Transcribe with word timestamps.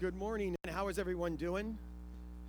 Good 0.00 0.14
morning, 0.14 0.54
and 0.62 0.72
how 0.72 0.86
is 0.86 0.96
everyone 0.96 1.34
doing? 1.34 1.76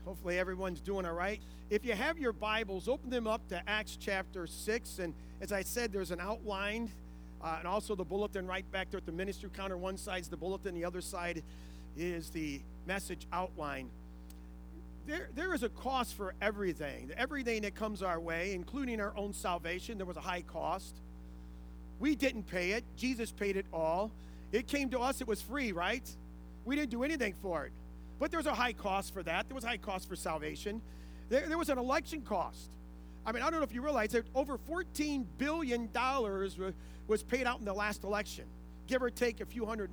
Hopefully, 0.05 0.37
everyone's 0.37 0.81
doing 0.81 1.07
all 1.07 1.13
right. 1.13 1.41
If 1.71 1.83
you 1.83 1.93
have 1.93 2.19
your 2.19 2.31
Bibles, 2.31 2.87
open 2.87 3.09
them 3.09 3.25
up 3.25 3.47
to 3.47 3.67
Acts 3.67 3.97
chapter 3.99 4.45
6. 4.45 4.99
And 4.99 5.15
as 5.41 5.51
I 5.51 5.63
said, 5.63 5.91
there's 5.91 6.11
an 6.11 6.19
outline 6.19 6.91
uh, 7.43 7.55
and 7.57 7.67
also 7.67 7.95
the 7.95 8.03
bulletin 8.03 8.45
right 8.45 8.71
back 8.71 8.91
there 8.91 8.99
at 8.99 9.07
the 9.07 9.11
ministry 9.11 9.49
counter. 9.51 9.77
One 9.77 9.97
side's 9.97 10.27
the 10.27 10.37
bulletin, 10.37 10.75
the 10.75 10.85
other 10.85 11.01
side 11.01 11.41
is 11.97 12.29
the 12.29 12.61
message 12.85 13.25
outline. 13.33 13.89
There, 15.07 15.29
there 15.33 15.55
is 15.55 15.63
a 15.63 15.69
cost 15.69 16.13
for 16.13 16.35
everything. 16.43 17.09
Everything 17.17 17.63
that 17.63 17.73
comes 17.73 18.03
our 18.03 18.19
way, 18.19 18.53
including 18.53 19.01
our 19.01 19.17
own 19.17 19.33
salvation, 19.33 19.97
there 19.97 20.05
was 20.05 20.17
a 20.17 20.21
high 20.21 20.43
cost. 20.43 20.95
We 21.99 22.13
didn't 22.13 22.43
pay 22.43 22.73
it, 22.73 22.83
Jesus 22.95 23.31
paid 23.31 23.57
it 23.57 23.65
all. 23.73 24.11
It 24.51 24.67
came 24.67 24.91
to 24.91 24.99
us, 24.99 25.19
it 25.19 25.27
was 25.27 25.41
free, 25.41 25.71
right? 25.71 26.07
We 26.65 26.75
didn't 26.75 26.91
do 26.91 27.03
anything 27.03 27.33
for 27.41 27.65
it. 27.65 27.71
But 28.19 28.31
there's 28.31 28.45
a 28.45 28.53
high 28.53 28.73
cost 28.73 29.13
for 29.13 29.23
that. 29.23 29.47
There 29.47 29.55
was 29.55 29.63
a 29.63 29.67
high 29.67 29.77
cost 29.77 30.09
for 30.09 30.15
salvation. 30.15 30.81
There, 31.29 31.47
there 31.47 31.57
was 31.57 31.69
an 31.69 31.77
election 31.77 32.21
cost. 32.21 32.69
I 33.25 33.31
mean, 33.31 33.43
I 33.43 33.49
don't 33.49 33.59
know 33.59 33.65
if 33.65 33.73
you 33.73 33.81
realize 33.81 34.11
that 34.11 34.25
over 34.35 34.57
$14 34.57 35.25
billion 35.37 35.89
was 37.07 37.23
paid 37.23 37.47
out 37.47 37.59
in 37.59 37.65
the 37.65 37.73
last 37.73 38.03
election, 38.03 38.45
give 38.87 39.01
or 39.01 39.09
take 39.09 39.41
a 39.41 39.45
few 39.45 39.65
hundred 39.65 39.89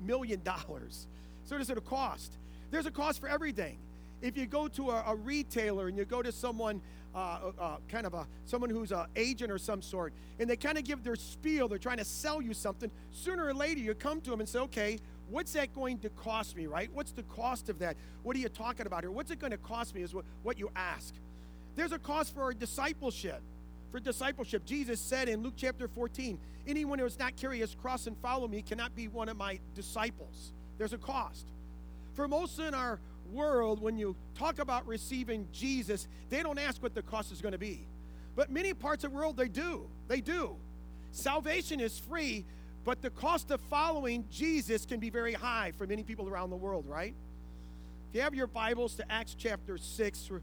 million 0.00 0.42
dollars. 0.42 1.06
So 1.44 1.56
there's 1.56 1.70
a 1.70 1.76
cost. 1.76 2.36
There's 2.70 2.86
a 2.86 2.90
cost 2.90 3.20
for 3.20 3.28
everything. 3.28 3.78
If 4.22 4.36
you 4.36 4.46
go 4.46 4.68
to 4.68 4.90
a, 4.90 5.04
a 5.08 5.14
retailer 5.14 5.88
and 5.88 5.96
you 5.96 6.04
go 6.04 6.22
to 6.22 6.32
someone, 6.32 6.80
uh, 7.14 7.18
uh, 7.18 7.62
uh 7.62 7.76
kind 7.88 8.06
of 8.06 8.14
a 8.14 8.26
someone 8.46 8.70
who's 8.70 8.90
an 8.92 9.06
agent 9.16 9.52
or 9.52 9.58
some 9.58 9.82
sort, 9.82 10.12
and 10.38 10.48
they 10.48 10.56
kind 10.56 10.78
of 10.78 10.84
give 10.84 11.04
their 11.04 11.16
spiel, 11.16 11.68
they're 11.68 11.78
trying 11.78 11.98
to 11.98 12.04
sell 12.04 12.40
you 12.40 12.54
something. 12.54 12.90
Sooner 13.12 13.46
or 13.46 13.54
later, 13.54 13.80
you 13.80 13.94
come 13.94 14.20
to 14.22 14.30
them 14.30 14.40
and 14.40 14.48
say, 14.48 14.58
"Okay, 14.60 14.98
what's 15.30 15.52
that 15.52 15.74
going 15.74 15.98
to 16.00 16.10
cost 16.10 16.56
me, 16.56 16.66
right? 16.66 16.90
What's 16.92 17.12
the 17.12 17.22
cost 17.24 17.68
of 17.68 17.78
that? 17.78 17.96
What 18.22 18.36
are 18.36 18.40
you 18.40 18.48
talking 18.48 18.86
about 18.86 19.02
here? 19.02 19.10
What's 19.10 19.30
it 19.30 19.38
going 19.38 19.52
to 19.52 19.58
cost 19.58 19.94
me 19.94 20.02
is 20.02 20.14
what, 20.14 20.24
what 20.42 20.58
you 20.58 20.70
ask. 20.76 21.14
There's 21.76 21.92
a 21.92 21.98
cost 21.98 22.34
for 22.34 22.52
discipleship. 22.52 23.40
For 23.90 24.00
discipleship, 24.00 24.64
Jesus 24.64 25.00
said 25.00 25.28
in 25.28 25.42
Luke 25.42 25.54
chapter 25.56 25.86
14, 25.88 26.38
anyone 26.66 26.98
who 26.98 27.04
does 27.04 27.18
not 27.18 27.36
carry 27.36 27.60
his 27.60 27.74
cross 27.76 28.06
and 28.06 28.16
follow 28.18 28.48
me 28.48 28.62
cannot 28.62 28.94
be 28.96 29.08
one 29.08 29.28
of 29.28 29.36
my 29.36 29.58
disciples. 29.74 30.52
There's 30.78 30.92
a 30.92 30.98
cost. 30.98 31.46
For 32.14 32.26
most 32.26 32.58
in 32.58 32.74
our 32.74 32.98
world, 33.32 33.80
when 33.80 33.96
you 33.96 34.16
talk 34.36 34.58
about 34.58 34.86
receiving 34.86 35.46
Jesus, 35.52 36.08
they 36.28 36.42
don't 36.42 36.58
ask 36.58 36.82
what 36.82 36.94
the 36.94 37.02
cost 37.02 37.32
is 37.32 37.40
going 37.40 37.52
to 37.52 37.58
be. 37.58 37.86
But 38.36 38.50
many 38.50 38.74
parts 38.74 39.04
of 39.04 39.12
the 39.12 39.16
world, 39.16 39.36
they 39.36 39.48
do. 39.48 39.86
They 40.08 40.20
do. 40.20 40.56
Salvation 41.12 41.78
is 41.78 41.98
free, 41.98 42.44
but 42.84 43.00
the 43.00 43.10
cost 43.10 43.50
of 43.50 43.60
following 43.62 44.24
Jesus 44.30 44.84
can 44.84 45.00
be 45.00 45.08
very 45.08 45.32
high 45.32 45.72
for 45.78 45.86
many 45.86 46.02
people 46.02 46.28
around 46.28 46.50
the 46.50 46.56
world, 46.56 46.84
right? 46.86 47.14
If 48.10 48.16
you 48.16 48.20
have 48.20 48.34
your 48.34 48.46
Bibles 48.46 48.94
to 48.96 49.10
Acts 49.10 49.34
chapter 49.36 49.78
6, 49.78 50.30
we're, 50.30 50.42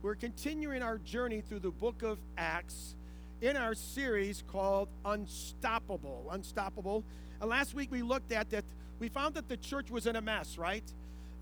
we're 0.00 0.14
continuing 0.14 0.82
our 0.82 0.96
journey 0.98 1.42
through 1.42 1.60
the 1.60 1.70
book 1.70 2.02
of 2.02 2.18
Acts 2.38 2.94
in 3.42 3.58
our 3.58 3.74
series 3.74 4.42
called 4.50 4.88
Unstoppable. 5.04 6.28
Unstoppable. 6.30 7.04
And 7.40 7.50
last 7.50 7.74
week 7.74 7.90
we 7.90 8.02
looked 8.02 8.32
at 8.32 8.48
that, 8.50 8.64
we 8.98 9.08
found 9.08 9.34
that 9.34 9.48
the 9.48 9.58
church 9.58 9.90
was 9.90 10.06
in 10.06 10.16
a 10.16 10.22
mess, 10.22 10.56
right? 10.56 10.84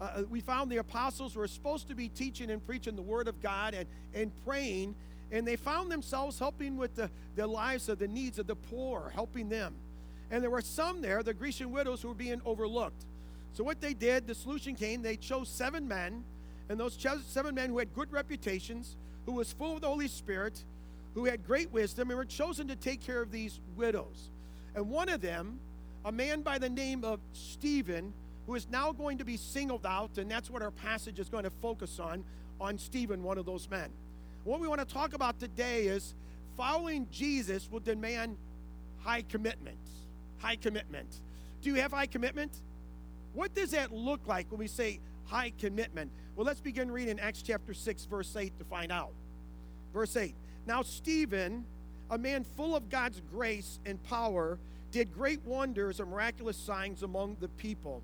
Uh, 0.01 0.05
uh 0.05 0.23
we 0.29 0.41
found 0.41 0.71
the 0.71 0.79
apostles 0.79 1.37
were 1.37 1.47
supposed 1.47 1.89
to 1.89 1.95
be 1.95 2.09
teaching 2.09 2.51
and 2.51 2.65
preaching 2.67 2.97
the 2.97 3.03
word 3.03 3.29
of 3.29 3.41
God 3.41 3.75
and, 3.75 3.87
and 4.15 4.33
praying, 4.45 4.97
and 5.31 5.47
they 5.47 5.57
found 5.57 5.93
themselves 5.93 6.41
helping 6.41 6.77
with 6.77 6.97
the, 6.97 7.09
the 7.37 7.47
lives 7.47 7.89
of 7.89 8.01
the 8.01 8.09
needs 8.09 8.41
of 8.41 8.49
the 8.49 8.57
poor, 8.57 9.13
helping 9.15 9.49
them. 9.49 9.77
And 10.31 10.43
there 10.43 10.51
were 10.51 10.61
some 10.61 11.01
there, 11.01 11.23
the 11.23 11.35
Grecian 11.35 11.73
widows, 11.73 12.03
who 12.03 12.09
were 12.09 12.15
being 12.15 12.41
overlooked. 12.45 13.05
So 13.53 13.65
what 13.65 13.81
they 13.81 13.95
did, 13.95 14.27
the 14.27 14.35
solution 14.35 14.75
came, 14.75 15.03
they 15.03 15.17
chose 15.17 15.49
seven 15.49 15.89
men, 15.89 16.23
and 16.69 16.79
those 16.79 16.97
seven 17.27 17.55
men 17.55 17.71
who 17.71 17.79
had 17.79 17.93
good 17.95 18.13
reputations, 18.13 18.97
who 19.27 19.33
was 19.33 19.53
full 19.53 19.75
of 19.75 19.81
the 19.81 19.89
Holy 19.89 20.07
Spirit, 20.07 20.63
who 21.15 21.25
had 21.25 21.45
great 21.45 21.73
wisdom, 21.73 22.11
and 22.11 22.19
were 22.19 22.25
chosen 22.25 22.69
to 22.69 22.77
take 22.77 23.01
care 23.01 23.21
of 23.21 23.33
these 23.33 23.59
widows. 23.77 24.31
And 24.77 24.89
one 24.89 25.09
of 25.09 25.21
them, 25.21 25.59
a 26.05 26.13
man 26.13 26.43
by 26.43 26.59
the 26.59 26.71
name 26.71 27.03
of 27.05 27.19
Stephen, 27.33 28.13
who 28.47 28.55
is 28.55 28.69
now 28.71 28.93
going 28.93 29.19
to 29.19 29.25
be 29.25 29.37
singled 29.37 29.85
out, 29.85 30.17
and 30.19 30.31
that's 30.31 30.49
what 30.49 30.63
our 30.63 30.71
passage 30.71 31.19
is 31.19 31.29
going 31.29 31.45
to 31.45 31.51
focus 31.51 31.99
on, 31.99 32.25
on 32.61 32.79
Stephen, 32.79 33.25
one 33.25 33.37
of 33.37 33.47
those 33.47 33.69
men. 33.69 33.91
What 34.45 34.61
we 34.61 34.69
want 34.69 34.81
to 34.81 34.95
talk 34.95 35.13
about 35.13 35.41
today 35.41 35.87
is 35.87 36.15
following 36.57 37.09
Jesus 37.11 37.69
will 37.71 37.81
demand 37.81 38.37
high 39.03 39.23
commitment 39.23 39.79
high 40.41 40.57
commitment. 40.57 41.21
Do 41.63 41.71
you 41.71 41.77
have 41.77 41.93
high 41.93 42.07
commitment? 42.07 42.53
What 43.35 43.55
does 43.55 43.71
that 43.71 43.93
look 43.93 44.27
like 44.27 44.51
when 44.51 44.59
we 44.59 44.67
say 44.67 45.01
high 45.27 45.53
commitment? 45.59 46.11
Well, 46.35 46.47
let's 46.47 46.61
begin 46.61 46.91
reading 46.91 47.21
Acts 47.21 47.43
chapter 47.43 47.75
6, 47.75 48.05
verse 48.07 48.35
8 48.35 48.59
to 48.59 48.65
find 48.65 48.91
out. 48.91 49.13
Verse 49.93 50.17
8 50.17 50.35
Now, 50.67 50.83
Stephen, 50.83 51.65
a 52.11 52.19
man 52.19 52.45
full 52.57 52.75
of 52.75 52.89
God's 52.89 53.21
grace 53.33 53.79
and 53.87 54.03
power, 54.05 54.59
did 54.91 55.15
great 55.15 55.41
wonders 55.45 56.01
and 56.01 56.11
miraculous 56.11 56.57
signs 56.57 57.03
among 57.03 57.37
the 57.41 57.49
people. 57.49 58.03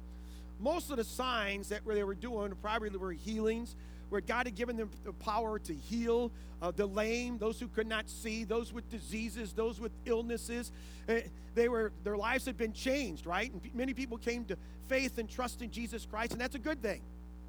Most 0.61 0.91
of 0.91 0.97
the 0.97 1.05
signs 1.05 1.69
that 1.69 1.83
they 1.87 2.05
were 2.05 2.15
doing 2.15 2.53
probably 2.63 2.91
were 2.91 3.13
healings, 3.13 3.75
where 4.09 4.21
God 4.21 4.47
had 4.47 4.55
given 4.55 4.77
them 4.77 4.91
the 5.05 5.13
power 5.13 5.59
to 5.59 5.75
heal 5.75 6.31
uh, 6.63 6.71
the 6.71 6.87
lame, 6.87 7.39
those 7.39 7.61
who 7.61 7.69
could 7.69 7.87
not 7.87 8.09
see, 8.09 8.45
those 8.45 8.73
with 8.73 8.89
diseases, 8.91 9.53
those 9.53 9.81
with 9.81 9.93
illnesses. 10.05 10.73
Uh, 11.09 11.17
they 11.55 11.69
were 11.69 11.93
their 12.05 12.17
lives 12.17 12.47
had 12.47 12.57
been 12.57 12.73
changed, 12.73 13.27
right? 13.27 13.53
And 13.53 13.61
many 13.75 13.95
people 13.95 14.19
came 14.19 14.45
to 14.47 14.57
faith 14.89 15.19
and 15.19 15.29
trust 15.29 15.63
in 15.63 15.71
Jesus 15.71 16.07
Christ, 16.07 16.33
and 16.33 16.41
that's 16.41 16.55
a 16.55 16.61
good 16.61 16.83
thing. 16.83 17.03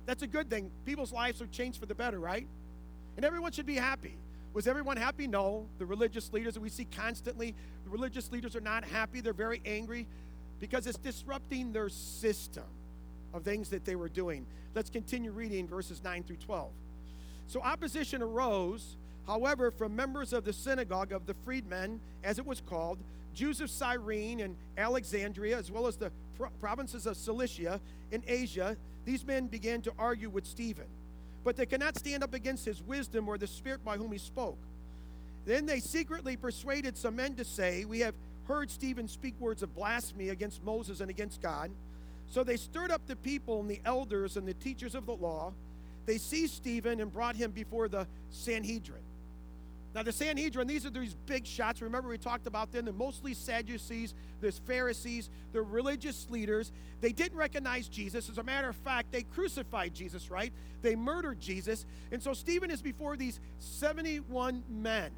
That's 0.06 0.24
a 0.24 0.28
good 0.28 0.50
thing. 0.50 0.72
People's 0.86 1.12
lives 1.12 1.42
are 1.42 1.48
changed 1.48 1.80
for 1.80 1.86
the 1.86 1.96
better, 1.96 2.20
right? 2.20 2.48
And 3.16 3.26
everyone 3.26 3.52
should 3.52 3.66
be 3.66 3.76
happy. 3.76 4.18
Was 4.54 4.68
everyone 4.68 4.98
happy? 4.98 5.28
No. 5.28 5.68
The 5.78 5.86
religious 5.86 6.32
leaders 6.32 6.54
that 6.56 6.62
we 6.62 6.70
see 6.70 6.86
constantly, 6.86 7.54
the 7.84 7.90
religious 7.90 8.32
leaders 8.32 8.56
are 8.56 8.62
not 8.62 8.84
happy. 8.84 9.22
They're 9.22 9.34
very 9.34 9.62
angry 9.66 10.08
because 10.60 10.88
it's 10.88 10.98
disrupting 10.98 11.74
their 11.74 11.90
system 11.90 12.64
of 13.34 13.44
things 13.44 13.70
that 13.70 13.86
they 13.86 13.96
were 13.96 14.10
doing. 14.10 14.46
Let's 14.76 14.90
continue 14.90 15.32
reading 15.32 15.68
verses 15.68 16.04
9 16.04 16.24
through 16.24 16.38
12. 16.38 16.70
So 17.48 17.62
opposition 17.62 18.22
arose, 18.22 18.98
however, 19.26 19.72
from 19.72 19.96
members 19.96 20.34
of 20.34 20.44
the 20.44 20.54
synagogue 20.54 21.12
of 21.12 21.26
the 21.26 21.34
freedmen, 21.46 22.00
as 22.24 22.40
it 22.40 22.46
was 22.46 22.62
called, 22.62 23.00
Jews 23.34 23.62
of 23.62 23.70
Cyrene 23.70 24.40
and 24.40 24.56
Alexandria, 24.78 25.58
as 25.58 25.72
well 25.72 25.88
as 25.88 25.96
the 25.96 26.12
pro- 26.38 26.50
provinces 26.60 27.06
of 27.06 27.16
Cilicia 27.16 27.80
in 28.12 28.24
Asia. 28.28 28.76
These 29.06 29.26
men 29.26 29.48
began 29.48 29.82
to 29.84 29.94
argue 29.98 30.30
with 30.30 30.46
Stephen, 30.46 30.88
but 31.44 31.56
they 31.56 31.66
could 31.66 31.80
not 31.80 31.98
stand 31.98 32.24
up 32.24 32.34
against 32.34 32.66
his 32.66 32.82
wisdom 32.82 33.30
or 33.30 33.38
the 33.38 33.48
spirit 33.48 33.86
by 33.86 33.98
whom 33.98 34.12
he 34.12 34.18
spoke. 34.18 34.58
Then 35.46 35.66
they 35.66 35.80
secretly 35.80 36.36
persuaded 36.36 36.98
some 36.98 37.16
men 37.16 37.36
to 37.36 37.46
say, 37.46 37.86
We 37.86 38.00
have 38.02 38.16
heard 38.48 38.70
Stephen 38.70 39.08
speak 39.08 39.40
words 39.40 39.64
of 39.64 39.74
blasphemy 39.76 40.30
against 40.30 40.64
Moses 40.64 41.00
and 41.00 41.10
against 41.10 41.42
God. 41.42 41.72
So 42.30 42.44
they 42.44 42.58
stirred 42.58 42.92
up 42.92 43.06
the 43.08 43.16
people 43.16 43.60
and 43.60 43.70
the 43.70 43.82
elders 43.86 44.38
and 44.38 44.48
the 44.48 44.54
teachers 44.54 44.96
of 44.96 45.06
the 45.06 45.16
law. 45.16 45.54
They 46.06 46.18
seized 46.18 46.54
Stephen 46.56 47.00
and 47.02 47.12
brought 47.12 47.36
him 47.36 47.52
before 47.52 47.88
the 47.88 48.08
Sanhedrin. 48.30 49.02
Now, 49.96 50.04
the 50.04 50.12
Sanhedrin, 50.12 50.68
these 50.68 50.86
are 50.86 50.90
these 50.92 51.16
big 51.26 51.46
shots. 51.46 51.82
Remember, 51.82 52.10
we 52.10 52.20
talked 52.20 52.46
about 52.46 52.72
them. 52.72 52.86
They're 52.86 52.94
mostly 52.94 53.34
Sadducees, 53.34 54.14
there's 54.42 54.60
Pharisees, 54.60 55.30
they're 55.54 55.64
religious 55.64 56.30
leaders. 56.30 56.72
They 57.02 57.12
didn't 57.12 57.38
recognize 57.38 57.88
Jesus. 57.88 58.30
As 58.30 58.38
a 58.38 58.44
matter 58.44 58.70
of 58.70 58.76
fact, 58.76 59.12
they 59.12 59.24
crucified 59.24 59.96
Jesus, 59.96 60.30
right? 60.30 60.54
They 60.84 60.96
murdered 60.96 61.40
Jesus. 61.40 61.86
And 62.12 62.22
so 62.22 62.34
Stephen 62.34 62.70
is 62.70 62.82
before 62.82 63.18
these 63.18 63.40
71 63.60 64.64
men. 64.70 65.12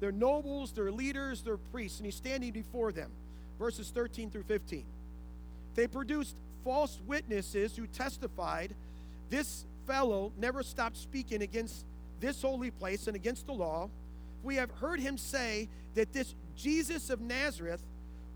They're 0.00 0.10
nobles, 0.10 0.72
they're 0.72 0.90
leaders, 0.90 1.42
they're 1.42 1.58
priests, 1.58 1.98
and 1.98 2.06
he's 2.06 2.16
standing 2.16 2.50
before 2.52 2.90
them. 2.90 3.10
Verses 3.58 3.90
13 3.90 4.30
through 4.30 4.44
15. 4.44 4.84
They 5.74 5.86
produced 5.86 6.36
false 6.64 7.00
witnesses 7.06 7.76
who 7.76 7.86
testified 7.86 8.74
this 9.28 9.64
fellow 9.86 10.32
never 10.36 10.62
stopped 10.62 10.96
speaking 10.96 11.42
against 11.42 11.84
this 12.20 12.42
holy 12.42 12.70
place 12.70 13.06
and 13.06 13.16
against 13.16 13.46
the 13.46 13.52
law. 13.52 13.88
We 14.42 14.56
have 14.56 14.70
heard 14.72 15.00
him 15.00 15.16
say 15.16 15.68
that 15.94 16.12
this 16.12 16.34
Jesus 16.56 17.10
of 17.10 17.20
Nazareth 17.20 17.82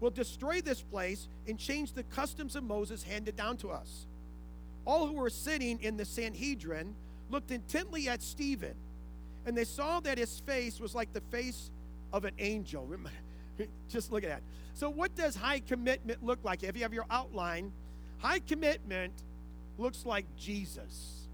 will 0.00 0.10
destroy 0.10 0.60
this 0.60 0.82
place 0.82 1.28
and 1.46 1.58
change 1.58 1.92
the 1.92 2.02
customs 2.04 2.56
of 2.56 2.64
Moses 2.64 3.02
handed 3.02 3.36
down 3.36 3.56
to 3.58 3.70
us. 3.70 4.06
All 4.84 5.06
who 5.06 5.14
were 5.14 5.30
sitting 5.30 5.80
in 5.82 5.96
the 5.96 6.04
Sanhedrin 6.04 6.94
looked 7.30 7.50
intently 7.50 8.08
at 8.08 8.22
Stephen, 8.22 8.74
and 9.46 9.56
they 9.56 9.64
saw 9.64 10.00
that 10.00 10.18
his 10.18 10.40
face 10.40 10.78
was 10.78 10.94
like 10.94 11.12
the 11.12 11.22
face 11.22 11.70
of 12.12 12.24
an 12.24 12.34
angel. 12.38 12.86
Just 13.88 14.12
look 14.12 14.24
at 14.24 14.30
that. 14.30 14.42
So, 14.74 14.90
what 14.90 15.14
does 15.14 15.36
high 15.36 15.60
commitment 15.60 16.24
look 16.24 16.40
like? 16.42 16.62
If 16.62 16.76
you 16.76 16.82
have 16.82 16.94
your 16.94 17.06
outline, 17.10 17.72
high 18.18 18.40
commitment 18.40 19.12
looks 19.78 20.04
like 20.04 20.26
Jesus. 20.36 21.28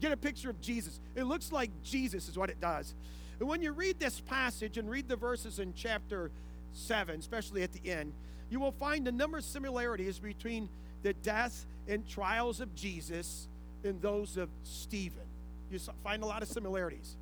Get 0.00 0.12
a 0.12 0.16
picture 0.16 0.50
of 0.50 0.60
Jesus. 0.60 1.00
It 1.14 1.24
looks 1.24 1.50
like 1.52 1.70
Jesus, 1.82 2.28
is 2.28 2.38
what 2.38 2.50
it 2.50 2.60
does. 2.60 2.94
And 3.40 3.48
when 3.48 3.62
you 3.62 3.72
read 3.72 3.98
this 3.98 4.20
passage 4.20 4.78
and 4.78 4.88
read 4.88 5.08
the 5.08 5.16
verses 5.16 5.58
in 5.58 5.74
chapter 5.74 6.30
7, 6.72 7.18
especially 7.18 7.62
at 7.62 7.72
the 7.72 7.90
end, 7.90 8.12
you 8.50 8.60
will 8.60 8.72
find 8.72 9.08
a 9.08 9.12
number 9.12 9.38
of 9.38 9.44
similarities 9.44 10.18
between 10.18 10.68
the 11.02 11.12
death 11.14 11.66
and 11.88 12.06
trials 12.08 12.60
of 12.60 12.74
Jesus 12.74 13.48
and 13.84 14.00
those 14.00 14.36
of 14.36 14.48
Stephen. 14.62 15.22
You 15.70 15.78
find 16.04 16.22
a 16.22 16.26
lot 16.26 16.42
of 16.42 16.48
similarities. 16.48 17.16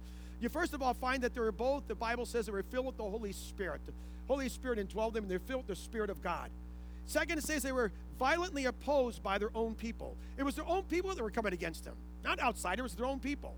You 0.44 0.50
first 0.50 0.74
of 0.74 0.82
all 0.82 0.92
find 0.92 1.22
that 1.22 1.32
they 1.32 1.40
were 1.40 1.52
both, 1.52 1.88
the 1.88 1.94
Bible 1.94 2.26
says, 2.26 2.44
they 2.44 2.52
were 2.52 2.62
filled 2.62 2.84
with 2.84 2.98
the 2.98 3.02
Holy 3.02 3.32
Spirit. 3.32 3.80
The 3.86 3.94
Holy 4.28 4.50
Spirit 4.50 4.78
indwelled 4.78 5.14
them 5.14 5.24
and 5.24 5.30
they're 5.30 5.38
filled 5.38 5.66
with 5.66 5.78
the 5.78 5.82
Spirit 5.82 6.10
of 6.10 6.20
God. 6.20 6.50
Second, 7.06 7.38
it 7.38 7.44
says 7.44 7.62
they 7.62 7.72
were 7.72 7.90
violently 8.18 8.66
opposed 8.66 9.22
by 9.22 9.38
their 9.38 9.48
own 9.54 9.74
people. 9.74 10.18
It 10.36 10.42
was 10.42 10.54
their 10.54 10.68
own 10.68 10.82
people 10.82 11.14
that 11.14 11.22
were 11.22 11.30
coming 11.30 11.54
against 11.54 11.86
them, 11.86 11.94
not 12.22 12.40
outsiders, 12.40 12.94
their 12.94 13.06
own 13.06 13.20
people. 13.20 13.54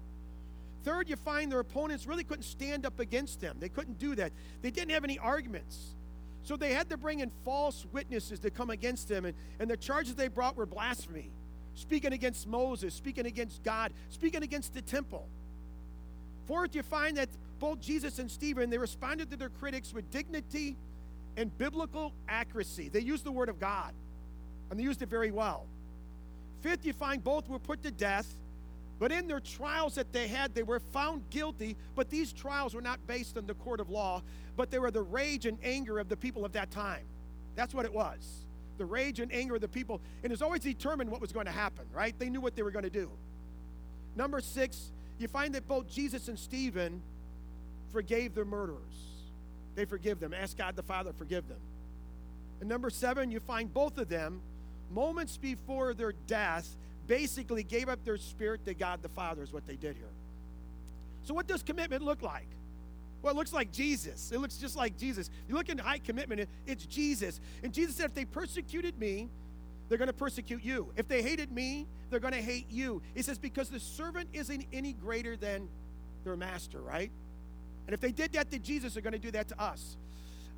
Third, 0.85 1.09
you 1.09 1.17
find 1.17 1.51
their 1.51 1.59
opponents 1.59 2.07
really 2.07 2.23
couldn't 2.23 2.45
stand 2.45 2.87
up 2.87 3.01
against 3.01 3.41
them. 3.41 3.57
They 3.59 3.69
couldn't 3.69 3.99
do 3.99 4.15
that. 4.15 4.31
They 4.63 4.71
didn't 4.71 4.93
have 4.93 5.03
any 5.03 5.19
arguments. 5.19 5.97
So 6.45 6.57
they 6.57 6.73
had 6.73 6.89
to 6.91 6.97
bring 6.97 7.19
in 7.19 7.33
false 7.45 7.85
witnesses 7.91 8.39
to 8.41 8.51
come 8.51 8.71
against 8.71 9.09
them. 9.09 9.25
And, 9.25 9.35
and 9.59 9.69
the 9.69 9.77
charges 9.77 10.15
they 10.15 10.29
brought 10.29 10.57
were 10.57 10.67
blasphemy, 10.67 11.33
speaking 11.75 12.13
against 12.13 12.47
Moses, 12.47 12.95
speaking 12.95 13.27
against 13.27 13.65
God, 13.65 13.93
speaking 14.09 14.45
against 14.45 14.73
the 14.73 14.83
temple. 14.83 15.29
Fourth, 16.47 16.75
you 16.75 16.83
find 16.83 17.17
that 17.17 17.29
both 17.59 17.81
Jesus 17.81 18.19
and 18.19 18.31
Stephen, 18.31 18.71
they 18.71 18.79
responded 18.79 19.31
to 19.31 19.37
their 19.37 19.49
critics 19.49 19.93
with 19.93 20.11
dignity 20.11 20.77
and 21.37 21.57
biblical 21.59 22.13
accuracy. 22.29 22.89
They 22.89 23.01
used 23.01 23.25
the 23.25 23.33
word 23.33 23.49
of 23.49 23.59
God, 23.59 23.93
and 24.71 24.79
they 24.79 24.85
used 24.85 25.03
it 25.03 25.09
very 25.09 25.31
well. 25.31 25.67
Fifth, 26.61 26.85
you 26.87 26.93
find 26.93 27.23
both 27.23 27.49
were 27.49 27.59
put 27.59 27.83
to 27.83 27.91
death, 27.91 28.27
but 28.99 29.13
in 29.13 29.29
their 29.29 29.41
trials 29.41 29.97
that 29.97 30.13
they 30.13 30.27
had, 30.27 30.55
they 30.55 30.63
were 30.63 30.81
found 30.81 31.29
guilty, 31.31 31.77
but 31.95 32.09
these 32.09 32.33
trials 32.33 32.75
were 32.75 32.81
not 32.81 33.05
based 33.07 33.37
on 33.37 33.47
the 33.47 33.55
court 33.55 33.81
of 33.81 33.91
law, 33.91 34.23
but 34.57 34.71
they 34.71 34.79
were 34.79 34.91
the 34.91 35.03
rage 35.03 35.45
and 35.47 35.59
anger 35.63 35.99
of 35.99 36.09
the 36.09 36.17
people 36.17 36.45
of 36.45 36.53
that 36.53 36.71
time. 36.71 37.05
That's 37.57 37.75
what 37.75 37.85
it 37.85 37.93
was. 37.93 38.47
The 38.79 38.87
rage 38.87 39.21
and 39.21 39.33
anger 39.33 39.57
of 39.57 39.61
the 39.61 39.69
people. 39.69 40.01
And 40.23 40.31
it 40.31 40.35
was 40.35 40.43
always 40.43 40.63
determined 40.63 41.11
what 41.11 41.21
was 41.21 41.33
going 41.33 41.47
to 41.47 41.53
happen, 41.53 41.87
right? 41.93 42.19
They 42.19 42.31
knew 42.31 42.41
what 42.41 42.57
they 42.57 42.63
were 42.63 42.71
going 42.71 42.85
to 42.85 42.91
do. 42.91 43.11
Number 44.15 44.41
six, 44.41 44.93
you 45.19 45.29
find 45.29 45.55
that 45.55 45.67
both 45.67 45.89
Jesus 45.89 46.29
and 46.29 46.39
Stephen 46.39 47.03
forgave 47.93 48.35
their 48.35 48.45
murderers. 48.45 48.79
They 49.75 49.85
forgive 49.85 50.21
them. 50.21 50.35
Ask 50.35 50.57
God 50.57 50.77
the 50.77 50.83
Father, 50.83 51.13
forgive 51.17 51.49
them. 51.49 51.59
And 52.61 52.69
number 52.69 52.91
seven, 52.91 53.31
you 53.31 53.41
find 53.41 53.73
both 53.73 53.99
of 53.99 54.09
them, 54.09 54.41
moments 54.91 55.37
before 55.37 55.95
their 55.95 56.13
death, 56.27 56.69
basically 57.07 57.63
gave 57.63 57.89
up 57.89 58.05
their 58.05 58.17
spirit 58.17 58.65
to 58.65 58.75
God 58.75 59.03
the 59.03 59.09
Father, 59.09 59.43
is 59.43 59.53
what 59.53 59.67
they 59.67 59.77
did 59.77 59.97
here. 59.97 60.07
So, 61.25 61.35
what 61.35 61.47
does 61.47 61.63
commitment 61.63 62.03
look 62.03 62.23
like? 62.23 62.49
Well, 63.23 63.35
it 63.35 63.37
looks 63.37 63.53
like 63.53 63.73
Jesus. 63.73 64.31
It 64.33 64.39
looks 64.39 64.57
just 64.57 64.77
like 64.77 64.97
Jesus. 64.97 65.31
You 65.49 65.55
look 65.55 65.69
into 65.69 65.83
high 65.83 65.99
commitment, 65.99 66.49
it's 66.67 66.87
Jesus. 66.87 67.41
And 67.63 67.73
Jesus 67.73 67.97
said, 67.97 68.07
if 68.07 68.15
they 68.15 68.25
persecuted 68.25 68.99
me, 68.99 69.29
they're 69.89 69.99
going 69.99 70.09
to 70.09 70.15
persecute 70.15 70.65
you. 70.65 70.93
If 70.97 71.09
they 71.09 71.23
hated 71.23 71.53
me, 71.53 71.87
they're 72.11 72.21
going 72.21 72.35
to 72.35 72.43
hate 72.43 72.67
you. 72.71 73.03
He 73.15 73.23
says, 73.23 73.39
because 73.39 73.69
the 73.69 73.81
servant 73.81 74.29
isn't 74.33 74.65
any 74.73 74.93
greater 74.93 75.37
than 75.37 75.69
their 76.25 76.37
master, 76.37 76.81
right? 76.81 77.11
And 77.87 77.95
if 77.95 78.01
they 78.01 78.13
did 78.13 78.33
that 78.33 78.51
to 78.51 78.59
Jesus, 78.59 78.95
they're 78.95 79.03
going 79.03 79.13
to 79.13 79.19
do 79.19 79.31
that 79.33 79.49
to 79.49 79.61
us. 79.63 79.97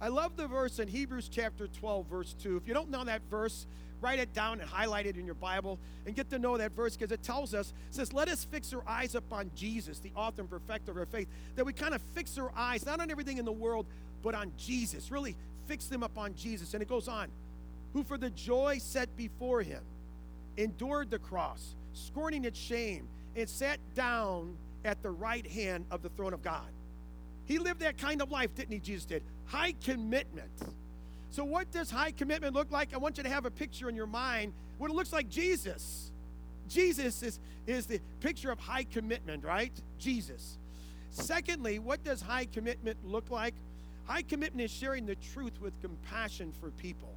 I 0.00 0.08
love 0.08 0.36
the 0.36 0.46
verse 0.46 0.78
in 0.78 0.88
Hebrews 0.88 1.28
chapter 1.28 1.66
12, 1.66 2.06
verse 2.06 2.34
2. 2.42 2.56
If 2.56 2.68
you 2.68 2.74
don't 2.74 2.90
know 2.90 3.04
that 3.04 3.20
verse, 3.30 3.66
write 4.00 4.20
it 4.20 4.32
down 4.32 4.60
and 4.60 4.70
highlight 4.70 5.06
it 5.06 5.16
in 5.16 5.26
your 5.26 5.34
Bible 5.34 5.78
and 6.06 6.14
get 6.14 6.30
to 6.30 6.38
know 6.38 6.56
that 6.56 6.72
verse 6.72 6.96
because 6.96 7.12
it 7.12 7.22
tells 7.22 7.52
us, 7.52 7.72
it 7.88 7.96
says, 7.96 8.12
let 8.12 8.28
us 8.28 8.44
fix 8.44 8.72
our 8.72 8.82
eyes 8.86 9.14
upon 9.14 9.50
Jesus, 9.56 9.98
the 9.98 10.12
author 10.14 10.42
and 10.42 10.50
perfecter 10.50 10.92
of 10.92 10.96
our 10.96 11.06
faith. 11.06 11.28
That 11.56 11.66
we 11.66 11.72
kind 11.72 11.94
of 11.94 12.00
fix 12.14 12.38
our 12.38 12.52
eyes, 12.56 12.86
not 12.86 13.00
on 13.00 13.10
everything 13.10 13.38
in 13.38 13.44
the 13.44 13.52
world, 13.52 13.86
but 14.22 14.34
on 14.34 14.52
Jesus. 14.56 15.10
Really 15.10 15.36
fix 15.66 15.86
them 15.86 16.02
upon 16.02 16.34
Jesus. 16.34 16.74
And 16.74 16.82
it 16.82 16.88
goes 16.88 17.08
on, 17.08 17.28
who 17.92 18.02
for 18.02 18.18
the 18.18 18.30
joy 18.30 18.78
set 18.78 19.16
before 19.16 19.62
him 19.62 19.82
endured 20.56 21.10
the 21.10 21.18
cross, 21.18 21.74
scorning 21.92 22.44
its 22.44 22.58
shame, 22.58 23.08
and 23.36 23.48
sat 23.48 23.78
down 23.94 24.56
at 24.84 25.02
the 25.02 25.10
right 25.10 25.46
hand 25.46 25.84
of 25.90 26.02
the 26.02 26.08
throne 26.10 26.32
of 26.32 26.42
God. 26.42 26.66
He 27.44 27.58
lived 27.58 27.80
that 27.80 27.96
kind 27.96 28.20
of 28.20 28.30
life, 28.30 28.54
didn't 28.54 28.72
he? 28.72 28.78
Jesus 28.78 29.06
did. 29.06 29.22
High 29.46 29.72
commitment. 29.84 30.50
So, 31.30 31.44
what 31.44 31.70
does 31.70 31.90
high 31.90 32.10
commitment 32.10 32.54
look 32.54 32.70
like? 32.70 32.94
I 32.94 32.98
want 32.98 33.16
you 33.16 33.22
to 33.22 33.28
have 33.28 33.46
a 33.46 33.50
picture 33.50 33.88
in 33.88 33.94
your 33.94 34.06
mind 34.06 34.52
what 34.78 34.90
it 34.90 34.94
looks 34.94 35.12
like 35.12 35.28
Jesus. 35.28 36.10
Jesus 36.68 37.22
is, 37.22 37.40
is 37.66 37.86
the 37.86 38.00
picture 38.20 38.50
of 38.50 38.58
high 38.58 38.84
commitment, 38.84 39.44
right? 39.44 39.72
Jesus. 39.98 40.58
Secondly, 41.10 41.78
what 41.78 42.04
does 42.04 42.20
high 42.20 42.46
commitment 42.46 42.98
look 43.04 43.30
like? 43.30 43.54
High 44.04 44.22
commitment 44.22 44.64
is 44.64 44.70
sharing 44.70 45.06
the 45.06 45.16
truth 45.16 45.60
with 45.60 45.78
compassion 45.80 46.52
for 46.60 46.70
people. 46.70 47.14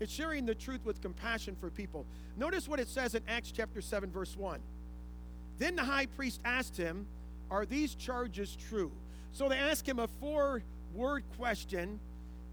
It's 0.00 0.12
sharing 0.12 0.46
the 0.46 0.54
truth 0.54 0.80
with 0.84 1.02
compassion 1.02 1.56
for 1.60 1.70
people. 1.70 2.06
Notice 2.36 2.66
what 2.66 2.80
it 2.80 2.88
says 2.88 3.14
in 3.14 3.22
Acts 3.28 3.52
chapter 3.52 3.82
7, 3.82 4.10
verse 4.10 4.36
1. 4.36 4.60
Then 5.58 5.76
the 5.76 5.84
high 5.84 6.06
priest 6.06 6.40
asked 6.44 6.76
him, 6.76 7.06
Are 7.50 7.66
these 7.66 7.94
charges 7.94 8.56
true? 8.68 8.90
So 9.32 9.48
they 9.48 9.58
ask 9.58 9.86
him 9.86 9.98
a 9.98 10.08
four 10.08 10.62
word 10.94 11.22
question. 11.36 12.00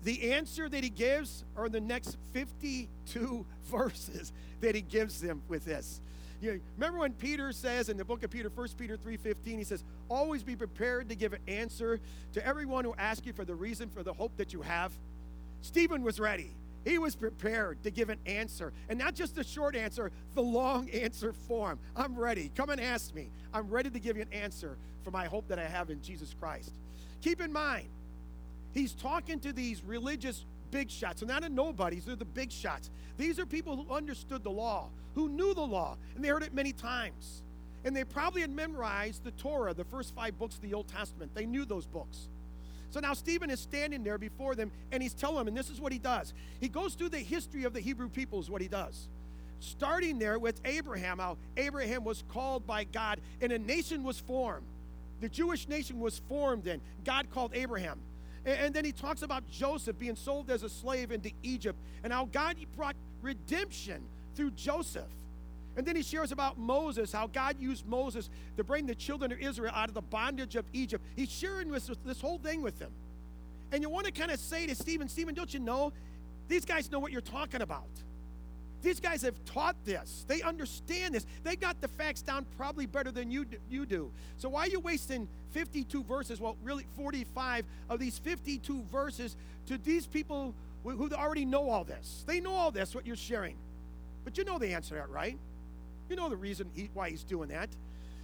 The 0.04 0.34
answer 0.34 0.70
that 0.70 0.84
he 0.84 0.90
gives 0.90 1.46
are 1.56 1.70
the 1.70 1.80
next 1.80 2.18
52 2.34 3.46
verses 3.66 4.34
that 4.62 4.76
he 4.76 4.82
gives 4.82 5.22
them 5.22 5.42
with 5.48 5.66
this. 5.66 6.02
You 6.42 6.62
remember 6.76 7.00
when 7.00 7.14
Peter 7.14 7.52
says 7.52 7.90
in 7.90 7.98
the 7.98 8.06
book 8.06 8.22
of 8.24 8.30
Peter, 8.30 8.50
1 8.50 8.68
Peter 8.78 8.96
3:15, 8.96 9.58
he 9.58 9.64
says, 9.64 9.84
"Always 10.08 10.44
be 10.44 10.56
prepared 10.56 11.10
to 11.10 11.16
give 11.16 11.34
an 11.34 11.40
answer 11.48 12.00
to 12.34 12.46
everyone 12.46 12.86
who 12.86 12.94
asks 12.94 13.26
you 13.26 13.34
for 13.34 13.44
the 13.44 13.56
reason 13.56 13.90
for 13.90 14.04
the 14.04 14.14
hope 14.14 14.38
that 14.38 14.54
you 14.54 14.62
have." 14.62 14.92
Stephen 15.62 16.04
was 16.04 16.20
ready. 16.20 16.52
He 16.88 16.98
was 17.00 17.18
prepared 17.18 17.84
to 17.84 17.92
give 17.92 18.10
an 18.10 18.20
answer, 18.26 18.72
and 18.88 18.98
not 18.98 19.14
just 19.14 19.38
a 19.38 19.44
short 19.44 19.76
answer, 19.76 20.10
the 20.36 20.42
long 20.42 20.90
answer 20.92 21.34
form. 21.34 21.80
I'm 21.98 22.16
ready. 22.16 22.50
Come 22.56 22.70
and 22.70 22.80
ask 22.80 23.14
me. 23.14 23.30
I'm 23.54 23.70
ready 23.70 23.90
to 23.90 24.00
give 24.00 24.16
you 24.16 24.22
an 24.22 24.32
answer 24.32 24.78
for 25.04 25.12
my 25.12 25.26
hope 25.26 25.50
that 25.50 25.60
I 25.60 25.66
have 25.66 25.90
in 25.90 26.02
Jesus 26.02 26.34
Christ. 26.40 26.72
Keep 27.22 27.42
in 27.42 27.52
mind, 27.52 27.90
he's 28.74 28.94
talking 28.94 29.42
to 29.42 29.52
these 29.52 29.84
religious 29.84 30.46
big 30.72 30.90
shots. 30.90 31.22
and 31.22 31.30
not 31.30 31.44
a 31.44 31.50
nobodies, 31.50 32.06
they're 32.06 32.16
the 32.16 32.24
big 32.24 32.54
shots. 32.54 32.90
These 33.18 33.38
are 33.38 33.46
people 33.46 33.76
who 33.76 33.94
understood 33.94 34.46
the 34.46 34.52
law, 34.52 34.88
who 35.14 35.28
knew 35.28 35.54
the 35.54 35.60
law, 35.60 35.98
and 36.16 36.24
they 36.24 36.30
heard 36.30 36.44
it 36.44 36.54
many 36.54 36.72
times. 36.72 37.44
And 37.84 37.94
they 37.94 38.06
probably 38.06 38.40
had 38.40 38.52
memorized 38.52 39.26
the 39.26 39.32
Torah, 39.32 39.74
the 39.74 39.84
first 39.84 40.16
five 40.16 40.40
books 40.40 40.56
of 40.56 40.62
the 40.62 40.74
Old 40.74 40.88
Testament. 40.88 41.36
They 41.36 41.46
knew 41.46 41.66
those 41.66 41.86
books. 41.86 42.30
So 42.90 43.00
now 43.00 43.14
Stephen 43.14 43.50
is 43.50 43.60
standing 43.60 44.04
there 44.04 44.18
before 44.18 44.56
them 44.56 44.72
and 44.92 45.04
he's 45.04 45.14
telling 45.14 45.40
them, 45.40 45.48
and 45.50 45.58
this 45.58 45.70
is 45.70 45.82
what 45.82 45.92
he 45.92 46.00
does. 46.00 46.34
He 46.60 46.70
goes 46.70 46.94
through 46.94 47.10
the 47.10 47.20
history 47.20 47.64
of 47.64 47.74
the 47.74 47.80
Hebrew 47.80 48.10
people, 48.10 48.40
is 48.40 48.50
what 48.50 48.62
he 48.62 48.68
does. 48.68 49.08
Starting 49.60 50.20
there 50.20 50.40
with 50.40 50.62
Abraham, 50.66 51.20
how 51.20 51.38
Abraham 51.58 52.04
was 52.04 52.24
called 52.30 52.66
by 52.66 52.84
God 52.86 53.20
and 53.42 53.52
a 53.52 53.60
nation 53.60 54.04
was 54.04 54.20
formed. 54.20 54.66
The 55.20 55.30
Jewish 55.30 55.68
nation 55.68 56.00
was 56.00 56.22
formed 56.30 56.68
and 56.68 56.82
God 57.04 57.30
called 57.32 57.52
Abraham. 57.54 58.00
And, 58.46 58.74
then 58.74 58.86
he 58.86 58.94
talks 58.94 59.24
about 59.24 59.50
Joseph 59.50 60.00
being 60.00 60.16
sold 60.16 60.50
as 60.50 60.64
a 60.64 60.70
slave 60.70 61.12
into 61.12 61.32
Egypt 61.44 61.78
and 62.04 62.14
how 62.14 62.26
God 62.26 62.56
brought 62.78 62.96
redemption 63.22 64.02
through 64.36 64.52
Joseph. 64.52 65.04
And 65.78 65.86
then 65.86 65.96
he 65.96 66.02
shares 66.02 66.32
about 66.32 66.58
Moses, 66.58 67.12
how 67.12 67.28
God 67.28 67.58
used 67.60 67.86
Moses 67.88 68.30
to 68.58 68.64
bring 68.64 68.88
the 68.88 68.96
children 68.96 69.32
of 69.32 69.40
Israel 69.40 69.72
out 69.76 69.88
of 69.88 69.94
the 69.94 70.02
bondage 70.02 70.56
of 70.56 70.66
Egypt. 70.74 71.06
He's 71.16 71.32
sharing 71.32 71.70
this, 71.70 71.90
this 72.04 72.20
whole 72.20 72.40
thing 72.40 72.64
with 72.64 72.80
them. 72.80 72.92
And 73.72 73.84
you 73.84 73.90
want 73.90 74.08
to 74.08 74.12
kind 74.12 74.32
of 74.32 74.40
say 74.40 74.66
to 74.66 74.76
Stephen, 74.76 75.08
Stephen, 75.08 75.36
don't 75.36 75.54
you 75.54 75.60
know? 75.60 75.94
These 76.48 76.66
guys 76.66 76.92
know 76.92 76.98
what 76.98 77.12
you're 77.12 77.22
talking 77.22 77.62
about. 77.62 77.84
These 78.82 79.00
guys 79.00 79.22
have 79.22 79.36
taught 79.46 79.76
this. 79.86 80.26
They 80.28 80.42
understand 80.42 81.14
this. 81.14 81.26
They 81.44 81.56
got 81.56 81.80
the 81.82 81.88
facts 81.88 82.22
down 82.22 82.46
probably 82.58 82.86
better 82.86 83.12
than 83.12 83.30
you 83.32 83.46
you 83.70 83.86
do. 83.86 84.12
So 84.38 84.50
why 84.50 84.62
are 84.62 84.68
you 84.68 84.80
wasting 84.80 85.28
52 85.52 86.04
verses, 86.04 86.40
well, 86.40 86.56
really 86.64 86.86
45 86.96 87.66
of 87.90 88.00
these 88.00 88.18
52 88.20 88.84
verses 88.92 89.36
to 89.68 89.78
these 89.78 90.08
people 90.08 90.54
who 90.84 91.10
already 91.12 91.46
know 91.46 91.70
all 91.70 91.84
this? 91.84 92.24
They 92.28 92.40
know 92.40 92.54
all 92.54 92.72
this, 92.72 92.96
what 92.96 93.06
you're 93.06 93.16
sharing. 93.16 93.58
But 94.24 94.38
you 94.38 94.46
know 94.46 94.58
the 94.58 94.74
answer 94.74 94.90
to 94.90 94.96
that, 94.96 95.10
right? 95.10 95.38
You 96.10 96.16
know 96.16 96.30
the 96.30 96.38
reason 96.38 96.70
he, 96.74 96.90
why 96.94 97.10
he's 97.10 97.24
doing 97.24 97.50
that. 97.50 97.70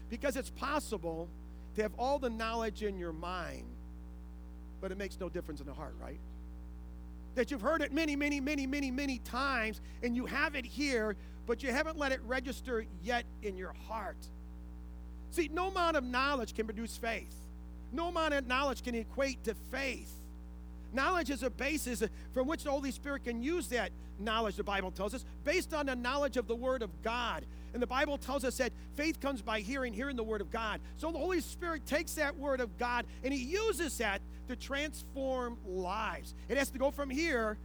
Because 0.09 0.35
it's 0.35 0.49
possible 0.49 1.27
to 1.75 1.81
have 1.81 1.93
all 1.97 2.19
the 2.19 2.29
knowledge 2.29 2.83
in 2.83 2.97
your 2.97 3.13
mind, 3.13 3.65
but 4.81 4.91
it 4.91 4.97
makes 4.97 5.19
no 5.19 5.29
difference 5.29 5.59
in 5.59 5.65
the 5.65 5.73
heart, 5.73 5.95
right? 6.01 6.19
That 7.35 7.49
you've 7.49 7.61
heard 7.61 7.81
it 7.81 7.91
many, 7.91 8.15
many, 8.15 8.39
many, 8.39 8.67
many, 8.67 8.91
many 8.91 9.19
times, 9.19 9.81
and 10.03 10.15
you 10.15 10.25
have 10.25 10.55
it 10.55 10.65
here, 10.65 11.15
but 11.47 11.63
you 11.63 11.71
haven't 11.71 11.97
let 11.97 12.11
it 12.11 12.21
register 12.25 12.85
yet 13.01 13.25
in 13.41 13.57
your 13.57 13.73
heart. 13.87 14.17
See, 15.31 15.49
no 15.51 15.69
amount 15.69 15.97
of 15.97 16.03
knowledge 16.03 16.53
can 16.53 16.65
produce 16.65 16.95
faith. 16.95 17.33
No 17.91 18.09
amount 18.09 18.35
of 18.35 18.45
knowledge 18.45 18.83
can 18.83 18.93
equate 18.93 19.43
to 19.45 19.55
faith. 19.71 20.11
Knowledge 20.93 21.29
is 21.29 21.43
a 21.43 21.49
basis 21.49 22.03
from 22.33 22.47
which 22.47 22.63
the 22.63 22.71
Holy 22.71 22.91
Spirit 22.91 23.23
can 23.23 23.41
use 23.41 23.67
that 23.69 23.91
knowledge, 24.19 24.55
the 24.55 24.63
Bible 24.63 24.91
tells 24.91 25.13
us, 25.13 25.25
based 25.43 25.73
on 25.73 25.87
the 25.87 25.95
knowledge 25.95 26.37
of 26.37 26.47
the 26.47 26.55
Word 26.55 26.83
of 26.83 27.01
God. 27.01 27.43
And 27.73 27.81
the 27.81 27.87
Bible 27.87 28.19
tells 28.19 28.43
us 28.45 28.57
that 28.57 28.71
faith 28.95 29.19
comes 29.19 29.41
by 29.41 29.61
hearing, 29.61 29.93
hearing 29.93 30.15
the 30.15 30.23
Word 30.23 30.41
of 30.41 30.51
God. 30.51 30.79
So 30.97 31.11
the 31.11 31.17
Holy 31.17 31.41
Spirit 31.41 31.87
takes 31.87 32.13
that 32.13 32.37
Word 32.37 32.59
of 32.61 32.77
God 32.77 33.05
and 33.23 33.33
He 33.33 33.43
uses 33.43 33.97
that 33.97 34.21
to 34.47 34.55
transform 34.55 35.57
lives. 35.65 36.35
It 36.47 36.57
has 36.57 36.69
to 36.69 36.77
go 36.77 36.91
from 36.91 37.09
here 37.09 37.57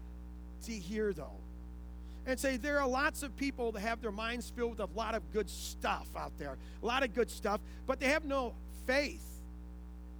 to 0.65 0.73
here, 0.73 1.13
though. 1.13 1.37
and 2.29 2.39
say 2.39 2.59
there 2.59 2.79
are 2.79 2.87
lots 2.87 3.23
of 3.23 3.35
people 3.37 3.73
that 3.73 3.81
have 3.81 4.03
their 4.03 4.13
minds 4.13 4.53
filled 4.55 4.79
with 4.79 4.81
a 4.81 4.89
lot 4.95 5.15
of 5.15 5.33
good 5.33 5.49
stuff 5.49 6.07
out 6.15 6.33
there, 6.39 6.59
a 6.83 6.87
lot 6.87 7.03
of 7.03 7.15
good 7.15 7.31
stuff, 7.31 7.59
but 7.87 7.99
they 7.99 8.09
have 8.09 8.25
no 8.27 8.53
faith. 8.87 9.25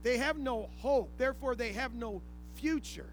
They 0.03 0.17
have 0.17 0.39
no 0.39 0.71
hope. 0.79 1.11
Therefore, 1.19 1.55
they 1.55 1.73
have 1.73 1.95
no 1.95 2.23
future. 2.61 3.07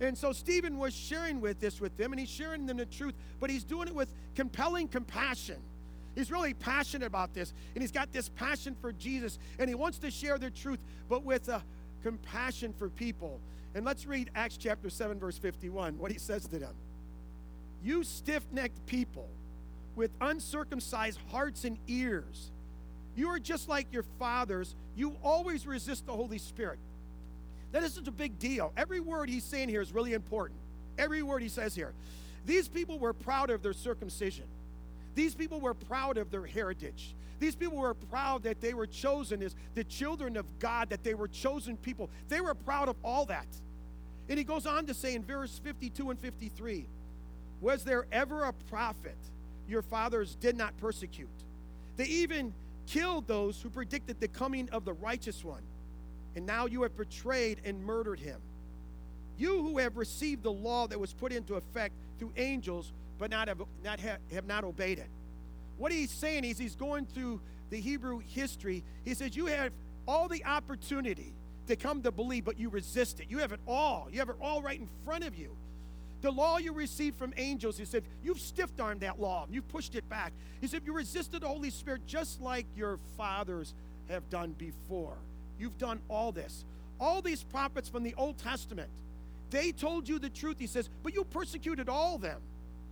And 0.00 0.16
so 0.16 0.32
Stephen 0.32 0.78
was 0.78 0.94
sharing 0.94 1.40
with 1.40 1.58
this 1.60 1.80
with 1.80 1.96
them, 1.96 2.12
and 2.12 2.20
he's 2.20 2.28
sharing 2.28 2.66
them 2.66 2.76
the 2.76 2.86
truth, 2.86 3.14
but 3.40 3.50
he's 3.50 3.64
doing 3.64 3.88
it 3.88 3.94
with 3.94 4.12
compelling 4.36 4.88
compassion. 4.88 5.56
He's 6.14 6.30
really 6.30 6.54
passionate 6.54 7.06
about 7.06 7.34
this, 7.34 7.52
and 7.74 7.82
he's 7.82 7.92
got 7.92 8.12
this 8.12 8.28
passion 8.28 8.76
for 8.80 8.92
Jesus, 8.92 9.38
and 9.58 9.68
he 9.68 9.74
wants 9.74 9.98
to 9.98 10.10
share 10.10 10.38
the 10.38 10.50
truth, 10.50 10.78
but 11.08 11.24
with 11.24 11.48
a 11.48 11.62
compassion 12.02 12.72
for 12.72 12.88
people. 12.88 13.40
And 13.74 13.84
let's 13.84 14.06
read 14.06 14.30
Acts 14.34 14.56
chapter 14.56 14.88
7, 14.88 15.18
verse 15.18 15.38
51, 15.38 15.98
what 15.98 16.12
he 16.12 16.18
says 16.18 16.46
to 16.48 16.58
them. 16.58 16.74
You 17.82 18.04
stiff 18.04 18.44
necked 18.52 18.86
people 18.86 19.28
with 19.96 20.10
uncircumcised 20.20 21.18
hearts 21.30 21.64
and 21.64 21.76
ears, 21.88 22.50
you 23.18 23.26
are 23.30 23.40
just 23.40 23.68
like 23.68 23.92
your 23.92 24.04
fathers. 24.20 24.76
You 24.94 25.16
always 25.24 25.66
resist 25.66 26.06
the 26.06 26.12
Holy 26.12 26.38
Spirit. 26.38 26.78
That 27.72 27.82
is 27.82 27.94
such 27.94 28.08
a 28.08 28.12
big 28.12 28.38
deal. 28.38 28.72
Every 28.76 29.00
word 29.00 29.28
he's 29.28 29.44
saying 29.44 29.68
here 29.68 29.82
is 29.82 29.92
really 29.92 30.14
important. 30.14 30.58
Every 30.98 31.22
word 31.22 31.42
he 31.42 31.48
says 31.48 31.74
here. 31.74 31.92
These 32.46 32.68
people 32.68 32.98
were 32.98 33.12
proud 33.12 33.50
of 33.50 33.62
their 33.62 33.72
circumcision. 33.72 34.46
These 35.14 35.34
people 35.34 35.60
were 35.60 35.74
proud 35.74 36.16
of 36.16 36.30
their 36.30 36.46
heritage. 36.46 37.14
These 37.40 37.54
people 37.54 37.78
were 37.78 37.94
proud 37.94 38.42
that 38.44 38.60
they 38.60 38.74
were 38.74 38.86
chosen 38.86 39.42
as 39.42 39.54
the 39.74 39.84
children 39.84 40.36
of 40.36 40.46
God, 40.58 40.90
that 40.90 41.04
they 41.04 41.14
were 41.14 41.28
chosen 41.28 41.76
people. 41.76 42.10
They 42.28 42.40
were 42.40 42.54
proud 42.54 42.88
of 42.88 42.96
all 43.04 43.26
that. 43.26 43.46
And 44.28 44.38
he 44.38 44.44
goes 44.44 44.66
on 44.66 44.86
to 44.86 44.94
say 44.94 45.14
in 45.14 45.24
verse 45.24 45.60
52 45.62 46.10
and 46.10 46.18
53 46.18 46.86
Was 47.60 47.84
there 47.84 48.06
ever 48.12 48.44
a 48.44 48.52
prophet 48.52 49.16
your 49.68 49.82
fathers 49.82 50.36
did 50.36 50.56
not 50.56 50.76
persecute? 50.78 51.28
They 51.96 52.06
even 52.06 52.54
killed 52.86 53.26
those 53.26 53.60
who 53.60 53.70
predicted 53.70 54.20
the 54.20 54.28
coming 54.28 54.68
of 54.70 54.84
the 54.84 54.92
righteous 54.94 55.44
one 55.44 55.62
and 56.36 56.46
now 56.46 56.66
you 56.66 56.82
have 56.82 56.96
betrayed 56.96 57.60
and 57.64 57.84
murdered 57.84 58.20
him. 58.20 58.40
You 59.36 59.62
who 59.62 59.78
have 59.78 59.96
received 59.96 60.42
the 60.42 60.52
law 60.52 60.86
that 60.86 60.98
was 60.98 61.12
put 61.12 61.32
into 61.32 61.54
effect 61.54 61.94
through 62.18 62.32
angels, 62.36 62.92
but 63.18 63.30
not 63.30 63.48
have, 63.48 63.62
not 63.84 64.00
have, 64.00 64.18
have 64.32 64.46
not 64.46 64.64
obeyed 64.64 64.98
it. 64.98 65.08
What 65.76 65.92
he's 65.92 66.10
saying 66.10 66.44
is 66.44 66.58
he's 66.58 66.74
going 66.74 67.06
through 67.06 67.40
the 67.70 67.80
Hebrew 67.80 68.18
history. 68.18 68.82
He 69.04 69.14
says, 69.14 69.36
You 69.36 69.46
have 69.46 69.72
all 70.06 70.28
the 70.28 70.44
opportunity 70.44 71.32
to 71.68 71.76
come 71.76 72.02
to 72.02 72.10
believe, 72.10 72.44
but 72.44 72.58
you 72.58 72.68
resist 72.68 73.20
it. 73.20 73.26
You 73.30 73.38
have 73.38 73.52
it 73.52 73.60
all. 73.66 74.08
You 74.10 74.18
have 74.18 74.28
it 74.28 74.36
all 74.40 74.62
right 74.62 74.80
in 74.80 74.88
front 75.04 75.24
of 75.24 75.38
you. 75.38 75.56
The 76.20 76.32
law 76.32 76.58
you 76.58 76.72
received 76.72 77.16
from 77.16 77.32
angels, 77.36 77.78
he 77.78 77.84
said, 77.84 78.02
you've 78.24 78.40
stiff 78.40 78.70
armed 78.80 79.02
that 79.02 79.20
law. 79.20 79.46
You've 79.50 79.68
pushed 79.68 79.94
it 79.94 80.08
back. 80.08 80.32
He 80.60 80.66
said, 80.66 80.82
you 80.84 80.92
resisted 80.92 81.42
the 81.42 81.48
Holy 81.48 81.70
Spirit 81.70 82.06
just 82.06 82.40
like 82.40 82.66
your 82.74 82.98
fathers 83.16 83.72
have 84.08 84.28
done 84.28 84.52
before. 84.58 85.16
You've 85.58 85.78
done 85.78 86.00
all 86.08 86.32
this. 86.32 86.64
All 87.00 87.22
these 87.22 87.42
prophets 87.44 87.88
from 87.88 88.02
the 88.02 88.14
Old 88.16 88.38
Testament, 88.38 88.88
they 89.50 89.72
told 89.72 90.08
you 90.08 90.18
the 90.18 90.30
truth. 90.30 90.58
He 90.58 90.66
says, 90.66 90.88
but 91.02 91.14
you 91.14 91.24
persecuted 91.24 91.88
all 91.88 92.18
them, 92.18 92.40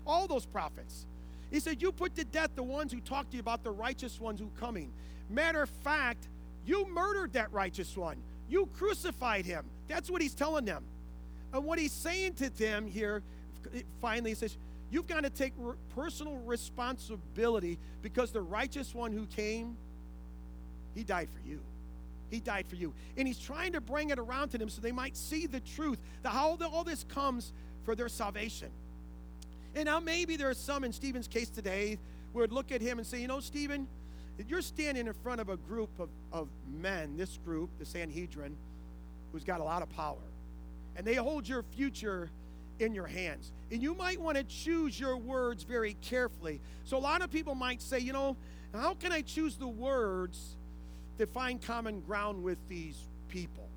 all 0.06 0.26
those 0.26 0.46
prophets. 0.46 1.06
He 1.50 1.61
said, 1.61 1.80
You 1.80 1.92
put 1.92 2.14
to 2.16 2.25
death 2.25 2.50
the 2.54 2.62
ones 2.62 2.92
who 2.92 3.00
talked 3.00 3.30
to 3.30 3.37
you 3.37 3.40
about 3.40 3.62
the 3.62 3.70
righteous 3.70 4.20
ones 4.20 4.40
who 4.40 4.50
coming. 4.58 4.90
Matter 5.30 5.62
of 5.62 5.70
fact, 5.85 6.28
you 6.64 6.88
murdered 6.92 7.32
that 7.35 7.52
righteous 7.52 7.96
one. 7.96 8.16
You 8.49 8.68
crucified 8.75 9.46
him. 9.46 9.64
That's 9.88 10.11
what 10.11 10.23
he's 10.23 10.35
telling 10.35 10.64
them. 10.64 10.85
And 11.52 11.64
what 11.64 11.78
he's 11.78 11.92
saying 11.92 12.35
to 12.35 12.50
them 12.50 12.87
here, 12.87 13.23
finally, 14.00 14.30
he 14.30 14.35
says, 14.35 14.56
You've 14.90 15.06
got 15.08 15.25
to 15.25 15.30
take 15.30 15.52
personal 15.94 16.37
responsibility 16.38 17.78
because 18.02 18.30
the 18.30 18.40
righteous 18.40 18.94
one 18.94 19.12
who 19.12 19.26
came, 19.26 19.76
he 20.94 21.02
died 21.02 21.28
for 21.28 21.49
you. 21.49 21.61
He 22.30 22.40
died 22.40 22.66
for 22.66 22.76
you. 22.76 22.92
And 23.16 23.26
he's 23.26 23.38
trying 23.38 23.73
to 23.73 23.80
bring 23.80 24.11
it 24.11 24.18
around 24.18 24.50
to 24.50 24.59
them 24.59 24.68
so 24.68 24.80
they 24.80 24.92
might 24.92 25.16
see 25.16 25.47
the 25.47 25.61
truth, 25.61 25.99
the, 26.23 26.30
how 26.30 26.59
all 26.73 26.85
this 26.85 27.04
comes 27.04 27.52
for 27.85 27.95
their 27.95 28.09
salvation. 28.09 28.68
And 29.75 29.87
now 29.87 30.00
maybe 30.00 30.37
there 30.37 30.49
are 30.49 30.54
some 30.54 30.85
in 30.85 30.92
Stephen's 30.92 31.28
case 31.28 31.49
today 31.49 31.99
who 32.33 32.40
would 32.40 32.52
look 32.52 32.73
at 32.73 32.80
him 32.80 32.99
and 32.99 33.06
say, 33.06 33.21
you 33.21 33.28
know, 33.28 33.40
Stephen, 33.40 33.87
you're 34.49 34.62
standing 34.62 35.06
in 35.06 35.12
front 35.12 35.40
of 35.40 35.49
a 35.49 35.56
group 35.56 35.90
of, 35.99 36.09
of 36.33 36.49
men, 36.80 37.16
this 37.16 37.38
group, 37.45 37.71
the 37.78 37.87
Sanhedrin, 37.87 38.56
who's 39.33 39.45
got 39.45 39.61
a 39.61 39.64
lot 39.64 39.83
of 39.83 39.88
power. 39.90 40.16
And 40.97 41.06
they 41.06 41.14
hold 41.14 41.49
your 41.49 41.62
future 41.62 42.30
in 42.78 42.95
your 42.95 43.06
hands. 43.06 43.52
And 43.71 43.83
you 43.83 43.95
might 43.95 44.21
want 44.21 44.37
to 44.37 44.45
choose 44.45 44.99
your 44.99 45.16
words 45.16 45.62
very 45.62 45.95
carefully. 46.02 46.61
So 46.85 46.97
a 46.97 47.00
lot 47.00 47.23
of 47.23 47.30
people 47.30 47.54
might 47.54 47.80
say, 47.80 47.99
you 47.99 48.12
know, 48.12 48.37
how 48.75 48.95
can 48.95 49.12
I 49.12 49.23
choose 49.23 49.56
the 49.56 49.68
words 49.68 50.56
to 51.18 51.26
find 51.26 51.61
common 51.61 52.00
ground 52.00 52.42
with 52.42 52.58
these 52.68 52.96
people. 53.28 53.68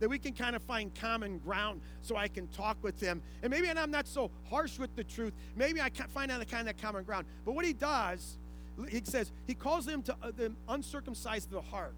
That 0.00 0.08
we 0.08 0.18
can 0.18 0.32
kind 0.32 0.54
of 0.54 0.62
find 0.62 0.94
common 0.94 1.38
ground 1.38 1.80
so 2.02 2.16
I 2.16 2.28
can 2.28 2.46
talk 2.48 2.76
with 2.82 3.00
them. 3.00 3.20
And 3.42 3.50
maybe 3.50 3.68
I'm 3.68 3.90
not 3.90 4.06
so 4.06 4.30
harsh 4.48 4.78
with 4.78 4.94
the 4.94 5.02
truth. 5.02 5.32
Maybe 5.56 5.80
I 5.80 5.88
can't 5.88 6.10
find 6.10 6.30
out 6.30 6.38
the 6.38 6.46
kind 6.46 6.68
of 6.68 6.76
common 6.76 7.02
ground. 7.02 7.26
But 7.44 7.54
what 7.56 7.64
he 7.64 7.72
does, 7.72 8.38
he 8.88 9.00
says, 9.02 9.32
he 9.46 9.54
calls 9.54 9.86
them 9.86 10.02
to 10.02 10.14
uh, 10.22 10.30
the 10.36 10.52
uncircumcised 10.68 11.46
of 11.48 11.64
the 11.64 11.70
heart. 11.70 11.96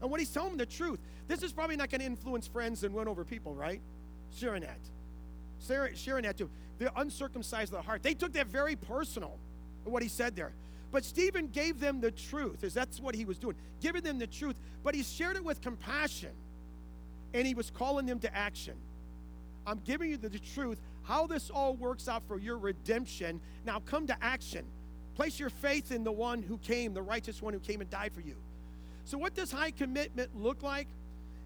And 0.00 0.10
what 0.10 0.20
he's 0.20 0.30
telling 0.30 0.50
them 0.50 0.58
the 0.58 0.66
truth. 0.66 1.00
This 1.26 1.42
is 1.42 1.52
probably 1.52 1.76
not 1.76 1.90
going 1.90 2.00
to 2.00 2.06
influence 2.06 2.46
friends 2.46 2.82
and 2.82 2.94
win 2.94 3.08
over 3.08 3.24
people, 3.24 3.54
right? 3.54 3.82
Sharing 4.34 4.62
that. 4.62 4.78
Sharing 5.96 6.22
that 6.22 6.38
too. 6.38 6.48
The 6.78 6.90
uncircumcised 6.98 7.72
of 7.74 7.80
the 7.80 7.86
heart. 7.86 8.02
They 8.02 8.14
took 8.14 8.32
that 8.32 8.46
very 8.46 8.76
personal, 8.76 9.36
what 9.84 10.02
he 10.02 10.08
said 10.08 10.34
there. 10.34 10.52
But 10.90 11.04
Stephen 11.04 11.48
gave 11.48 11.80
them 11.80 12.00
the 12.00 12.10
truth, 12.10 12.64
as 12.64 12.72
that's 12.72 13.00
what 13.00 13.14
he 13.14 13.24
was 13.24 13.38
doing, 13.38 13.56
giving 13.80 14.02
them 14.02 14.18
the 14.18 14.26
truth. 14.26 14.56
But 14.82 14.94
he 14.94 15.02
shared 15.02 15.36
it 15.36 15.44
with 15.44 15.60
compassion, 15.60 16.30
and 17.34 17.46
he 17.46 17.54
was 17.54 17.70
calling 17.70 18.06
them 18.06 18.18
to 18.20 18.34
action. 18.34 18.74
I'm 19.66 19.80
giving 19.84 20.10
you 20.10 20.16
the, 20.16 20.30
the 20.30 20.38
truth, 20.38 20.80
how 21.02 21.26
this 21.26 21.50
all 21.50 21.74
works 21.74 22.08
out 22.08 22.22
for 22.26 22.38
your 22.38 22.56
redemption. 22.56 23.40
Now 23.66 23.80
come 23.80 24.06
to 24.06 24.16
action. 24.22 24.64
Place 25.14 25.38
your 25.38 25.50
faith 25.50 25.92
in 25.92 26.04
the 26.04 26.12
one 26.12 26.42
who 26.42 26.58
came, 26.58 26.94
the 26.94 27.02
righteous 27.02 27.42
one 27.42 27.52
who 27.52 27.60
came 27.60 27.80
and 27.80 27.90
died 27.90 28.12
for 28.14 28.20
you. 28.20 28.36
So, 29.04 29.18
what 29.18 29.34
does 29.34 29.50
high 29.50 29.72
commitment 29.72 30.30
look 30.40 30.62
like? 30.62 30.86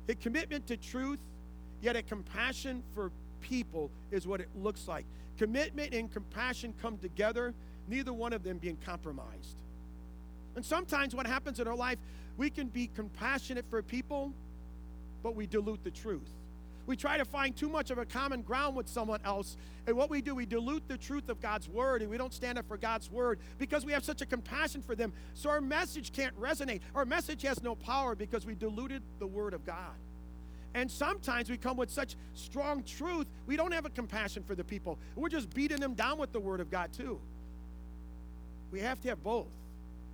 A 0.09 0.15
commitment 0.15 0.67
to 0.67 0.77
truth, 0.77 1.21
yet 1.81 1.97
a 1.97 2.03
compassion 2.03 2.83
for 2.95 3.11
people 3.41 3.91
is 4.11 4.27
what 4.27 4.41
it 4.41 4.49
looks 4.57 4.87
like. 4.87 5.07
Commitment 5.39 5.95
and 5.95 6.13
compassion 6.13 6.75
come 6.83 6.99
together 6.99 7.55
neither 7.89 8.13
one 8.13 8.33
of 8.33 8.43
them 8.43 8.59
being 8.59 8.77
compromised. 8.85 9.57
And 10.57 10.65
sometimes 10.65 11.15
what 11.15 11.27
happens 11.27 11.61
in 11.61 11.69
our 11.69 11.77
life, 11.77 11.99
we 12.37 12.51
can 12.51 12.69
be 12.69 12.89
compassionate 12.95 13.65
for 13.71 13.83
people, 13.83 14.33
but 15.23 15.35
we 15.35 15.47
dilute 15.47 15.83
the 15.85 15.91
truth. 15.91 16.31
We 16.87 16.97
try 16.97 17.17
to 17.17 17.25
find 17.25 17.57
too 17.57 17.69
much 17.69 17.91
of 17.91 17.99
a 17.99 18.05
common 18.05 18.43
ground 18.43 18.75
with 18.75 18.89
someone 18.89 19.21
else. 19.25 19.57
And 19.87 19.97
what 19.97 20.11
we 20.11 20.21
do, 20.21 20.35
we 20.35 20.47
dilute 20.47 20.89
the 20.89 20.99
truth 20.99 21.29
of 21.29 21.41
God's 21.41 21.69
word 21.69 22.03
and 22.03 22.11
we 22.11 22.19
don't 22.19 22.33
stand 22.33 22.59
up 22.59 22.67
for 22.67 22.77
God's 22.77 23.11
word 23.11 23.39
because 23.59 23.87
we 23.87 23.93
have 23.93 24.05
such 24.05 24.21
a 24.21 24.27
compassion 24.27 24.83
for 24.83 24.97
them. 24.97 25.13
So 25.35 25.49
our 25.49 25.61
message 25.61 26.13
can't 26.13 26.39
resonate. 26.41 26.81
Our 26.95 27.05
message 27.05 27.43
has 27.43 27.63
no 27.63 27.77
power 27.77 28.17
because 28.17 28.45
we 28.45 28.57
diluted 28.57 29.03
the 29.21 29.27
word 29.27 29.55
of 29.55 29.65
God. 29.65 29.95
And 30.75 30.91
sometimes 30.91 31.51
we 31.51 31.57
come 31.57 31.77
with 31.77 31.91
such 31.91 32.17
strong 32.35 32.83
truth, 32.83 33.27
we 33.47 33.57
don't 33.57 33.73
have 33.73 33.85
a 33.85 33.91
compassion 33.91 34.43
for 34.43 34.55
the 34.55 34.65
people. 34.65 34.99
We're 35.15 35.29
just 35.29 35.53
beating 35.53 35.81
them 35.81 35.95
down 35.95 36.19
with 36.19 36.33
the 36.33 36.41
word 36.41 36.61
of 36.61 36.71
God, 36.71 36.93
too. 36.93 37.21
We 38.73 38.81
have 38.81 39.01
to 39.03 39.11
have 39.11 39.23
both. 39.23 39.53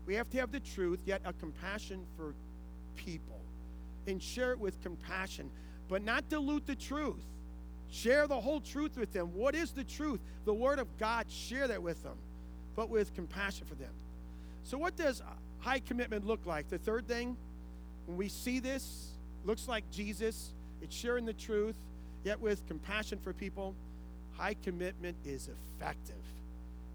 We 0.04 0.16
have 0.16 0.28
to 0.30 0.38
have 0.38 0.50
the 0.50 0.60
truth, 0.60 0.98
yet 1.06 1.22
a 1.24 1.32
compassion 1.34 2.04
for 2.16 2.34
people. 2.96 3.40
And 4.06 4.22
share 4.22 4.52
it 4.52 4.58
with 4.58 4.82
compassion, 4.82 5.50
but 5.88 6.02
not 6.02 6.28
dilute 6.28 6.66
the 6.66 6.74
truth. 6.74 7.24
Share 7.90 8.26
the 8.26 8.40
whole 8.40 8.60
truth 8.60 8.96
with 8.98 9.12
them. 9.12 9.34
What 9.34 9.54
is 9.54 9.70
the 9.70 9.84
truth? 9.84 10.20
The 10.44 10.52
Word 10.52 10.78
of 10.78 10.88
God. 10.98 11.26
Share 11.30 11.68
that 11.68 11.82
with 11.82 12.02
them, 12.02 12.16
but 12.74 12.90
with 12.90 13.14
compassion 13.14 13.66
for 13.66 13.76
them. 13.76 13.92
So, 14.64 14.76
what 14.76 14.96
does 14.96 15.22
high 15.60 15.78
commitment 15.78 16.26
look 16.26 16.44
like? 16.44 16.68
The 16.68 16.78
third 16.78 17.06
thing, 17.06 17.36
when 18.06 18.18
we 18.18 18.28
see 18.28 18.60
this, 18.60 19.12
looks 19.44 19.68
like 19.68 19.90
Jesus. 19.90 20.52
It's 20.82 20.94
sharing 20.94 21.24
the 21.24 21.32
truth, 21.32 21.76
yet 22.24 22.40
with 22.40 22.66
compassion 22.66 23.18
for 23.18 23.32
people. 23.32 23.74
High 24.36 24.54
commitment 24.62 25.16
is 25.24 25.48
effective 25.48 26.14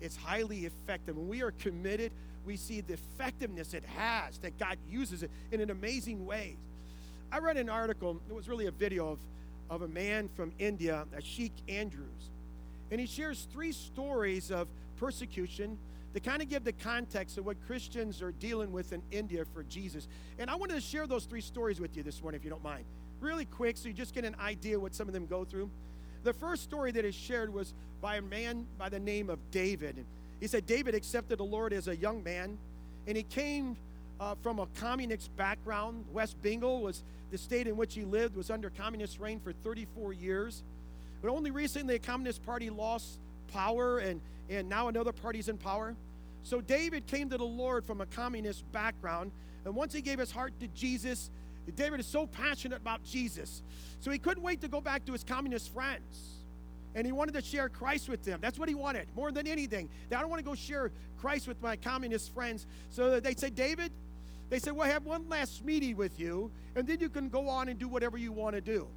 it's 0.04 0.18
highly 0.18 0.66
effective. 0.66 1.16
When 1.16 1.30
we 1.30 1.42
are 1.42 1.52
committed, 1.52 2.12
we 2.46 2.58
see 2.58 2.82
the 2.82 2.94
effectiveness 2.94 3.74
it 3.74 3.86
has, 3.86 4.38
that 4.40 4.60
God 4.60 4.78
uses 4.90 5.24
it 5.24 5.32
in 5.52 5.62
an 5.62 5.70
amazing 5.70 6.26
way. 6.26 6.58
I 7.32 7.40
read 7.40 7.58
an 7.58 7.70
article, 7.70 8.22
it 8.30 8.36
was 8.36 8.50
really 8.50 8.68
a 8.68 8.72
video 8.72 9.10
of, 9.10 9.20
of 9.70 9.82
a 9.82 9.88
man 9.88 10.30
from 10.36 10.52
India, 10.60 11.08
a 11.16 11.22
Sheikh 11.22 11.54
Andrews. 11.70 12.30
And 12.92 13.00
he 13.00 13.08
shares 13.08 13.48
three 13.52 13.72
stories 13.72 14.52
of 14.52 14.68
persecution 14.98 15.78
to 16.14 16.20
kind 16.20 16.42
of 16.42 16.50
give 16.50 16.64
the 16.64 16.74
context 16.74 17.38
of 17.38 17.46
what 17.46 17.58
Christians 17.66 18.22
are 18.22 18.34
dealing 18.34 18.72
with 18.72 18.92
in 18.92 19.02
India 19.10 19.46
for 19.54 19.64
Jesus. 19.64 20.08
And 20.38 20.50
I 20.50 20.56
wanted 20.56 20.76
to 20.76 20.82
share 20.82 21.08
those 21.08 21.24
three 21.26 21.42
stories 21.42 21.80
with 21.80 21.96
you 21.96 22.04
this 22.04 22.22
morning, 22.22 22.40
if 22.40 22.44
you 22.44 22.52
don't 22.52 22.64
mind. 22.64 22.84
Really 23.22 23.46
quick, 23.46 23.78
so 23.78 23.88
you 23.88 23.94
just 23.94 24.14
get 24.14 24.26
an 24.26 24.36
idea 24.40 24.78
what 24.78 24.94
some 24.94 25.08
of 25.08 25.14
them 25.14 25.26
go 25.26 25.46
through. 25.46 25.72
The 26.24 26.34
first 26.34 26.64
story 26.64 26.92
that 26.92 27.06
is 27.06 27.16
shared 27.16 27.54
was 27.54 27.74
by 28.04 28.18
a 28.18 28.22
man 28.22 28.68
by 28.78 28.90
the 28.90 29.00
name 29.00 29.30
of 29.30 29.40
David. 29.50 29.96
He 30.42 30.48
said 30.48 30.66
David 30.66 30.94
accepted 30.94 31.40
the 31.40 31.46
Lord 31.46 31.72
as 31.72 31.88
a 31.88 31.96
young 31.96 32.22
man, 32.22 32.58
and 33.08 33.16
he 33.16 33.24
came 33.24 33.78
uh, 34.20 34.36
from 34.44 34.60
a 34.60 34.68
communist 34.76 35.34
background. 35.38 36.04
West 36.12 36.36
Bengal 36.42 36.82
was 36.82 37.02
the 37.32 37.38
state 37.38 37.66
in 37.66 37.78
which 37.78 37.96
he 37.96 38.04
lived, 38.04 38.36
was 38.36 38.52
under 38.52 38.70
communist 38.70 39.22
reign 39.22 39.40
for 39.40 39.54
34 39.54 40.12
years. 40.12 40.64
But 41.22 41.32
only 41.32 41.50
recently 41.50 41.94
the 41.94 42.06
Communist 42.06 42.46
Party 42.46 42.70
lost 42.70 43.20
power, 43.54 44.00
and, 44.00 44.20
and 44.50 44.68
now 44.68 44.90
another 44.90 45.14
party's 45.14 45.48
in 45.48 45.58
power. 45.58 45.96
So 46.44 46.60
David 46.60 47.08
came 47.08 47.30
to 47.30 47.38
the 47.38 47.46
Lord 47.46 47.86
from 47.86 48.02
a 48.02 48.06
communist 48.08 48.70
background, 48.74 49.32
and 49.64 49.74
once 49.74 49.94
he 49.94 50.02
gave 50.02 50.20
his 50.20 50.30
heart 50.30 50.52
to 50.60 50.68
Jesus, 50.68 51.32
David 51.78 52.02
is 52.02 52.06
so 52.06 52.28
passionate 52.28 52.82
about 52.82 53.06
Jesus. 53.06 53.64
So 54.02 54.12
he 54.12 54.20
couldn't 54.20 54.44
wait 54.44 54.60
to 54.60 54.68
go 54.68 54.82
back 54.82 55.06
to 55.06 55.14
his 55.14 55.24
communist 55.24 55.74
friends. 55.74 56.43
And 56.96 57.06
he 57.06 57.12
wanted 57.12 57.34
to 57.34 57.42
share 57.42 57.70
Christ 57.70 58.08
with 58.08 58.24
them. 58.24 58.40
That's 58.42 58.60
what 58.60 58.70
he 58.70 58.76
wanted 58.76 59.08
more 59.16 59.32
than 59.32 59.48
anything. 59.48 59.90
I 60.12 60.22
don't 60.22 60.30
want 60.30 60.40
to 60.40 60.46
go 60.46 60.56
share 60.56 60.92
Christ 61.18 61.48
with 61.48 61.62
my 61.62 61.76
communist 61.76 62.34
friends. 62.34 62.68
So 62.90 63.20
they 63.20 63.34
said, 63.34 63.56
David, 63.56 63.92
they 64.50 64.60
said, 64.60 64.74
We'll 64.74 64.86
have 64.86 65.06
one 65.06 65.28
last 65.30 65.66
meeting 65.66 65.98
with 65.98 66.20
you, 66.20 66.52
and 66.76 66.88
then 66.88 67.00
you 67.00 67.10
can 67.10 67.30
go 67.30 67.50
on 67.50 67.70
and 67.70 67.80
do 67.80 67.88
whatever 67.88 68.18
you 68.18 68.32
want 68.32 68.56
to 68.56 68.62
do. 68.62 68.88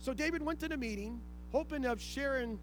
So 0.00 0.12
David 0.12 0.42
went 0.42 0.60
to 0.60 0.68
the 0.68 0.76
meeting, 0.76 1.20
hoping 1.52 1.86
of 1.86 2.00
sharing 2.00 2.58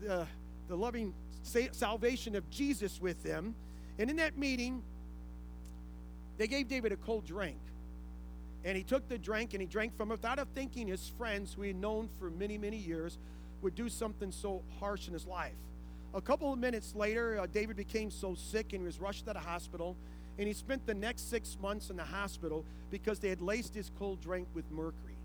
the, 0.00 0.26
the 0.68 0.76
loving 0.76 1.12
salvation 1.42 2.34
of 2.36 2.48
Jesus 2.50 3.00
with 3.00 3.22
them. 3.22 3.54
And 3.98 4.08
in 4.08 4.16
that 4.16 4.38
meeting, 4.38 4.82
they 6.38 6.46
gave 6.46 6.68
David 6.68 6.92
a 6.92 6.96
cold 6.96 7.26
drink. 7.26 7.58
And 8.64 8.76
he 8.76 8.82
took 8.82 9.08
the 9.08 9.18
drink 9.18 9.54
and 9.54 9.60
he 9.60 9.66
drank 9.66 9.96
from 9.96 10.10
it 10.10 10.14
without 10.14 10.38
thinking 10.54 10.88
his 10.88 11.12
friends, 11.16 11.54
who 11.54 11.62
he 11.62 11.68
had 11.68 11.76
known 11.76 12.08
for 12.18 12.30
many, 12.30 12.58
many 12.58 12.76
years, 12.76 13.18
would 13.62 13.74
do 13.74 13.88
something 13.88 14.32
so 14.32 14.62
harsh 14.78 15.06
in 15.06 15.12
his 15.12 15.26
life. 15.26 15.54
A 16.14 16.20
couple 16.20 16.52
of 16.52 16.58
minutes 16.58 16.94
later, 16.94 17.38
uh, 17.38 17.46
David 17.46 17.76
became 17.76 18.10
so 18.10 18.34
sick 18.34 18.72
and 18.72 18.82
he 18.82 18.86
was 18.86 19.00
rushed 19.00 19.26
to 19.26 19.32
the 19.32 19.40
hospital. 19.40 19.96
And 20.38 20.48
he 20.48 20.54
spent 20.54 20.86
the 20.86 20.94
next 20.94 21.28
six 21.28 21.56
months 21.60 21.90
in 21.90 21.96
the 21.96 22.04
hospital 22.04 22.64
because 22.90 23.18
they 23.18 23.28
had 23.28 23.42
laced 23.42 23.74
his 23.74 23.90
cold 23.98 24.20
drink 24.20 24.48
with 24.54 24.70
mercury. 24.70 25.16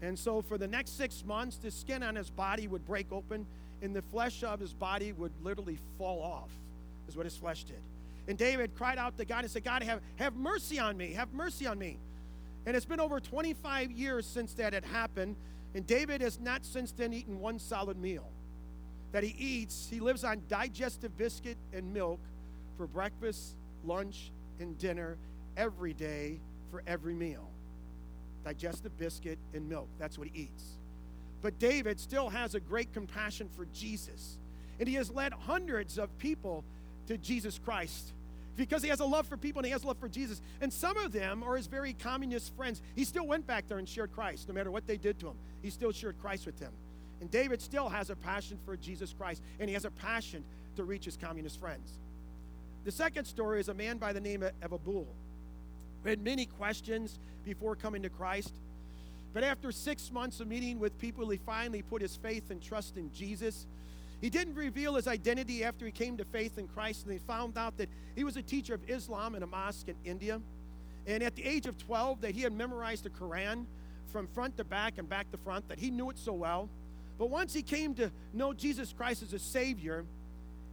And 0.00 0.18
so, 0.18 0.42
for 0.42 0.58
the 0.58 0.66
next 0.66 0.96
six 0.96 1.24
months, 1.24 1.56
the 1.56 1.70
skin 1.70 2.02
on 2.02 2.16
his 2.16 2.30
body 2.30 2.66
would 2.66 2.84
break 2.86 3.12
open 3.12 3.46
and 3.82 3.94
the 3.94 4.02
flesh 4.02 4.42
of 4.44 4.60
his 4.60 4.72
body 4.72 5.12
would 5.12 5.32
literally 5.42 5.78
fall 5.98 6.22
off, 6.22 6.50
is 7.08 7.16
what 7.16 7.26
his 7.26 7.36
flesh 7.36 7.64
did. 7.64 7.80
And 8.28 8.38
David 8.38 8.74
cried 8.76 8.98
out 8.98 9.18
to 9.18 9.24
God 9.24 9.42
and 9.42 9.50
said, 9.50 9.64
God, 9.64 9.82
have, 9.82 10.00
have 10.16 10.34
mercy 10.36 10.78
on 10.78 10.96
me, 10.96 11.12
have 11.12 11.32
mercy 11.32 11.66
on 11.66 11.78
me. 11.78 11.98
And 12.64 12.76
it's 12.76 12.86
been 12.86 13.00
over 13.00 13.18
25 13.18 13.90
years 13.90 14.24
since 14.24 14.54
that 14.54 14.72
had 14.72 14.84
happened. 14.84 15.34
And 15.74 15.86
David 15.86 16.20
has 16.20 16.38
not 16.38 16.64
since 16.64 16.92
then 16.92 17.12
eaten 17.12 17.40
one 17.40 17.58
solid 17.58 17.96
meal. 17.96 18.28
That 19.12 19.24
he 19.24 19.34
eats, 19.38 19.88
he 19.90 20.00
lives 20.00 20.24
on 20.24 20.42
digestive 20.48 21.16
biscuit 21.16 21.56
and 21.72 21.92
milk 21.92 22.20
for 22.76 22.86
breakfast, 22.86 23.56
lunch, 23.84 24.30
and 24.58 24.78
dinner 24.78 25.16
every 25.56 25.92
day 25.92 26.40
for 26.70 26.82
every 26.86 27.14
meal. 27.14 27.48
Digestive 28.44 28.96
biscuit 28.98 29.38
and 29.54 29.68
milk. 29.68 29.88
That's 29.98 30.18
what 30.18 30.28
he 30.28 30.42
eats. 30.42 30.78
But 31.42 31.58
David 31.58 32.00
still 32.00 32.30
has 32.30 32.54
a 32.54 32.60
great 32.60 32.92
compassion 32.92 33.48
for 33.54 33.66
Jesus. 33.74 34.38
And 34.78 34.88
he 34.88 34.94
has 34.94 35.10
led 35.10 35.32
hundreds 35.32 35.98
of 35.98 36.16
people 36.18 36.64
to 37.06 37.18
Jesus 37.18 37.58
Christ 37.58 38.12
because 38.56 38.82
he 38.82 38.88
has 38.88 39.00
a 39.00 39.04
love 39.04 39.26
for 39.26 39.36
people 39.36 39.60
and 39.60 39.66
he 39.66 39.72
has 39.72 39.84
a 39.84 39.86
love 39.86 39.98
for 39.98 40.08
Jesus. 40.08 40.40
And 40.60 40.72
some 40.72 40.96
of 40.98 41.12
them 41.12 41.42
are 41.42 41.56
his 41.56 41.66
very 41.66 41.94
communist 41.94 42.54
friends. 42.56 42.82
He 42.94 43.04
still 43.04 43.26
went 43.26 43.46
back 43.46 43.66
there 43.68 43.78
and 43.78 43.88
shared 43.88 44.12
Christ, 44.12 44.48
no 44.48 44.54
matter 44.54 44.70
what 44.70 44.86
they 44.86 44.96
did 44.96 45.18
to 45.20 45.28
him. 45.28 45.36
He 45.62 45.70
still 45.70 45.92
shared 45.92 46.20
Christ 46.20 46.46
with 46.46 46.58
them. 46.58 46.72
And 47.20 47.30
David 47.30 47.62
still 47.62 47.88
has 47.88 48.10
a 48.10 48.16
passion 48.16 48.58
for 48.64 48.76
Jesus 48.76 49.14
Christ, 49.16 49.42
and 49.60 49.68
he 49.68 49.74
has 49.74 49.84
a 49.84 49.90
passion 49.90 50.44
to 50.76 50.84
reach 50.84 51.04
his 51.04 51.16
communist 51.16 51.60
friends. 51.60 51.98
The 52.84 52.90
second 52.90 53.26
story 53.26 53.60
is 53.60 53.68
a 53.68 53.74
man 53.74 53.98
by 53.98 54.12
the 54.12 54.20
name 54.20 54.42
of 54.42 54.72
Abul. 54.72 55.06
He 56.02 56.10
had 56.10 56.20
many 56.20 56.46
questions 56.46 57.18
before 57.44 57.76
coming 57.76 58.02
to 58.02 58.08
Christ. 58.08 58.52
But 59.32 59.44
after 59.44 59.72
six 59.72 60.10
months 60.10 60.40
of 60.40 60.48
meeting 60.48 60.78
with 60.78 60.98
people, 60.98 61.28
he 61.30 61.38
finally 61.38 61.82
put 61.82 62.02
his 62.02 62.16
faith 62.16 62.50
and 62.50 62.60
trust 62.60 62.96
in 62.96 63.10
Jesus. 63.12 63.66
He 64.22 64.30
didn't 64.30 64.54
reveal 64.54 64.94
his 64.94 65.08
identity 65.08 65.64
after 65.64 65.84
he 65.84 65.90
came 65.90 66.16
to 66.16 66.24
faith 66.24 66.56
in 66.56 66.68
Christ, 66.68 67.04
and 67.04 67.12
they 67.12 67.18
found 67.18 67.58
out 67.58 67.76
that 67.78 67.90
he 68.14 68.22
was 68.22 68.36
a 68.36 68.42
teacher 68.42 68.72
of 68.72 68.88
Islam 68.88 69.34
in 69.34 69.42
a 69.42 69.46
mosque 69.48 69.88
in 69.88 69.96
India. 70.04 70.40
And 71.08 71.24
at 71.24 71.34
the 71.34 71.44
age 71.44 71.66
of 71.66 71.76
12, 71.76 72.20
that 72.20 72.30
he 72.30 72.42
had 72.42 72.52
memorized 72.52 73.02
the 73.02 73.10
Quran 73.10 73.66
from 74.12 74.28
front 74.28 74.56
to 74.58 74.64
back 74.64 74.98
and 74.98 75.08
back 75.08 75.32
to 75.32 75.38
front, 75.38 75.68
that 75.68 75.80
he 75.80 75.90
knew 75.90 76.08
it 76.08 76.18
so 76.18 76.32
well. 76.32 76.70
But 77.18 77.30
once 77.30 77.52
he 77.52 77.62
came 77.62 77.94
to 77.96 78.12
know 78.32 78.52
Jesus 78.52 78.92
Christ 78.92 79.24
as 79.24 79.32
a 79.32 79.40
Savior, 79.40 80.04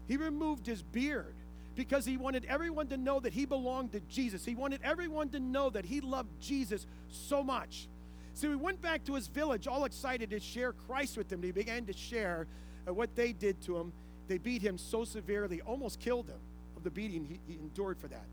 he 0.08 0.16
removed 0.16 0.68
his 0.68 0.84
beard 0.84 1.34
because 1.76 2.06
he 2.06 2.18
wanted 2.18 2.46
everyone 2.46 2.88
to 2.90 2.98
know 2.98 3.20
that 3.20 3.34
he 3.34 3.46
belonged 3.46 3.94
to 3.94 4.00
Jesus. 4.02 4.46
He 4.46 4.54
wanted 4.54 4.82
everyone 4.84 5.30
to 5.30 5.40
know 5.40 5.72
that 5.72 5.86
he 5.86 6.02
loved 6.02 6.30
Jesus 6.40 6.86
so 7.10 7.44
much. 7.44 7.88
So 8.36 8.48
he 8.48 8.56
went 8.56 8.80
back 8.80 9.06
to 9.06 9.16
his 9.16 9.28
village 9.28 9.68
all 9.68 9.86
excited 9.86 10.30
to 10.30 10.40
share 10.40 10.72
Christ 10.72 11.18
with 11.18 11.30
them. 11.30 11.42
He 11.42 11.52
began 11.52 11.86
to 11.86 11.94
share 11.94 12.46
at 12.90 12.96
what 12.96 13.16
they 13.16 13.32
did 13.32 13.62
to 13.62 13.78
him. 13.78 13.94
They 14.28 14.40
beat 14.40 14.64
him 14.64 14.78
so 14.78 15.06
severely, 15.06 15.62
almost 15.62 16.00
killed 16.00 16.28
him 16.28 16.40
of 16.76 16.84
the 16.84 16.90
beating 16.90 17.24
he, 17.24 17.40
he 17.48 17.60
endured 17.60 18.00
for 18.00 18.08
that. 18.08 18.26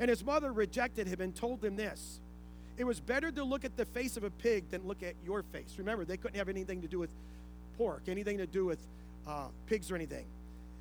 And 0.00 0.08
his 0.08 0.24
mother 0.24 0.50
rejected 0.50 1.06
him 1.06 1.20
and 1.20 1.34
told 1.34 1.62
him 1.62 1.76
this 1.76 2.18
It 2.78 2.84
was 2.84 3.00
better 3.00 3.30
to 3.30 3.44
look 3.44 3.64
at 3.66 3.76
the 3.76 3.84
face 3.84 4.16
of 4.16 4.24
a 4.24 4.30
pig 4.30 4.70
than 4.70 4.86
look 4.86 5.02
at 5.02 5.14
your 5.24 5.42
face. 5.42 5.74
Remember, 5.76 6.06
they 6.06 6.16
couldn't 6.16 6.38
have 6.38 6.48
anything 6.48 6.80
to 6.80 6.88
do 6.88 6.98
with 6.98 7.10
pork, 7.76 8.04
anything 8.08 8.38
to 8.38 8.46
do 8.46 8.64
with 8.64 8.78
uh, 9.28 9.48
pigs 9.66 9.90
or 9.90 9.94
anything. 9.94 10.24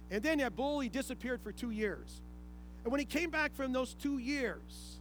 And 0.09 0.23
then 0.23 0.37
that 0.39 0.47
Abul, 0.47 0.79
he 0.79 0.89
disappeared 0.89 1.41
for 1.41 1.51
two 1.51 1.71
years. 1.71 2.21
And 2.83 2.91
when 2.91 2.99
he 2.99 3.05
came 3.05 3.29
back 3.29 3.53
from 3.55 3.73
those 3.73 3.93
two 3.93 4.19
years, 4.19 4.97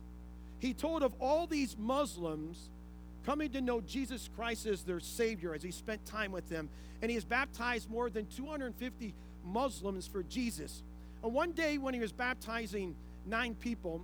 he 0.59 0.75
told 0.75 1.03
of 1.03 1.15
all 1.21 1.47
these 1.47 1.77
Muslims 1.79 2.71
coming 3.25 3.51
to 3.53 3.61
know 3.61 3.81
Jesus 3.81 4.29
Christ 4.37 4.67
as 4.67 4.83
their 4.83 5.01
Savior 5.01 5.55
as 5.55 5.63
he 5.63 5.71
spent 5.71 6.05
time 6.07 6.33
with 6.33 6.49
them. 6.49 6.69
And 7.03 7.11
he 7.11 7.15
has 7.15 7.25
baptized 7.25 7.91
more 7.91 8.11
than 8.11 8.27
250 8.27 9.15
Muslims 9.45 10.07
for 10.07 10.23
Jesus. 10.23 10.83
And 11.23 11.33
one 11.33 11.53
day 11.53 11.79
when 11.79 11.95
he 11.95 12.01
was 12.01 12.13
baptizing 12.13 12.95
nine 13.27 13.55
people, 13.55 14.03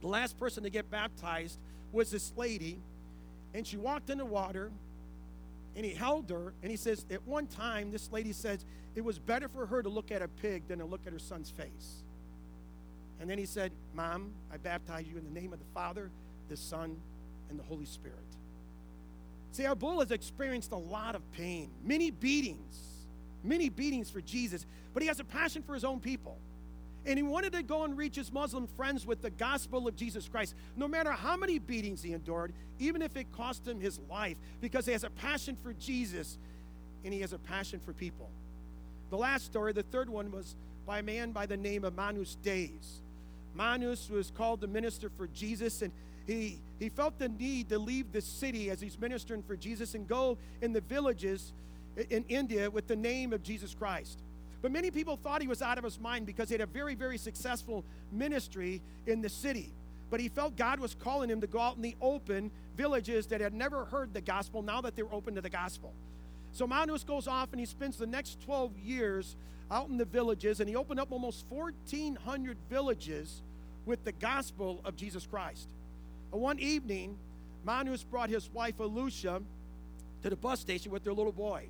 the 0.00 0.08
last 0.08 0.38
person 0.38 0.62
to 0.62 0.70
get 0.70 0.90
baptized 0.90 1.58
was 1.92 2.10
this 2.10 2.32
lady, 2.36 2.78
and 3.54 3.66
she 3.66 3.76
walked 3.76 4.10
in 4.10 4.18
the 4.18 4.24
water, 4.24 4.70
and 5.74 5.84
he 5.84 5.92
held 5.92 6.30
her, 6.30 6.52
and 6.62 6.70
he 6.70 6.76
says, 6.76 7.04
at 7.10 7.26
one 7.26 7.46
time, 7.46 7.90
this 7.90 8.10
lady 8.12 8.32
says, 8.32 8.64
it 8.94 9.04
was 9.04 9.18
better 9.18 9.48
for 9.48 9.66
her 9.66 9.82
to 9.82 9.88
look 9.88 10.10
at 10.10 10.22
a 10.22 10.28
pig 10.28 10.66
than 10.68 10.78
to 10.80 10.84
look 10.84 11.00
at 11.06 11.12
her 11.12 11.18
son's 11.18 11.50
face. 11.50 12.02
And 13.20 13.28
then 13.28 13.38
he 13.38 13.46
said, 13.46 13.72
Mom, 13.94 14.30
I 14.52 14.56
baptize 14.56 15.06
you 15.08 15.16
in 15.18 15.24
the 15.24 15.40
name 15.40 15.52
of 15.52 15.58
the 15.58 15.64
Father, 15.74 16.10
the 16.48 16.56
Son, 16.56 16.96
and 17.50 17.58
the 17.58 17.64
Holy 17.64 17.84
Spirit. 17.84 18.18
See, 19.52 19.64
Abul 19.64 20.00
has 20.00 20.10
experienced 20.10 20.72
a 20.72 20.76
lot 20.76 21.14
of 21.14 21.32
pain, 21.32 21.70
many 21.82 22.10
beatings, 22.10 22.78
many 23.42 23.68
beatings 23.68 24.10
for 24.10 24.20
Jesus, 24.20 24.66
but 24.94 25.02
he 25.02 25.08
has 25.08 25.20
a 25.20 25.24
passion 25.24 25.62
for 25.62 25.74
his 25.74 25.84
own 25.84 26.00
people. 26.00 26.38
And 27.06 27.18
he 27.18 27.22
wanted 27.22 27.52
to 27.54 27.62
go 27.62 27.84
and 27.84 27.96
reach 27.96 28.16
his 28.16 28.30
Muslim 28.30 28.66
friends 28.76 29.06
with 29.06 29.22
the 29.22 29.30
gospel 29.30 29.88
of 29.88 29.96
Jesus 29.96 30.28
Christ, 30.28 30.54
no 30.76 30.86
matter 30.86 31.12
how 31.12 31.36
many 31.36 31.58
beatings 31.58 32.02
he 32.02 32.12
endured, 32.12 32.52
even 32.78 33.00
if 33.00 33.16
it 33.16 33.32
cost 33.32 33.66
him 33.66 33.80
his 33.80 33.98
life, 34.10 34.36
because 34.60 34.84
he 34.84 34.92
has 34.92 35.04
a 35.04 35.10
passion 35.10 35.56
for 35.62 35.72
Jesus 35.72 36.38
and 37.04 37.14
he 37.14 37.20
has 37.20 37.32
a 37.32 37.38
passion 37.38 37.80
for 37.80 37.92
people. 37.92 38.28
The 39.10 39.16
last 39.16 39.46
story, 39.46 39.72
the 39.72 39.84
third 39.84 40.10
one, 40.10 40.30
was 40.30 40.54
by 40.86 40.98
a 40.98 41.02
man 41.02 41.32
by 41.32 41.46
the 41.46 41.56
name 41.56 41.84
of 41.84 41.96
Manus 41.96 42.34
Days. 42.36 43.00
Manus 43.54 44.10
was 44.10 44.30
called 44.30 44.60
the 44.60 44.66
minister 44.66 45.10
for 45.16 45.26
Jesus, 45.28 45.82
and 45.82 45.92
he, 46.28 46.58
he 46.78 46.90
felt 46.90 47.18
the 47.18 47.30
need 47.30 47.70
to 47.70 47.78
leave 47.78 48.12
the 48.12 48.20
city 48.20 48.70
as 48.70 48.80
he's 48.80 48.98
ministering 49.00 49.42
for 49.42 49.56
Jesus 49.56 49.94
and 49.94 50.06
go 50.06 50.36
in 50.60 50.74
the 50.74 50.82
villages 50.82 51.54
in 52.10 52.22
India 52.28 52.70
with 52.70 52.86
the 52.86 52.94
name 52.94 53.32
of 53.32 53.42
Jesus 53.42 53.74
Christ. 53.74 54.20
But 54.60 54.70
many 54.70 54.90
people 54.90 55.16
thought 55.16 55.40
he 55.40 55.48
was 55.48 55.62
out 55.62 55.78
of 55.78 55.84
his 55.84 55.98
mind 55.98 56.26
because 56.26 56.50
he 56.50 56.54
had 56.54 56.60
a 56.60 56.66
very, 56.66 56.94
very 56.94 57.16
successful 57.16 57.82
ministry 58.12 58.82
in 59.06 59.22
the 59.22 59.28
city. 59.30 59.72
But 60.10 60.20
he 60.20 60.28
felt 60.28 60.54
God 60.54 60.80
was 60.80 60.94
calling 60.94 61.30
him 61.30 61.40
to 61.40 61.46
go 61.46 61.60
out 61.60 61.76
in 61.76 61.82
the 61.82 61.96
open 62.00 62.50
villages 62.76 63.26
that 63.28 63.40
had 63.40 63.54
never 63.54 63.86
heard 63.86 64.12
the 64.12 64.20
gospel 64.20 64.62
now 64.62 64.82
that 64.82 64.96
they 64.96 65.02
were 65.02 65.12
open 65.14 65.34
to 65.36 65.40
the 65.40 65.50
gospel. 65.50 65.94
So 66.52 66.66
Manus 66.66 67.04
goes 67.04 67.26
off 67.26 67.52
and 67.52 67.60
he 67.60 67.66
spends 67.66 67.96
the 67.96 68.06
next 68.06 68.42
12 68.42 68.76
years 68.78 69.34
out 69.70 69.88
in 69.88 69.96
the 69.96 70.04
villages 70.04 70.60
and 70.60 70.68
he 70.68 70.76
opened 70.76 71.00
up 71.00 71.10
almost 71.10 71.46
1,400 71.48 72.58
villages 72.68 73.42
with 73.86 74.04
the 74.04 74.12
gospel 74.12 74.80
of 74.84 74.94
Jesus 74.94 75.26
Christ. 75.26 75.68
One 76.30 76.58
evening, 76.58 77.16
Manus 77.64 78.04
brought 78.04 78.28
his 78.28 78.50
wife 78.50 78.78
Alusha 78.78 79.42
to 80.22 80.30
the 80.30 80.36
bus 80.36 80.60
station 80.60 80.92
with 80.92 81.04
their 81.04 81.12
little 81.12 81.32
boy. 81.32 81.68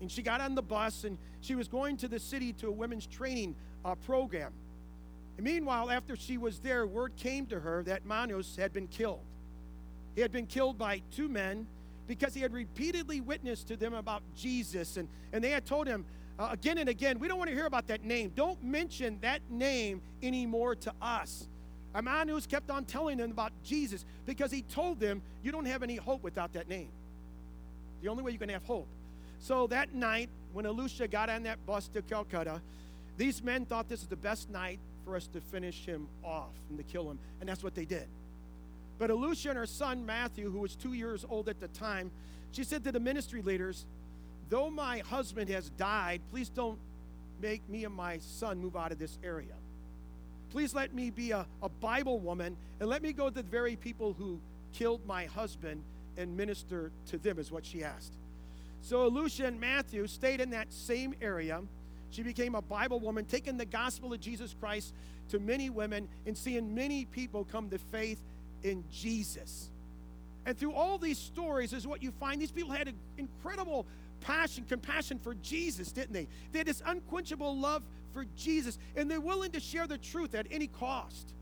And 0.00 0.10
she 0.10 0.22
got 0.22 0.40
on 0.40 0.54
the 0.54 0.62
bus 0.62 1.04
and 1.04 1.16
she 1.40 1.54
was 1.54 1.68
going 1.68 1.96
to 1.98 2.08
the 2.08 2.18
city 2.18 2.52
to 2.54 2.68
a 2.68 2.70
women's 2.70 3.06
training 3.06 3.54
uh, 3.84 3.94
program. 3.94 4.52
And 5.36 5.44
meanwhile, 5.44 5.90
after 5.90 6.16
she 6.16 6.38
was 6.38 6.58
there, 6.60 6.86
word 6.86 7.16
came 7.16 7.46
to 7.46 7.60
her 7.60 7.82
that 7.84 8.04
Manus 8.04 8.56
had 8.56 8.72
been 8.72 8.88
killed. 8.88 9.20
He 10.14 10.20
had 10.20 10.32
been 10.32 10.46
killed 10.46 10.78
by 10.78 11.02
two 11.14 11.28
men 11.28 11.66
because 12.06 12.34
he 12.34 12.40
had 12.40 12.52
repeatedly 12.52 13.20
witnessed 13.20 13.68
to 13.68 13.76
them 13.76 13.94
about 13.94 14.22
Jesus. 14.36 14.96
And, 14.96 15.08
and 15.32 15.42
they 15.42 15.50
had 15.50 15.66
told 15.66 15.86
him 15.86 16.04
uh, 16.38 16.48
again 16.52 16.78
and 16.78 16.88
again, 16.88 17.18
we 17.18 17.28
don't 17.28 17.38
want 17.38 17.50
to 17.50 17.56
hear 17.56 17.66
about 17.66 17.86
that 17.88 18.04
name. 18.04 18.32
Don't 18.34 18.62
mention 18.62 19.18
that 19.20 19.40
name 19.50 20.02
anymore 20.22 20.74
to 20.76 20.92
us. 21.00 21.48
And 21.96 22.04
Manus 22.04 22.46
kept 22.46 22.70
on 22.70 22.84
telling 22.84 23.16
them 23.16 23.30
about 23.30 23.52
Jesus 23.64 24.04
because 24.26 24.50
he 24.52 24.60
told 24.60 25.00
them, 25.00 25.22
You 25.42 25.50
don't 25.50 25.64
have 25.64 25.82
any 25.82 25.96
hope 25.96 26.22
without 26.22 26.52
that 26.52 26.68
name. 26.68 26.90
The 28.02 28.08
only 28.08 28.22
way 28.22 28.32
you 28.32 28.38
can 28.38 28.50
have 28.50 28.64
hope. 28.64 28.86
So 29.38 29.66
that 29.68 29.94
night, 29.94 30.28
when 30.52 30.66
Elisha 30.66 31.08
got 31.08 31.30
on 31.30 31.44
that 31.44 31.64
bus 31.64 31.88
to 31.88 32.02
Calcutta, 32.02 32.60
these 33.16 33.42
men 33.42 33.64
thought 33.64 33.88
this 33.88 34.00
was 34.00 34.08
the 34.08 34.16
best 34.16 34.50
night 34.50 34.78
for 35.06 35.16
us 35.16 35.26
to 35.28 35.40
finish 35.40 35.86
him 35.86 36.06
off 36.22 36.52
and 36.68 36.76
to 36.76 36.84
kill 36.84 37.10
him. 37.10 37.18
And 37.40 37.48
that's 37.48 37.64
what 37.64 37.74
they 37.74 37.86
did. 37.86 38.08
But 38.98 39.08
Elisha 39.08 39.48
and 39.48 39.58
her 39.58 39.66
son 39.66 40.04
Matthew, 40.04 40.50
who 40.50 40.60
was 40.60 40.76
two 40.76 40.92
years 40.92 41.24
old 41.26 41.48
at 41.48 41.60
the 41.60 41.68
time, 41.68 42.10
she 42.52 42.62
said 42.62 42.84
to 42.84 42.92
the 42.92 43.00
ministry 43.00 43.40
leaders, 43.40 43.86
Though 44.50 44.68
my 44.68 44.98
husband 44.98 45.48
has 45.48 45.70
died, 45.70 46.20
please 46.30 46.50
don't 46.50 46.78
make 47.40 47.66
me 47.70 47.86
and 47.86 47.94
my 47.94 48.18
son 48.18 48.58
move 48.58 48.76
out 48.76 48.92
of 48.92 48.98
this 48.98 49.18
area. 49.24 49.54
Please 50.50 50.74
let 50.74 50.94
me 50.94 51.10
be 51.10 51.32
a, 51.32 51.46
a 51.62 51.68
Bible 51.68 52.18
woman 52.18 52.56
and 52.80 52.88
let 52.88 53.02
me 53.02 53.12
go 53.12 53.28
to 53.28 53.34
the 53.34 53.42
very 53.42 53.76
people 53.76 54.14
who 54.14 54.40
killed 54.72 55.04
my 55.06 55.26
husband 55.26 55.82
and 56.16 56.36
minister 56.36 56.90
to 57.08 57.18
them, 57.18 57.38
is 57.38 57.50
what 57.50 57.64
she 57.64 57.84
asked. 57.84 58.14
So 58.82 59.02
Elisha 59.02 59.46
and 59.46 59.60
Matthew 59.60 60.06
stayed 60.06 60.40
in 60.40 60.50
that 60.50 60.72
same 60.72 61.14
area. 61.20 61.60
She 62.10 62.22
became 62.22 62.54
a 62.54 62.62
Bible 62.62 63.00
woman, 63.00 63.24
taking 63.24 63.56
the 63.56 63.66
gospel 63.66 64.12
of 64.12 64.20
Jesus 64.20 64.54
Christ 64.58 64.94
to 65.30 65.38
many 65.38 65.70
women 65.70 66.08
and 66.26 66.36
seeing 66.36 66.74
many 66.74 67.04
people 67.04 67.44
come 67.44 67.68
to 67.70 67.78
faith 67.78 68.20
in 68.62 68.84
Jesus. 68.92 69.70
And 70.46 70.56
through 70.56 70.72
all 70.72 70.98
these 70.98 71.18
stories 71.18 71.72
is 71.72 71.86
what 71.86 72.02
you 72.02 72.12
find 72.12 72.40
these 72.40 72.52
people 72.52 72.70
had 72.70 72.88
an 72.88 72.94
incredible 73.18 73.86
passion, 74.20 74.64
compassion 74.68 75.18
for 75.18 75.34
Jesus, 75.34 75.90
didn't 75.90 76.12
they? 76.12 76.28
They 76.52 76.58
had 76.58 76.68
this 76.68 76.82
unquenchable 76.86 77.56
love 77.56 77.82
for 78.16 78.24
Jesus, 78.34 78.78
and 78.96 79.10
they're 79.10 79.20
willing 79.20 79.52
to 79.52 79.60
share 79.60 79.86
the 79.86 79.98
truth 79.98 80.34
at 80.34 80.46
any 80.50 80.68
cost. 80.68 81.34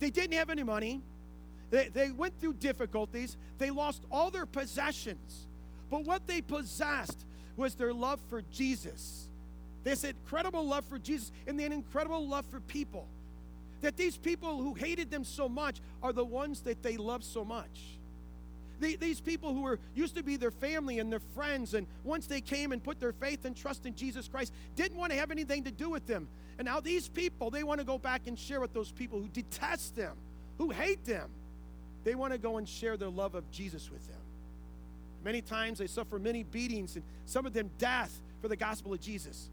They 0.00 0.10
didn't 0.10 0.32
have 0.32 0.50
any 0.50 0.64
money. 0.64 1.00
They, 1.70 1.90
they 1.94 2.10
went 2.10 2.34
through 2.40 2.54
difficulties. 2.54 3.36
They 3.58 3.70
lost 3.70 4.02
all 4.10 4.32
their 4.32 4.46
possessions. 4.46 5.46
But 5.88 6.04
what 6.04 6.26
they 6.26 6.40
possessed 6.40 7.24
was 7.56 7.76
their 7.76 7.92
love 7.92 8.18
for 8.28 8.42
Jesus. 8.52 9.28
Had 9.84 10.02
incredible 10.02 10.66
love 10.66 10.84
for 10.86 10.98
Jesus 10.98 11.30
and 11.46 11.60
had 11.60 11.70
incredible 11.70 12.26
love 12.26 12.46
for 12.46 12.58
people. 12.58 13.06
That 13.82 13.96
these 13.96 14.16
people 14.16 14.60
who 14.60 14.74
hated 14.74 15.08
them 15.08 15.22
so 15.22 15.48
much 15.48 15.76
are 16.02 16.12
the 16.12 16.24
ones 16.24 16.62
that 16.62 16.82
they 16.82 16.96
love 16.96 17.22
so 17.22 17.44
much. 17.44 17.96
These 18.80 19.20
people 19.20 19.54
who 19.54 19.62
were 19.62 19.78
used 19.94 20.16
to 20.16 20.22
be 20.22 20.36
their 20.36 20.50
family 20.50 20.98
and 20.98 21.10
their 21.10 21.22
friends, 21.34 21.74
and 21.74 21.86
once 22.04 22.26
they 22.26 22.40
came 22.40 22.72
and 22.72 22.82
put 22.82 23.00
their 23.00 23.12
faith 23.12 23.44
and 23.44 23.56
trust 23.56 23.86
in 23.86 23.94
Jesus 23.94 24.28
Christ, 24.28 24.52
didn't 24.74 24.98
want 24.98 25.12
to 25.12 25.18
have 25.18 25.30
anything 25.30 25.64
to 25.64 25.70
do 25.70 25.90
with 25.90 26.06
them. 26.06 26.28
And 26.58 26.66
now 26.66 26.80
these 26.80 27.08
people, 27.08 27.50
they 27.50 27.64
want 27.64 27.80
to 27.80 27.86
go 27.86 27.98
back 27.98 28.22
and 28.26 28.38
share 28.38 28.60
with 28.60 28.72
those 28.72 28.92
people 28.92 29.20
who 29.20 29.28
detest 29.28 29.96
them, 29.96 30.16
who 30.58 30.70
hate 30.70 31.04
them. 31.04 31.30
They 32.04 32.14
want 32.14 32.32
to 32.32 32.38
go 32.38 32.58
and 32.58 32.68
share 32.68 32.96
their 32.96 33.08
love 33.08 33.34
of 33.34 33.50
Jesus 33.50 33.90
with 33.90 34.06
them. 34.06 34.20
Many 35.24 35.42
times 35.42 35.78
they 35.78 35.88
suffer 35.88 36.18
many 36.18 36.44
beatings 36.44 36.94
and 36.94 37.04
some 37.24 37.46
of 37.46 37.52
them 37.52 37.68
death 37.78 38.20
for 38.40 38.48
the 38.48 38.56
gospel 38.56 38.92
of 38.92 39.00
Jesus. 39.00 39.50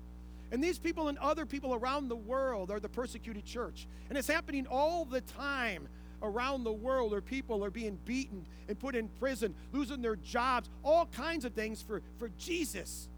And 0.52 0.64
these 0.64 0.78
people 0.78 1.08
and 1.08 1.18
other 1.18 1.48
people 1.48 1.74
around 1.74 2.10
the 2.10 2.16
world 2.16 2.70
are 2.70 2.80
the 2.80 2.90
persecuted 2.90 3.44
church. 3.44 3.88
And 4.08 4.18
it's 4.18 4.28
happening 4.28 4.68
all 4.68 5.04
the 5.04 5.22
time 5.22 5.88
around 6.24 6.64
the 6.64 6.72
world 6.72 7.12
where 7.12 7.22
people 7.22 7.64
are 7.64 7.70
being 7.70 8.00
beaten 8.06 8.46
and 8.68 8.80
put 8.80 8.96
in 8.96 9.10
prison, 9.20 9.54
losing 9.72 10.02
their 10.02 10.16
jobs, 10.16 10.70
all 10.84 11.06
kinds 11.08 11.46
of 11.46 11.54
things 11.54 11.82
for, 11.82 12.02
for 12.18 12.30
Jesus. 12.40 13.10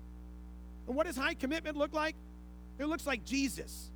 And 0.88 0.96
what 0.96 1.06
does 1.06 1.16
high 1.16 1.36
commitment 1.36 1.78
look 1.78 1.94
like? 1.94 2.16
It 2.80 2.88
looks 2.88 3.08
like 3.08 3.24
Jesus. 3.24 3.90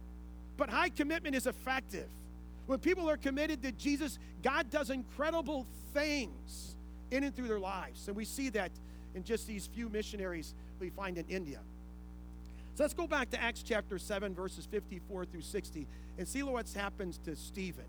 But 0.58 0.70
high 0.70 0.90
commitment 0.90 1.36
is 1.36 1.48
effective. 1.48 2.08
When 2.68 2.80
people 2.80 3.10
are 3.10 3.18
committed 3.18 3.64
to 3.64 3.72
Jesus, 3.72 4.20
God 4.44 4.70
does 4.70 4.92
incredible 4.92 5.66
things 5.94 6.76
in 7.10 7.24
and 7.24 7.36
through 7.36 7.48
their 7.48 7.60
lives. 7.60 8.08
And 8.08 8.16
we 8.16 8.26
see 8.26 8.50
that 8.50 8.72
in 9.16 9.24
just 9.24 9.48
these 9.48 9.68
few 9.68 9.90
missionaries 9.90 10.54
we 10.80 10.90
find 10.92 11.18
in 11.18 11.26
India. 11.28 11.60
So 12.76 12.84
let's 12.84 12.94
go 12.94 13.08
back 13.08 13.32
to 13.32 13.42
Acts 13.42 13.64
chapter 13.64 13.98
7, 13.98 14.36
verses 14.36 14.66
54 14.66 15.26
through 15.26 15.42
60, 15.42 15.88
and 16.18 16.28
see 16.28 16.44
what 16.44 16.70
happens 16.70 17.18
to 17.26 17.36
Stephen. 17.36 17.86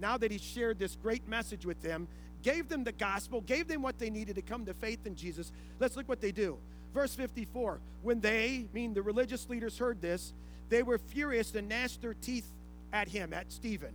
Now 0.00 0.16
that 0.18 0.30
he 0.30 0.38
shared 0.38 0.78
this 0.78 0.96
great 0.96 1.28
message 1.28 1.66
with 1.66 1.82
them, 1.82 2.08
gave 2.42 2.68
them 2.68 2.84
the 2.84 2.92
gospel, 2.92 3.40
gave 3.40 3.68
them 3.68 3.82
what 3.82 3.98
they 3.98 4.10
needed 4.10 4.36
to 4.36 4.42
come 4.42 4.64
to 4.66 4.74
faith 4.74 5.06
in 5.06 5.16
Jesus, 5.16 5.52
let's 5.80 5.96
look 5.96 6.08
what 6.08 6.20
they 6.20 6.32
do. 6.32 6.58
Verse 6.94 7.14
54 7.14 7.80
When 8.02 8.20
they, 8.20 8.66
mean 8.72 8.94
the 8.94 9.02
religious 9.02 9.48
leaders, 9.48 9.78
heard 9.78 10.00
this, 10.00 10.32
they 10.68 10.82
were 10.82 10.98
furious 10.98 11.54
and 11.54 11.68
gnashed 11.68 12.02
their 12.02 12.14
teeth 12.14 12.48
at 12.92 13.08
him, 13.08 13.32
at 13.32 13.50
Stephen. 13.50 13.92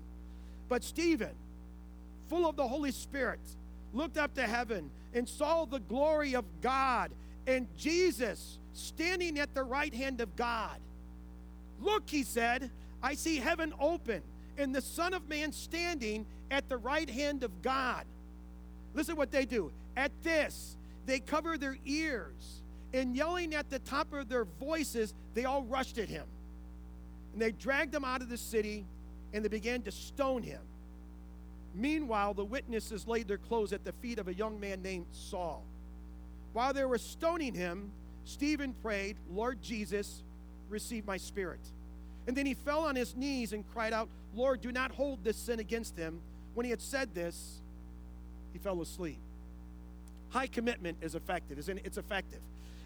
But 0.69 0.83
Stephen, 0.83 1.35
full 2.29 2.47
of 2.47 2.55
the 2.55 2.67
Holy 2.67 2.91
Spirit, 2.91 3.39
looked 3.93 4.17
up 4.17 4.33
to 4.35 4.43
heaven 4.43 4.89
and 5.13 5.27
saw 5.27 5.65
the 5.65 5.79
glory 5.79 6.35
of 6.35 6.45
God 6.61 7.11
and 7.45 7.67
Jesus 7.77 8.57
standing 8.73 9.37
at 9.37 9.53
the 9.53 9.63
right 9.63 9.93
hand 9.93 10.21
of 10.21 10.35
God. 10.35 10.77
Look, 11.79 12.09
he 12.09 12.23
said, 12.23 12.71
I 13.01 13.15
see 13.15 13.37
heaven 13.37 13.73
open 13.79 14.21
and 14.57 14.73
the 14.73 14.81
Son 14.81 15.13
of 15.13 15.27
Man 15.27 15.51
standing 15.51 16.25
at 16.51 16.69
the 16.69 16.77
right 16.77 17.09
hand 17.09 17.43
of 17.43 17.61
God. 17.61 18.05
Listen 18.93 19.15
what 19.15 19.31
they 19.31 19.45
do. 19.45 19.71
At 19.97 20.11
this, 20.23 20.77
they 21.05 21.19
cover 21.19 21.57
their 21.57 21.77
ears 21.85 22.61
and 22.93 23.15
yelling 23.15 23.55
at 23.55 23.69
the 23.69 23.79
top 23.79 24.13
of 24.13 24.29
their 24.29 24.45
voices, 24.45 25.13
they 25.33 25.45
all 25.45 25.63
rushed 25.63 25.97
at 25.97 26.07
him. 26.07 26.25
And 27.33 27.41
they 27.41 27.51
dragged 27.51 27.93
him 27.93 28.05
out 28.05 28.21
of 28.21 28.29
the 28.29 28.37
city 28.37 28.85
and 29.33 29.43
they 29.43 29.49
began 29.49 29.81
to 29.81 29.91
stone 29.91 30.43
him. 30.43 30.61
Meanwhile, 31.73 32.35
the 32.35 32.45
witnesses 32.45 33.07
laid 33.07 33.27
their 33.27 33.39
clothes 33.39 33.73
at 33.73 33.83
the 33.83 33.93
feet 33.93 34.19
of 34.19 34.27
a 34.27 34.33
young 34.33 34.59
man 34.59 34.83
named 34.83 35.07
Saul. 35.11 35.63
While 36.53 36.71
they 36.71 36.85
were 36.85 36.99
stoning 36.99 37.55
him, 37.55 37.91
Stephen 38.25 38.75
prayed, 38.83 39.17
Lord 39.31 39.59
Jesus, 39.63 40.21
receive 40.69 41.07
my 41.07 41.17
spirit. 41.17 41.59
And 42.27 42.37
then 42.37 42.45
he 42.45 42.53
fell 42.53 42.85
on 42.85 42.95
his 42.95 43.15
knees 43.15 43.53
and 43.53 43.65
cried 43.73 43.91
out, 43.91 44.07
Lord, 44.35 44.61
do 44.61 44.71
not 44.71 44.91
hold 44.91 45.23
this 45.23 45.37
sin 45.37 45.59
against 45.59 45.97
him. 45.97 46.19
When 46.53 46.65
he 46.65 46.69
had 46.69 46.81
said 46.81 47.13
this, 47.13 47.59
he 48.51 48.59
fell 48.59 48.81
asleep. 48.81 49.19
High 50.29 50.47
commitment 50.47 50.97
is 51.01 51.15
effective, 51.15 51.59
isn't 51.59 51.77
it? 51.77 51.85
It's 51.85 51.97
effective. 51.97 52.39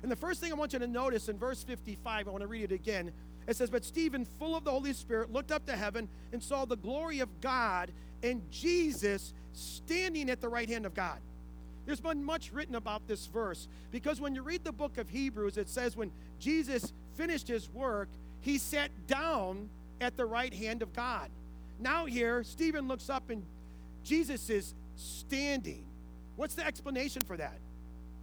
And 0.03 0.11
the 0.11 0.15
first 0.15 0.41
thing 0.41 0.51
I 0.51 0.55
want 0.55 0.73
you 0.73 0.79
to 0.79 0.87
notice 0.87 1.29
in 1.29 1.37
verse 1.37 1.63
55, 1.63 2.27
I 2.27 2.31
want 2.31 2.41
to 2.41 2.47
read 2.47 2.71
it 2.71 2.71
again. 2.71 3.11
It 3.47 3.55
says, 3.55 3.69
But 3.69 3.85
Stephen, 3.85 4.25
full 4.39 4.55
of 4.55 4.63
the 4.63 4.71
Holy 4.71 4.93
Spirit, 4.93 5.31
looked 5.31 5.51
up 5.51 5.65
to 5.65 5.75
heaven 5.75 6.07
and 6.31 6.43
saw 6.43 6.65
the 6.65 6.77
glory 6.77 7.19
of 7.19 7.29
God 7.41 7.91
and 8.21 8.41
Jesus 8.51 9.33
standing 9.53 10.29
at 10.29 10.41
the 10.41 10.49
right 10.49 10.69
hand 10.69 10.85
of 10.85 10.93
God. 10.93 11.19
There's 11.85 12.01
been 12.01 12.23
much 12.23 12.51
written 12.51 12.75
about 12.75 13.07
this 13.07 13.27
verse 13.27 13.67
because 13.91 14.19
when 14.19 14.35
you 14.35 14.41
read 14.41 14.65
the 14.65 14.73
book 14.73 14.97
of 14.97 15.09
Hebrews, 15.09 15.57
it 15.57 15.69
says 15.69 15.95
when 15.95 16.11
Jesus 16.39 16.91
finished 17.15 17.47
his 17.47 17.69
work, 17.69 18.09
he 18.41 18.57
sat 18.57 18.91
down 19.07 19.69
at 20.01 20.17
the 20.17 20.25
right 20.25 20.53
hand 20.53 20.81
of 20.81 20.93
God. 20.93 21.29
Now, 21.79 22.05
here, 22.05 22.43
Stephen 22.43 22.87
looks 22.87 23.09
up 23.09 23.29
and 23.29 23.43
Jesus 24.03 24.49
is 24.49 24.73
standing. 24.95 25.83
What's 26.35 26.55
the 26.55 26.65
explanation 26.65 27.23
for 27.23 27.37
that? 27.37 27.57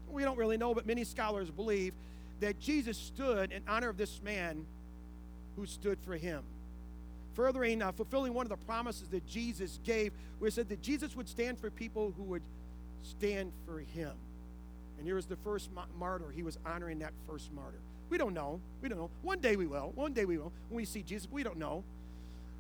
We 0.09 0.23
don't 0.23 0.39
really 0.39 0.57
know, 0.57 0.75
but 0.75 0.87
many 0.87 1.05
scholars 1.05 1.51
believe 1.51 1.93
that 2.41 2.59
Jesus 2.61 2.97
stood 2.97 3.53
in 3.53 3.63
honor 3.69 3.89
of 3.89 3.97
this 3.97 4.21
man 4.23 4.67
who 5.57 5.67
stood 5.67 5.99
for 6.01 6.17
him. 6.17 6.43
Furthering, 7.35 7.83
uh, 7.83 7.93
fulfilling 7.93 8.33
one 8.35 8.47
of 8.47 8.51
the 8.51 8.65
promises 8.65 9.09
that 9.09 9.27
Jesus 9.27 9.81
gave, 9.85 10.13
where 10.39 10.49
it 10.49 10.55
said 10.55 10.69
that 10.69 10.83
Jesus 10.83 11.17
would 11.17 11.29
stand 11.29 11.59
for 11.59 11.71
people 11.71 12.13
who 12.17 12.23
would 12.25 12.43
stand 13.03 13.53
for 13.67 13.81
him. 13.81 14.13
And 14.99 15.07
here 15.07 15.17
was 15.17 15.27
the 15.27 15.37
first 15.37 15.71
martyr. 15.99 16.31
He 16.35 16.43
was 16.43 16.59
honoring 16.65 17.01
that 17.01 17.13
first 17.29 17.53
martyr. 17.53 17.81
We 18.11 18.19
don't 18.19 18.35
know. 18.35 18.61
We 18.83 18.89
don't 18.89 18.99
know. 18.99 19.11
One 19.23 19.41
day 19.41 19.57
we 19.57 19.67
will. 19.67 19.93
One 19.95 20.13
day 20.13 20.25
we 20.25 20.39
will. 20.39 20.53
When 20.69 20.77
we 20.77 20.85
see 20.85 21.03
Jesus, 21.03 21.29
we 21.31 21.43
don't 21.43 21.59
know. 21.59 21.85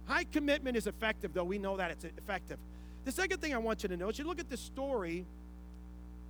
High 0.07 0.25
commitment 0.25 0.77
is 0.77 0.87
effective, 0.87 1.33
though. 1.33 1.45
We 1.45 1.59
know 1.59 1.77
that 1.77 1.91
it's 1.91 2.05
effective. 2.05 2.59
The 3.05 3.13
second 3.13 3.41
thing 3.41 3.55
I 3.55 3.59
want 3.59 3.83
you 3.83 3.89
to 3.91 3.97
know 3.97 4.09
is 4.09 4.19
you 4.19 4.27
look 4.27 4.41
at 4.41 4.51
the 4.51 4.57
story, 4.57 5.25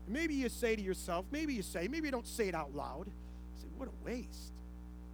maybe 0.08 0.34
you 0.34 0.48
say 0.48 0.76
to 0.76 0.82
yourself, 0.82 1.24
maybe 1.30 1.54
you 1.54 1.62
say, 1.62 1.88
maybe 1.88 2.06
you 2.08 2.12
don't 2.12 2.26
say 2.26 2.48
it 2.48 2.54
out 2.54 2.74
loud. 2.74 3.06
Say, 3.60 3.68
what 3.76 3.88
a 3.88 4.04
waste. 4.04 4.52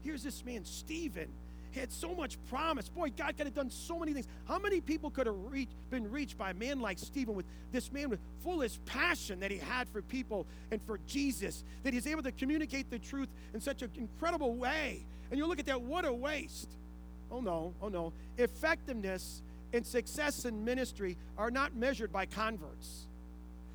Here's 0.02 0.22
this 0.22 0.44
man, 0.44 0.64
Stephen, 0.64 1.28
had 1.78 1.92
so 1.92 2.14
much 2.14 2.38
promise. 2.48 2.88
Boy, 2.88 3.10
God 3.16 3.36
could 3.36 3.46
have 3.46 3.54
done 3.54 3.70
so 3.70 3.98
many 3.98 4.12
things. 4.12 4.26
How 4.46 4.58
many 4.58 4.80
people 4.80 5.10
could 5.10 5.26
have 5.26 5.36
reached, 5.50 5.72
been 5.90 6.10
reached 6.10 6.36
by 6.36 6.50
a 6.50 6.54
man 6.54 6.80
like 6.80 6.98
Stephen 6.98 7.34
with 7.34 7.46
this 7.72 7.92
man 7.92 8.10
with 8.10 8.20
fullest 8.42 8.84
passion 8.84 9.40
that 9.40 9.50
he 9.50 9.58
had 9.58 9.88
for 9.88 10.02
people 10.02 10.46
and 10.70 10.80
for 10.82 10.98
Jesus, 11.06 11.64
that 11.82 11.94
he's 11.94 12.06
able 12.06 12.22
to 12.22 12.32
communicate 12.32 12.90
the 12.90 12.98
truth 12.98 13.28
in 13.54 13.60
such 13.60 13.82
an 13.82 13.90
incredible 13.96 14.54
way? 14.54 15.04
And 15.30 15.38
you 15.38 15.46
look 15.46 15.60
at 15.60 15.66
that, 15.66 15.80
what 15.82 16.04
a 16.04 16.12
waste. 16.12 16.68
Oh 17.30 17.40
no, 17.40 17.72
oh 17.80 17.88
no. 17.88 18.12
Effectiveness 18.38 19.42
and 19.72 19.86
success 19.86 20.44
in 20.44 20.64
ministry 20.64 21.16
are 21.38 21.50
not 21.50 21.76
measured 21.76 22.12
by 22.12 22.26
converts. 22.26 23.06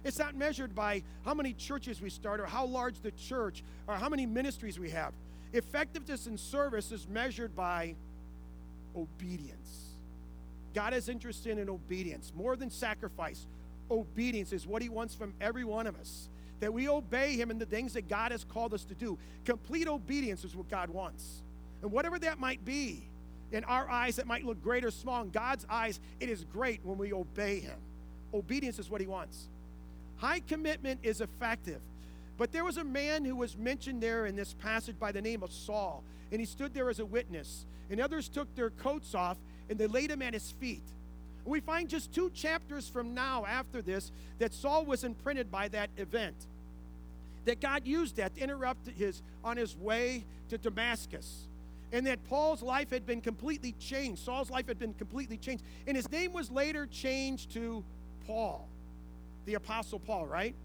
It's 0.04 0.20
not 0.20 0.36
measured 0.36 0.76
by 0.76 1.02
how 1.24 1.34
many 1.34 1.54
churches 1.54 2.00
we 2.00 2.10
start 2.10 2.40
or 2.40 2.46
how 2.46 2.66
large 2.66 3.00
the 3.02 3.12
church 3.12 3.64
or 3.88 3.96
how 3.96 4.10
many 4.10 4.26
ministries 4.26 4.78
we 4.78 4.92
have. 4.92 5.14
Effectiveness 5.56 6.28
in 6.28 6.38
service 6.38 6.92
is 6.92 7.08
measured 7.08 7.56
by 7.56 7.96
obedience. 8.96 9.94
God 10.74 10.94
is 10.94 11.08
interested 11.08 11.58
in 11.58 11.70
obedience 11.70 12.34
more 12.36 12.58
than 12.58 12.70
sacrifice. 12.70 13.48
Obedience 13.90 14.52
is 14.52 14.68
what 14.68 14.82
He 14.82 14.90
wants 14.90 15.16
from 15.16 15.34
every 15.40 15.64
one 15.64 15.88
of 15.88 15.96
us. 15.98 16.28
That 16.60 16.74
we 16.74 16.90
obey 16.90 17.38
Him 17.38 17.52
in 17.52 17.58
the 17.58 17.66
things 17.66 17.94
that 17.94 18.10
God 18.10 18.34
has 18.34 18.44
called 18.44 18.74
us 18.74 18.84
to 18.86 18.96
do. 18.96 19.18
Complete 19.46 19.88
obedience 19.88 20.44
is 20.44 20.56
what 20.56 20.70
God 20.70 20.90
wants. 20.90 21.42
And 21.82 21.90
whatever 21.90 22.20
that 22.20 22.38
might 22.38 22.66
be, 22.66 23.08
in 23.54 23.64
our 23.64 23.90
eyes, 23.90 24.20
it 24.20 24.28
might 24.28 24.44
look 24.44 24.62
great 24.62 24.84
or 24.84 24.92
small. 24.92 25.22
In 25.22 25.30
God's 25.30 25.66
eyes, 25.70 26.02
it 26.20 26.28
is 26.28 26.44
great 26.52 26.82
when 26.84 26.98
we 26.98 27.14
obey 27.14 27.62
Him. 27.62 27.78
Obedience 28.34 28.78
is 28.78 28.90
what 28.90 29.00
He 29.00 29.08
wants. 29.08 29.48
High 30.18 30.42
commitment 30.42 31.00
is 31.04 31.22
effective. 31.22 31.80
But 32.38 32.52
there 32.52 32.66
was 32.66 32.78
a 32.78 32.84
man 32.84 33.24
who 33.24 33.36
was 33.36 33.58
mentioned 33.58 34.02
there 34.02 34.26
in 34.26 34.36
this 34.36 34.54
passage 34.54 35.00
by 35.00 35.12
the 35.12 35.22
name 35.22 35.42
of 35.44 35.52
Saul, 35.52 36.04
and 36.32 36.40
he 36.40 36.46
stood 36.46 36.74
there 36.74 36.90
as 36.90 37.00
a 37.00 37.06
witness. 37.06 37.66
And 37.90 38.02
others 38.02 38.28
took 38.28 38.54
their 38.56 38.72
coats 38.72 39.14
off 39.14 39.38
and 39.70 39.78
they 39.78 39.88
laid 39.88 40.12
him 40.12 40.22
at 40.22 40.34
his 40.34 40.52
feet. 40.52 40.84
We 41.46 41.60
find 41.60 41.88
just 41.88 42.12
two 42.12 42.32
chapters 42.32 42.90
from 42.90 43.14
now 43.14 43.46
after 43.46 43.82
this 43.82 44.12
that 44.40 44.54
Saul 44.54 44.86
was 44.86 45.04
imprinted 45.04 45.52
by 45.52 45.68
that 45.70 45.90
event. 45.98 46.36
That 47.46 47.62
God 47.62 47.86
used 47.86 48.16
that 48.16 48.36
to 48.36 48.42
interrupt 48.42 48.88
his 48.88 49.22
on 49.44 49.58
his 49.58 49.78
way 49.78 50.26
to 50.50 50.58
Damascus. 50.58 51.48
And 51.92 52.08
that 52.08 52.24
Paul's 52.28 52.64
life 52.64 52.90
had 52.90 53.06
been 53.06 53.22
completely 53.22 53.76
changed. 53.80 54.24
Saul's 54.24 54.50
life 54.50 54.68
had 54.68 54.80
been 54.80 54.96
completely 54.96 55.38
changed. 55.38 55.64
And 55.86 55.96
his 55.96 56.10
name 56.12 56.34
was 56.34 56.50
later 56.50 56.88
changed 56.88 57.52
to 57.52 57.84
Paul, 58.26 58.68
the 59.46 59.54
Apostle 59.54 60.00
Paul, 60.00 60.26
right? 60.26 60.56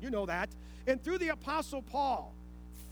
You 0.00 0.10
know 0.10 0.26
that. 0.26 0.48
And 0.86 1.02
through 1.02 1.18
the 1.18 1.28
Apostle 1.28 1.82
Paul, 1.82 2.32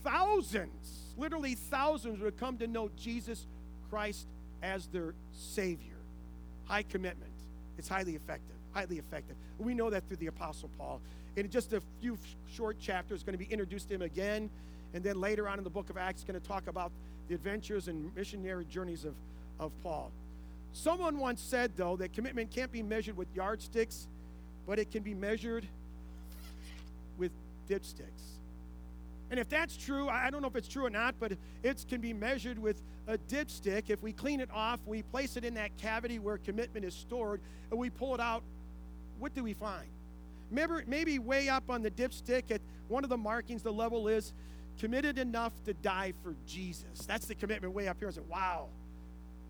thousands, 0.04 1.14
literally 1.16 1.54
thousands, 1.54 2.20
would 2.20 2.38
come 2.38 2.58
to 2.58 2.66
know 2.66 2.90
Jesus 2.96 3.46
Christ 3.90 4.26
as 4.62 4.86
their 4.88 5.14
Savior. 5.32 5.96
High 6.66 6.82
commitment. 6.82 7.32
It's 7.78 7.88
highly 7.88 8.14
effective. 8.14 8.56
Highly 8.72 8.98
effective. 8.98 9.36
We 9.58 9.74
know 9.74 9.90
that 9.90 10.06
through 10.08 10.18
the 10.18 10.26
Apostle 10.26 10.70
Paul. 10.78 11.00
In 11.36 11.48
just 11.50 11.72
a 11.72 11.82
few 12.00 12.18
short 12.52 12.78
chapters, 12.78 13.22
going 13.22 13.38
to 13.38 13.44
be 13.44 13.50
introduced 13.50 13.88
to 13.88 13.94
him 13.94 14.02
again. 14.02 14.50
And 14.94 15.02
then 15.02 15.20
later 15.20 15.48
on 15.48 15.58
in 15.58 15.64
the 15.64 15.70
book 15.70 15.90
of 15.90 15.96
Acts, 15.96 16.24
going 16.24 16.38
to 16.38 16.46
talk 16.46 16.66
about 16.66 16.90
the 17.28 17.34
adventures 17.34 17.88
and 17.88 18.14
missionary 18.14 18.66
journeys 18.70 19.04
of, 19.04 19.14
of 19.60 19.70
Paul. 19.82 20.10
Someone 20.72 21.18
once 21.18 21.40
said, 21.40 21.72
though, 21.76 21.96
that 21.96 22.12
commitment 22.12 22.50
can't 22.50 22.70
be 22.70 22.82
measured 22.82 23.16
with 23.16 23.28
yardsticks, 23.34 24.06
but 24.66 24.78
it 24.78 24.90
can 24.90 25.02
be 25.02 25.14
measured 25.14 25.66
with 27.18 27.32
dipsticks. 27.68 28.38
And 29.30 29.38
if 29.38 29.48
that's 29.48 29.76
true, 29.76 30.08
I 30.08 30.30
don't 30.30 30.40
know 30.40 30.48
if 30.48 30.56
it's 30.56 30.68
true 30.68 30.86
or 30.86 30.90
not, 30.90 31.14
but 31.20 31.32
it 31.62 31.84
can 31.88 32.00
be 32.00 32.14
measured 32.14 32.58
with 32.58 32.80
a 33.06 33.18
dipstick. 33.18 33.90
If 33.90 34.02
we 34.02 34.12
clean 34.12 34.40
it 34.40 34.48
off, 34.52 34.80
we 34.86 35.02
place 35.02 35.36
it 35.36 35.44
in 35.44 35.54
that 35.54 35.76
cavity 35.76 36.18
where 36.18 36.38
commitment 36.38 36.84
is 36.84 36.94
stored, 36.94 37.40
and 37.70 37.78
we 37.78 37.90
pull 37.90 38.14
it 38.14 38.20
out, 38.20 38.42
what 39.18 39.34
do 39.34 39.42
we 39.44 39.52
find? 39.52 39.88
Maybe, 40.50 40.72
maybe 40.86 41.18
way 41.18 41.50
up 41.50 41.64
on 41.68 41.82
the 41.82 41.90
dipstick 41.90 42.50
at 42.50 42.62
one 42.88 43.04
of 43.04 43.10
the 43.10 43.18
markings, 43.18 43.62
the 43.62 43.72
level 43.72 44.08
is 44.08 44.32
committed 44.78 45.18
enough 45.18 45.52
to 45.66 45.74
die 45.74 46.14
for 46.22 46.34
Jesus. 46.46 47.04
That's 47.06 47.26
the 47.26 47.34
commitment 47.34 47.74
way 47.74 47.88
up 47.88 47.98
here. 47.98 48.08
I 48.08 48.12
said, 48.12 48.28
wow. 48.28 48.68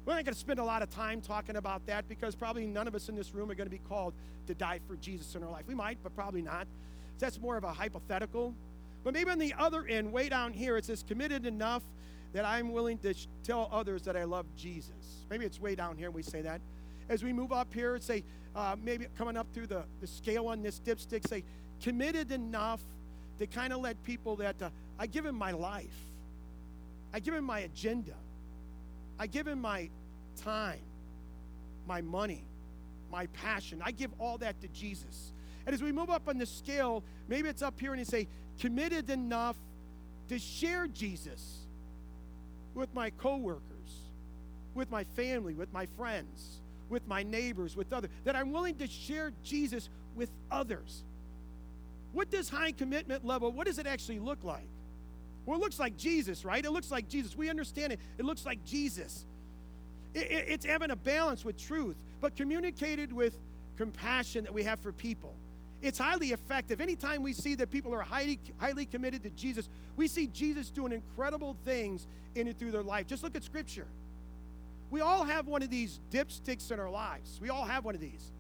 We're 0.05 0.15
not 0.15 0.25
going 0.25 0.35
to 0.35 0.41
spend 0.41 0.59
a 0.59 0.65
lot 0.65 0.83
of 0.83 0.91
time 0.91 1.21
talking 1.21 1.57
about 1.57 1.87
that 1.87 2.09
because 2.09 2.35
probably 2.35 2.67
none 2.67 2.89
of 2.89 2.95
us 2.95 3.09
in 3.09 3.15
this 3.15 3.35
room 3.35 3.51
are 3.51 3.55
going 3.55 3.67
to 3.67 3.71
be 3.71 3.83
called 3.89 4.15
to 4.47 4.55
die 4.55 4.81
for 4.89 4.97
Jesus 4.97 5.35
in 5.35 5.43
our 5.45 5.51
life. 5.51 5.65
We 5.69 5.75
might, 5.75 5.99
but 6.03 6.17
probably 6.17 6.43
not. 6.43 6.67
That's 7.19 7.41
more 7.41 7.57
of 7.57 7.65
a 7.65 7.73
hypothetical. 7.73 8.55
But 9.05 9.15
maybe 9.15 9.31
on 9.31 9.39
the 9.39 9.55
other 9.59 9.87
end, 9.87 10.13
way 10.13 10.29
down 10.29 10.53
here, 10.53 10.77
it 10.77 10.85
says 10.85 11.05
committed 11.07 11.47
enough 11.47 11.83
that 12.33 12.45
I'm 12.45 12.73
willing 12.73 12.99
to 12.99 13.15
tell 13.43 13.69
others 13.73 14.03
that 14.03 14.17
I 14.17 14.25
love 14.25 14.47
Jesus. 14.57 15.25
Maybe 15.31 15.45
it's 15.45 15.61
way 15.61 15.75
down 15.75 15.97
here 15.97 16.11
we 16.11 16.23
say 16.23 16.43
that. 16.43 16.61
As 17.09 17.23
we 17.23 17.33
move 17.33 17.53
up 17.53 17.73
here, 17.73 17.99
say 18.01 18.23
uh, 18.55 18.77
maybe 18.83 19.07
coming 19.17 19.37
up 19.37 19.47
through 19.55 19.69
the, 19.69 19.85
the 20.01 20.07
scale 20.07 20.49
on 20.49 20.63
this 20.63 20.81
dipstick, 20.81 21.27
say 21.27 21.45
committed 21.83 22.33
enough 22.33 22.83
to 23.39 23.47
kind 23.47 23.73
of 23.73 23.81
let 23.81 24.03
people 24.03 24.37
that 24.37 24.61
uh, 24.61 24.71
I 24.99 25.07
give 25.07 25.25
him 25.25 25.37
my 25.37 25.53
life. 25.53 25.87
I 27.15 27.21
give 27.21 27.35
him 27.35 27.45
my 27.45 27.61
agenda. 27.61 28.15
I 29.19 29.27
give 29.27 29.47
him 29.47 29.61
my 29.61 29.89
time, 30.43 30.81
my 31.87 32.01
money, 32.03 32.45
my 33.11 33.27
passion. 33.29 33.81
I 33.83 33.91
give 33.91 34.11
all 34.19 34.39
that 34.39 34.61
to 34.61 34.69
Jesus. 34.69 35.33
And 35.69 35.75
as 35.75 35.83
we 35.83 35.93
move 35.93 36.09
up 36.09 36.29
on 36.29 36.39
the 36.39 36.47
scale, 36.47 37.05
maybe 37.29 37.51
it's 37.51 37.61
up 37.61 37.79
here 37.79 37.93
and 37.93 37.99
you 37.99 38.07
say, 38.07 38.27
committed 38.59 39.11
enough 39.11 39.59
to 40.31 40.39
share 40.39 40.87
Jesus 40.87 41.59
with 42.75 42.89
my 42.95 43.11
coworkers, 43.11 43.61
with 44.75 44.91
my 44.91 45.05
family, 45.05 45.53
with 45.53 45.71
my 45.71 45.85
friends, 45.99 46.63
with 46.89 47.07
my 47.07 47.23
neighbors, 47.23 47.77
with 47.77 47.93
others, 47.93 48.09
that 48.25 48.35
I'm 48.35 48.51
willing 48.51 48.77
to 48.77 48.87
share 48.87 49.31
Jesus 49.45 49.91
with 50.17 50.31
others. 50.51 51.05
What 52.15 52.31
does 52.31 52.49
high 52.49 52.73
commitment 52.73 53.27
level, 53.27 53.53
what 53.53 53.67
does 53.67 53.79
it 53.79 53.87
actually 53.87 54.21
look 54.21 54.43
like? 54.45 54.71
Well, 55.45 55.59
it 55.59 55.61
looks 55.61 55.79
like 55.79 55.99
Jesus, 55.99 56.47
right? 56.47 56.65
It 56.65 56.71
looks 56.71 56.91
like 56.91 57.11
Jesus. 57.11 57.37
We 57.37 57.51
understand 57.51 57.93
it. 57.93 58.01
It 58.17 58.25
looks 58.25 58.47
like 58.47 58.65
Jesus. 58.65 59.27
It, 60.15 60.31
it, 60.31 60.45
it's 60.49 60.65
having 60.65 60.93
a 60.93 60.97
balance 60.97 61.45
with 61.45 61.59
truth, 61.59 61.97
but 62.23 62.37
communicated 62.37 63.13
with 63.13 63.37
compassion 63.77 64.45
that 64.45 64.55
we 64.55 64.63
have 64.63 64.81
for 64.81 64.93
people. 64.93 65.35
It's 65.81 65.99
highly 65.99 66.29
effective. 66.29 66.81
Anytime 66.81 67.23
we 67.23 67.33
see 67.33 67.55
that 67.57 67.71
people 67.71 67.95
are 67.95 68.03
highly, 68.03 68.41
highly 68.59 68.85
committed 68.85 69.23
to 69.23 69.31
Jesus, 69.31 69.69
we 69.97 70.09
see 70.09 70.27
Jesus 70.27 70.71
doing 70.71 70.93
incredible 70.93 71.57
things 71.65 72.07
in 72.35 72.49
and 72.49 72.59
through 72.59 72.73
their 72.73 72.83
life. 72.83 73.07
Just 73.07 73.23
look 73.23 73.37
at 73.37 73.45
Scripture. 73.45 73.87
We 74.91 75.01
all 75.01 75.25
have 75.25 75.47
one 75.47 75.63
of 75.63 75.71
these 75.71 76.01
dipsticks 76.11 76.73
in 76.73 76.81
our 76.81 76.91
lives. 76.91 77.39
We 77.41 77.51
all 77.51 77.65
have 77.65 77.85
one 77.85 77.95
of 77.95 78.01
these. 78.01 78.33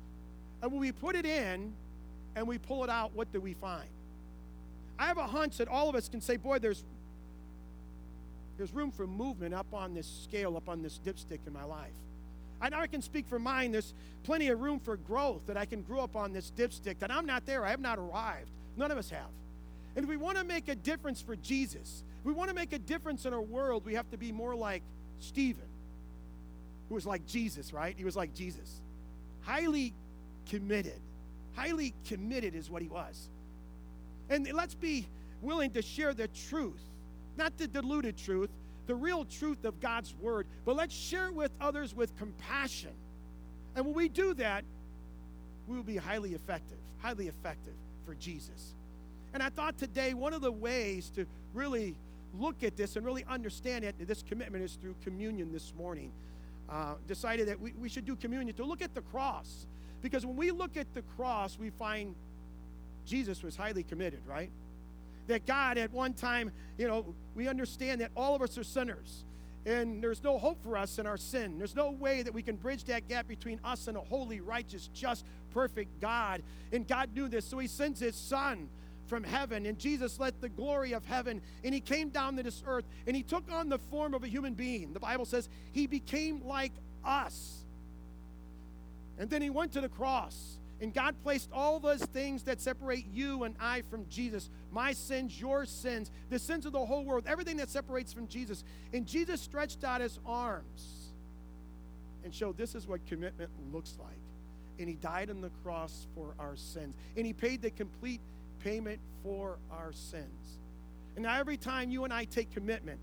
And 0.63 0.73
when 0.73 0.81
we 0.81 0.93
put 0.93 1.15
it 1.15 1.27
in 1.27 1.73
and 2.35 2.49
we 2.49 2.59
pull 2.59 2.83
it 2.85 2.91
out, 2.91 3.13
what 3.15 3.33
do 3.33 3.41
we 3.41 3.55
find? 3.55 3.89
I 4.99 5.07
have 5.07 5.19
a 5.19 5.27
hunch 5.27 5.59
that 5.59 5.69
all 5.69 5.89
of 5.89 5.95
us 5.95 6.09
can 6.09 6.21
say, 6.21 6.37
boy, 6.37 6.59
there's 6.59 6.85
there's 8.57 8.75
room 8.75 8.91
for 8.91 9.07
movement 9.07 9.55
up 9.55 9.73
on 9.73 9.95
this 9.95 10.09
scale, 10.25 10.57
up 10.57 10.69
on 10.69 10.83
this 10.83 10.99
dipstick 11.07 11.39
in 11.47 11.53
my 11.53 11.63
life. 11.63 11.93
I 12.61 12.69
know 12.69 12.79
I 12.79 12.87
can 12.87 13.03
speak 13.03 13.27
for 13.27 13.39
mine. 13.39 13.73
There's 13.73 13.95
plenty 14.25 14.49
of 14.49 14.61
room 14.61 14.81
for 14.81 14.97
growth 14.97 15.43
that 15.47 15.57
I 15.57 15.65
can 15.65 15.83
grow 15.83 16.01
up 16.01 16.17
on 16.17 16.33
this 16.33 16.53
dipstick, 16.57 16.99
that 16.99 17.11
I'm 17.11 17.27
not 17.27 17.47
there. 17.47 17.65
I 17.65 17.71
have 17.71 17.81
not 17.81 17.99
arrived. 17.99 18.51
None 18.77 18.91
of 18.91 18.99
us 18.99 19.11
have. 19.11 19.31
And 19.97 20.05
if 20.05 20.09
we 20.09 20.17
want 20.17 20.39
to 20.39 20.45
make 20.45 20.69
a 20.69 20.75
difference 20.75 21.21
for 21.21 21.37
Jesus, 21.37 22.03
we 22.25 22.33
want 22.33 22.49
to 22.49 22.55
make 22.55 22.73
a 22.73 22.79
difference 22.79 23.25
in 23.27 23.33
our 23.33 23.41
world, 23.41 23.85
we 23.85 23.95
have 23.95 24.11
to 24.11 24.17
be 24.17 24.33
more 24.33 24.55
like 24.55 24.83
Stephen, 25.21 25.69
who 26.89 26.95
was 26.95 27.07
like 27.07 27.27
Jesus, 27.27 27.73
right? 27.73 27.95
He 27.97 28.05
was 28.05 28.17
like 28.17 28.35
Jesus. 28.35 28.81
Highly 29.43 29.95
committed. 30.49 31.01
Highly 31.57 31.95
committed 32.07 32.55
is 32.55 32.71
what 32.71 32.83
he 32.83 32.89
was. 32.89 33.29
And 34.31 34.51
let's 34.53 34.75
be 34.75 35.07
willing 35.43 35.71
to 35.73 35.83
share 35.83 36.15
the 36.15 36.29
truth, 36.29 36.83
not 37.37 37.57
the 37.57 37.67
diluted 37.67 38.17
truth, 38.17 38.51
the 38.89 38.95
real 38.95 39.25
truth 39.27 39.65
of 39.65 39.79
God's 39.81 40.15
word, 40.21 40.47
but 40.65 40.75
let's 40.75 40.95
share 40.95 41.27
it 41.27 41.35
with 41.35 41.53
others 41.61 41.95
with 41.95 42.17
compassion. 42.17 42.91
And 43.77 43.85
when 43.85 43.95
we 43.95 44.09
do 44.09 44.35
that, 44.35 44.65
we 45.69 45.77
will 45.77 45.85
be 45.85 45.99
highly 45.99 46.33
effective, 46.33 46.79
highly 47.01 47.29
effective 47.29 47.75
for 48.07 48.15
Jesus. 48.15 48.75
And 49.35 49.43
I 49.43 49.51
thought 49.51 49.79
today 49.79 50.15
one 50.15 50.33
of 50.33 50.41
the 50.41 50.51
ways 50.51 51.11
to 51.11 51.27
really 51.53 51.97
look 52.39 52.65
at 52.65 52.77
this 52.77 52.97
and 52.97 53.05
really 53.05 53.27
understand 53.29 53.85
it, 53.85 53.95
this 54.09 54.25
commitment 54.27 54.65
is 54.65 54.75
through 54.81 54.95
communion 55.05 55.53
this 55.53 55.73
morning. 55.77 56.11
Uh, 56.71 56.95
decided 57.07 57.49
that 57.49 57.59
we, 57.59 57.73
we 57.81 57.89
should 57.89 58.05
do 58.05 58.15
communion 58.17 58.55
to 58.55 58.65
look 58.65 58.83
at 58.83 58.95
the 58.95 59.01
cross. 59.01 59.67
Because 60.03 60.25
when 60.27 60.37
we 60.37 60.51
look 60.51 60.77
at 60.77 60.93
the 60.95 61.03
cross, 61.17 61.59
we 61.59 61.71
find 61.71 62.15
Jesus 63.07 63.43
was 63.43 63.57
highly 63.57 63.83
committed, 63.83 64.21
right? 64.27 64.51
That 65.29 65.47
God 65.47 65.79
at 65.79 65.93
one 65.93 66.13
time, 66.13 66.51
you 66.77 66.89
know, 66.89 67.15
we 67.35 67.49
understand 67.49 68.01
that 68.01 68.11
all 68.17 68.35
of 68.35 68.43
us 68.43 68.59
are 68.59 68.65
sinners. 68.65 69.25
And 69.65 70.03
there's 70.03 70.23
no 70.23 70.39
hope 70.39 70.63
for 70.63 70.77
us 70.77 70.99
in 70.99 71.07
our 71.07 71.17
sin. 71.17 71.59
There's 71.59 71.75
no 71.75 71.91
way 71.91 72.23
that 72.23 72.33
we 72.33 72.43
can 72.43 72.57
bridge 72.57 72.85
that 72.85 73.09
gap 73.09 73.29
between 73.29 73.61
us 73.65 73.87
and 73.87 73.97
a 73.97 74.01
holy, 74.01 74.41
righteous, 74.41 74.89
just, 74.95 75.25
perfect 75.53 76.01
God. 76.01 76.43
And 76.73 76.89
God 76.89 77.11
knew 77.15 77.29
this, 77.29 77.45
so 77.45 77.59
He 77.59 77.67
sends 77.67 78.01
His 78.01 78.17
Son 78.17 78.69
from 79.07 79.25
heaven. 79.25 79.67
And 79.67 79.79
Jesus 79.79 80.19
let 80.19 80.41
the 80.41 80.49
glory 80.49 80.93
of 80.93 81.05
heaven, 81.05 81.43
and 81.65 81.75
He 81.75 81.81
came 81.81 82.09
down 82.09 82.37
to 82.37 82.43
this 82.43 82.63
earth, 82.67 82.85
and 83.07 83.15
He 83.15 83.23
took 83.23 83.51
on 83.53 83.69
the 83.69 83.79
form 83.79 84.15
of 84.15 84.25
a 84.25 84.29
human 84.29 84.55
being. 84.55 84.95
The 84.95 85.01
Bible 85.01 85.27
says 85.27 85.49
He 85.73 85.87
became 85.87 86.47
like 86.47 86.73
us. 87.05 87.65
And 89.19 89.29
then 89.29 89.43
He 89.43 89.51
went 89.51 89.73
to 89.73 89.83
the 89.83 89.89
cross 89.89 90.58
and 90.81 90.95
God 90.95 91.17
placed 91.23 91.51
all 91.53 91.81
those 91.81 92.05
things 92.05 92.45
that 92.45 92.61
separate 92.61 93.07
you 93.13 93.45
and 93.45 93.55
I 93.59 93.83
from 93.91 94.07
Jesus 94.09 94.49
my 94.71 94.93
sins, 94.93 95.41
your 95.41 95.65
sins, 95.65 96.11
the 96.31 96.39
sins 96.39 96.67
of 96.67 96.73
the 96.73 96.85
whole 96.85 97.05
world, 97.05 97.25
everything 97.27 97.57
that 97.57 97.71
separates 97.71 98.13
from 98.13 98.29
Jesus. 98.29 98.65
And 98.93 99.07
Jesus 99.07 99.41
stretched 99.41 99.83
out 99.83 100.01
his 100.01 100.19
arms 100.27 101.13
and 102.25 102.35
showed 102.35 102.57
this 102.57 102.75
is 102.75 102.87
what 102.87 103.05
commitment 103.07 103.51
looks 103.73 103.97
like. 103.99 104.19
and 104.79 104.89
he 104.89 104.95
died 104.95 105.29
on 105.29 105.41
the 105.41 105.51
cross 105.65 106.07
for 106.15 106.35
our 106.39 106.55
sins. 106.55 106.95
And 107.17 107.27
he 107.27 107.33
paid 107.33 107.63
the 107.63 107.71
complete 107.71 108.21
payment 108.61 109.01
for 109.23 109.59
our 109.73 109.93
sins. 109.93 110.59
And 111.17 111.25
now, 111.25 111.37
every 111.39 111.57
time 111.57 111.91
you 111.91 112.05
and 112.05 112.13
I 112.13 112.25
take 112.25 112.53
commitment, 112.53 113.01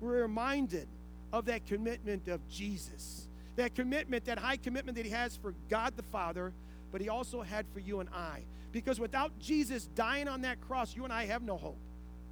we're 0.00 0.20
reminded 0.20 0.86
of 1.32 1.46
that 1.46 1.66
commitment 1.66 2.28
of 2.28 2.46
Jesus. 2.50 3.26
That 3.56 3.74
commitment, 3.74 4.26
that 4.26 4.38
high 4.38 4.58
commitment 4.58 4.96
that 4.98 5.06
he 5.06 5.12
has 5.12 5.36
for 5.36 5.54
God 5.70 5.96
the 5.96 6.02
Father, 6.02 6.52
but 6.94 7.00
he 7.00 7.08
also 7.08 7.42
had 7.42 7.66
for 7.74 7.80
you 7.80 7.98
and 7.98 8.08
I. 8.14 8.42
Because 8.70 9.00
without 9.00 9.36
Jesus 9.40 9.88
dying 9.96 10.28
on 10.28 10.42
that 10.42 10.60
cross, 10.60 10.94
you 10.94 11.02
and 11.02 11.12
I 11.12 11.26
have 11.26 11.42
no 11.42 11.56
hope. 11.56 11.76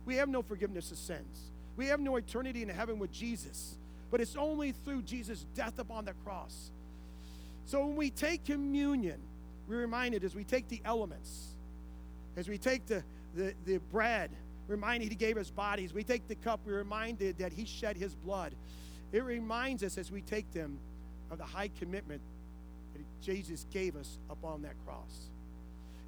We 0.05 0.15
have 0.15 0.29
no 0.29 0.41
forgiveness 0.41 0.93
of 0.93 0.99
sins. 0.99 1.51
We 1.77 1.87
have 1.87 1.99
no 1.99 2.15
eternity 2.15 2.63
in 2.63 2.69
heaven 2.69 3.01
with 3.01 3.11
Jesus. 3.11 3.77
But 4.13 4.21
it's 4.21 4.37
only 4.37 4.71
through 4.71 5.03
Jesus' 5.03 5.47
death 5.57 5.81
upon 5.81 6.05
the 6.05 6.13
cross. 6.25 6.71
So 7.67 7.85
when 7.85 7.97
we 7.97 8.11
take 8.11 8.45
communion, 8.45 9.21
we're 9.67 9.79
reminded 9.79 10.23
as 10.23 10.37
we 10.37 10.45
take 10.45 10.69
the 10.69 10.81
elements, 10.85 11.57
as 12.37 12.49
we 12.49 12.57
take 12.57 12.87
the, 12.87 13.03
the, 13.35 13.55
the 13.65 13.79
bread, 13.91 14.31
reminded 14.69 15.09
he 15.09 15.17
gave 15.17 15.39
us 15.39 15.51
bodies. 15.51 15.93
We 15.93 16.05
take 16.05 16.29
the 16.29 16.37
cup, 16.37 16.61
we're 16.65 16.79
reminded 16.79 17.39
that 17.39 17.53
he 17.53 17.65
shed 17.65 17.97
his 17.97 18.15
blood. 18.15 18.55
It 19.11 19.25
reminds 19.25 19.83
us 19.83 19.99
as 19.99 20.13
we 20.13 20.21
take 20.21 20.53
them 20.53 20.79
of 21.33 21.39
the 21.39 21.45
high 21.45 21.71
commitment 21.81 22.23
Jesus 23.23 23.67
gave 23.73 23.97
us 23.97 24.19
upon 24.29 24.63
that 24.63 24.75
cross. 24.85 25.31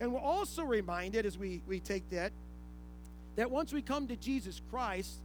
And 0.00 0.12
we're 0.12 0.20
also 0.20 0.64
reminded 0.64 1.24
as 1.24 1.38
we, 1.38 1.62
we 1.66 1.80
take 1.80 2.08
that, 2.10 2.32
that 3.36 3.50
once 3.50 3.72
we 3.72 3.82
come 3.82 4.06
to 4.08 4.16
Jesus 4.16 4.60
Christ, 4.70 5.20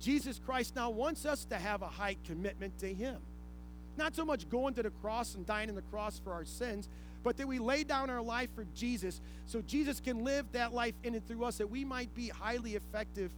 Jesus 0.00 0.40
Christ 0.44 0.76
now 0.76 0.90
wants 0.90 1.24
us 1.24 1.44
to 1.46 1.56
have 1.56 1.82
a 1.82 1.88
high 1.88 2.16
commitment 2.26 2.78
to 2.78 2.92
Him. 2.92 3.16
Not 3.96 4.14
so 4.14 4.24
much 4.24 4.48
going 4.50 4.74
to 4.74 4.82
the 4.82 4.90
cross 4.90 5.34
and 5.34 5.46
dying 5.46 5.68
on 5.68 5.74
the 5.74 5.82
cross 5.82 6.20
for 6.22 6.32
our 6.32 6.44
sins, 6.44 6.88
but 7.22 7.36
that 7.38 7.48
we 7.48 7.58
lay 7.58 7.82
down 7.82 8.10
our 8.10 8.22
life 8.22 8.50
for 8.54 8.66
Jesus 8.74 9.20
so 9.46 9.62
Jesus 9.62 10.00
can 10.00 10.22
live 10.22 10.46
that 10.52 10.74
life 10.74 10.94
in 11.02 11.14
and 11.14 11.26
through 11.26 11.44
us, 11.44 11.58
that 11.58 11.70
we 11.70 11.84
might 11.84 12.14
be 12.14 12.28
highly 12.28 12.76
effective 12.76 13.30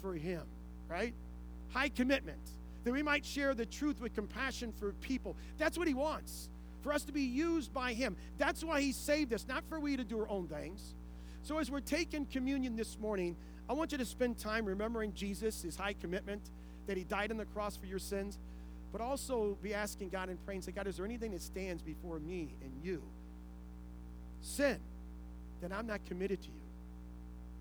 for 0.00 0.14
Him, 0.14 0.42
right? 0.88 1.14
High 1.72 1.88
commitment, 1.88 2.38
that 2.84 2.92
we 2.92 3.02
might 3.02 3.24
share 3.24 3.54
the 3.54 3.66
truth 3.66 4.00
with 4.00 4.14
compassion 4.14 4.72
for 4.78 4.92
people. 5.00 5.36
That's 5.58 5.76
what 5.76 5.88
He 5.88 5.94
wants, 5.94 6.48
for 6.86 6.92
us 6.92 7.02
to 7.02 7.12
be 7.12 7.22
used 7.22 7.74
by 7.74 7.94
Him. 7.94 8.16
That's 8.38 8.62
why 8.62 8.80
He 8.80 8.92
saved 8.92 9.34
us, 9.34 9.44
not 9.48 9.64
for 9.68 9.80
we 9.80 9.96
to 9.96 10.04
do 10.04 10.20
our 10.20 10.28
own 10.28 10.46
things. 10.46 10.94
So 11.42 11.58
as 11.58 11.68
we're 11.68 11.80
taking 11.80 12.26
communion 12.26 12.76
this 12.76 12.96
morning, 12.96 13.36
I 13.68 13.72
want 13.72 13.90
you 13.90 13.98
to 13.98 14.04
spend 14.04 14.38
time 14.38 14.64
remembering 14.64 15.12
Jesus, 15.12 15.62
his 15.62 15.74
high 15.76 15.94
commitment, 15.94 16.50
that 16.86 16.96
he 16.96 17.02
died 17.02 17.32
on 17.32 17.38
the 17.38 17.44
cross 17.44 17.76
for 17.76 17.86
your 17.86 17.98
sins, 17.98 18.38
but 18.92 19.00
also 19.00 19.58
be 19.62 19.74
asking 19.74 20.10
God 20.10 20.28
and 20.28 20.44
praying, 20.44 20.62
say, 20.62 20.70
God, 20.70 20.86
is 20.86 20.96
there 20.96 21.04
anything 21.04 21.32
that 21.32 21.42
stands 21.42 21.82
before 21.82 22.20
me 22.20 22.54
and 22.62 22.72
you? 22.84 23.02
Sin, 24.40 24.78
that 25.62 25.72
I'm 25.72 25.88
not 25.88 26.04
committed 26.06 26.40
to 26.42 26.48
you, 26.48 26.66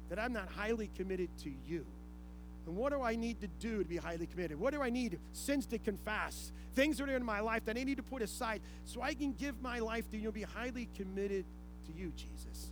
that 0.09 0.19
I'm 0.19 0.33
not 0.33 0.49
highly 0.49 0.91
committed 0.95 1.29
to 1.39 1.51
you. 1.67 1.85
And 2.67 2.75
what 2.75 2.91
do 2.91 3.01
I 3.01 3.15
need 3.15 3.41
to 3.41 3.47
do 3.59 3.79
to 3.79 3.85
be 3.85 3.97
highly 3.97 4.25
committed? 4.25 4.59
What 4.59 4.73
do 4.73 4.81
I 4.81 4.89
need? 4.89 5.19
Sins 5.33 5.65
to 5.67 5.77
confess, 5.77 6.51
things 6.73 6.97
that 6.97 7.09
are 7.09 7.15
in 7.15 7.23
my 7.23 7.39
life 7.39 7.65
that 7.65 7.77
I 7.77 7.83
need 7.83 7.97
to 7.97 8.03
put 8.03 8.21
aside 8.21 8.61
so 8.85 9.01
I 9.01 9.13
can 9.13 9.33
give 9.33 9.61
my 9.61 9.79
life 9.79 10.09
to 10.11 10.17
you, 10.17 10.25
and 10.25 10.33
be 10.33 10.41
highly 10.43 10.89
committed 10.95 11.45
to 11.87 11.99
you, 11.99 12.11
Jesus, 12.15 12.71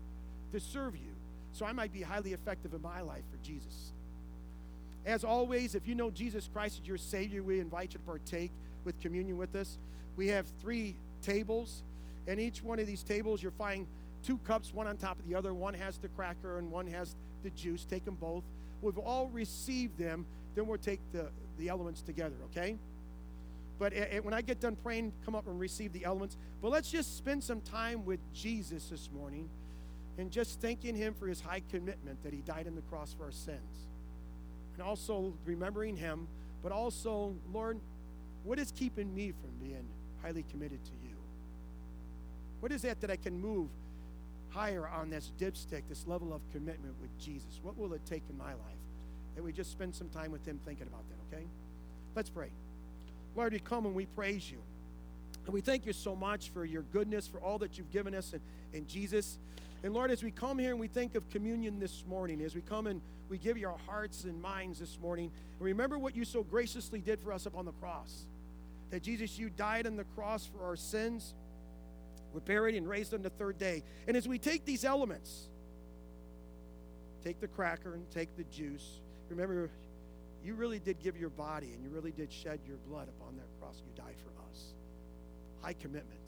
to 0.51 0.59
serve 0.59 0.95
you 0.95 1.11
so 1.51 1.65
I 1.65 1.71
might 1.71 1.93
be 1.93 2.01
highly 2.01 2.33
effective 2.33 2.73
in 2.73 2.81
my 2.81 3.01
life 3.01 3.23
for 3.31 3.37
Jesus. 3.45 3.91
As 5.05 5.23
always, 5.23 5.75
if 5.75 5.87
you 5.87 5.95
know 5.95 6.09
Jesus 6.09 6.49
Christ 6.51 6.79
as 6.81 6.87
your 6.87 6.97
Savior, 6.97 7.43
we 7.43 7.59
invite 7.59 7.93
you 7.93 7.99
to 7.99 8.05
partake 8.05 8.51
with 8.85 8.99
communion 9.01 9.37
with 9.37 9.55
us. 9.55 9.77
We 10.15 10.27
have 10.29 10.47
three 10.61 10.95
tables, 11.21 11.83
and 12.27 12.39
each 12.39 12.63
one 12.63 12.79
of 12.79 12.87
these 12.87 13.03
tables, 13.03 13.43
you're 13.43 13.51
finding 13.51 13.85
two 14.23 14.37
cups, 14.39 14.73
one 14.73 14.87
on 14.87 14.97
top 14.97 15.19
of 15.19 15.27
the 15.27 15.35
other. 15.35 15.53
One 15.53 15.73
has 15.73 15.97
the 15.97 16.07
cracker 16.09 16.57
and 16.57 16.71
one 16.71 16.87
has 16.87 17.15
the 17.43 17.49
juice. 17.51 17.85
Take 17.85 18.05
them 18.05 18.15
both. 18.15 18.43
We've 18.83 18.97
all 18.97 19.27
received 19.29 19.97
them. 19.97 20.25
Then 20.55 20.67
we'll 20.67 20.77
take 20.77 20.99
the, 21.11 21.29
the 21.57 21.69
elements 21.69 22.01
together, 22.01 22.35
okay? 22.51 22.77
But 23.79 23.93
it, 23.93 24.13
it, 24.13 24.25
when 24.25 24.33
I 24.33 24.41
get 24.41 24.59
done 24.59 24.75
praying, 24.75 25.13
come 25.25 25.35
up 25.35 25.47
and 25.47 25.59
receive 25.59 25.93
the 25.93 26.05
elements. 26.05 26.37
But 26.61 26.71
let's 26.71 26.91
just 26.91 27.17
spend 27.17 27.43
some 27.43 27.61
time 27.61 28.05
with 28.05 28.19
Jesus 28.33 28.89
this 28.89 29.09
morning 29.11 29.49
and 30.17 30.29
just 30.29 30.61
thanking 30.61 30.95
Him 30.95 31.13
for 31.13 31.27
His 31.27 31.41
high 31.41 31.63
commitment 31.71 32.21
that 32.23 32.33
He 32.33 32.41
died 32.41 32.67
on 32.67 32.75
the 32.75 32.81
cross 32.83 33.13
for 33.13 33.25
our 33.25 33.31
sins. 33.31 33.87
And 34.75 34.83
also 34.83 35.33
remembering 35.45 35.95
Him, 35.95 36.27
but 36.61 36.71
also, 36.71 37.35
Lord, 37.51 37.79
what 38.43 38.59
is 38.59 38.71
keeping 38.71 39.13
me 39.13 39.31
from 39.31 39.51
being 39.61 39.85
highly 40.21 40.43
committed 40.51 40.83
to 40.83 40.91
you? 41.03 41.15
What 42.59 42.71
is 42.71 42.83
that 42.83 43.01
that 43.01 43.09
I 43.09 43.15
can 43.15 43.39
move 43.39 43.69
higher 44.53 44.87
on 44.87 45.09
this 45.09 45.31
dipstick, 45.39 45.83
this 45.89 46.07
level 46.07 46.33
of 46.33 46.41
commitment 46.51 46.93
with 47.01 47.17
Jesus? 47.19 47.59
What 47.61 47.77
will 47.77 47.93
it 47.93 48.05
take 48.05 48.23
in 48.29 48.37
my 48.37 48.51
life? 48.51 48.81
That 49.35 49.43
we 49.43 49.51
just 49.51 49.71
spend 49.71 49.95
some 49.95 50.09
time 50.09 50.31
with 50.31 50.45
Him 50.47 50.59
thinking 50.65 50.87
about 50.87 51.03
that, 51.09 51.35
okay? 51.35 51.45
Let's 52.15 52.29
pray. 52.29 52.49
Lord, 53.35 53.53
we 53.53 53.59
come 53.59 53.85
and 53.85 53.95
we 53.95 54.05
praise 54.05 54.49
you. 54.49 54.59
And 55.45 55.53
we 55.53 55.61
thank 55.61 55.85
you 55.85 55.93
so 55.93 56.15
much 56.15 56.49
for 56.49 56.63
your 56.63 56.83
goodness, 56.93 57.27
for 57.27 57.39
all 57.39 57.57
that 57.59 57.77
you've 57.77 57.91
given 57.91 58.13
us 58.15 58.33
in, 58.33 58.41
in 58.77 58.87
Jesus. 58.87 59.37
And 59.83 59.93
Lord, 59.93 60.11
as 60.11 60.23
we 60.23 60.31
come 60.31 60.59
here 60.59 60.71
and 60.71 60.79
we 60.79 60.87
think 60.87 61.15
of 61.15 61.29
communion 61.29 61.79
this 61.79 62.05
morning, 62.07 62.41
as 62.41 62.55
we 62.55 62.61
come 62.61 62.87
and 62.87 63.01
we 63.29 63.37
give 63.37 63.57
you 63.57 63.67
our 63.67 63.77
hearts 63.85 64.23
and 64.23 64.41
minds 64.41 64.79
this 64.79 64.97
morning, 65.01 65.31
and 65.59 65.65
remember 65.65 65.97
what 65.97 66.15
you 66.15 66.23
so 66.23 66.43
graciously 66.43 66.99
did 66.99 67.19
for 67.19 67.33
us 67.33 67.45
upon 67.45 67.65
the 67.65 67.71
cross. 67.73 68.25
That 68.91 69.03
Jesus, 69.03 69.37
you 69.37 69.49
died 69.49 69.87
on 69.87 69.97
the 69.97 70.05
cross 70.15 70.45
for 70.45 70.63
our 70.63 70.75
sins, 70.75 71.33
were 72.33 72.41
buried 72.41 72.75
and 72.75 72.87
raised 72.87 73.13
on 73.13 73.21
the 73.21 73.29
third 73.29 73.57
day. 73.57 73.83
And 74.07 74.17
as 74.17 74.27
we 74.27 74.39
take 74.39 74.65
these 74.65 74.83
elements, 74.83 75.49
take 77.23 77.39
the 77.39 77.47
cracker 77.47 77.93
and 77.93 78.09
take 78.11 78.35
the 78.35 78.43
juice, 78.45 78.99
remember, 79.29 79.69
you 80.43 80.55
really 80.55 80.79
did 80.79 80.99
give 80.99 81.17
your 81.17 81.29
body 81.29 81.71
and 81.73 81.83
you 81.83 81.89
really 81.89 82.11
did 82.11 82.31
shed 82.31 82.59
your 82.67 82.77
blood 82.89 83.07
upon 83.07 83.37
that 83.37 83.47
cross. 83.59 83.81
You 83.85 83.93
died 83.95 84.15
for 84.17 84.29
us. 84.49 84.73
High 85.61 85.73
commitment. 85.73 86.19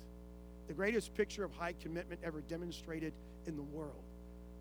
The 0.68 0.74
greatest 0.74 1.14
picture 1.14 1.44
of 1.44 1.52
high 1.52 1.74
commitment 1.82 2.22
ever 2.24 2.42
demonstrated 2.42 3.14
in 3.46 3.56
the 3.56 3.64
world 3.64 4.04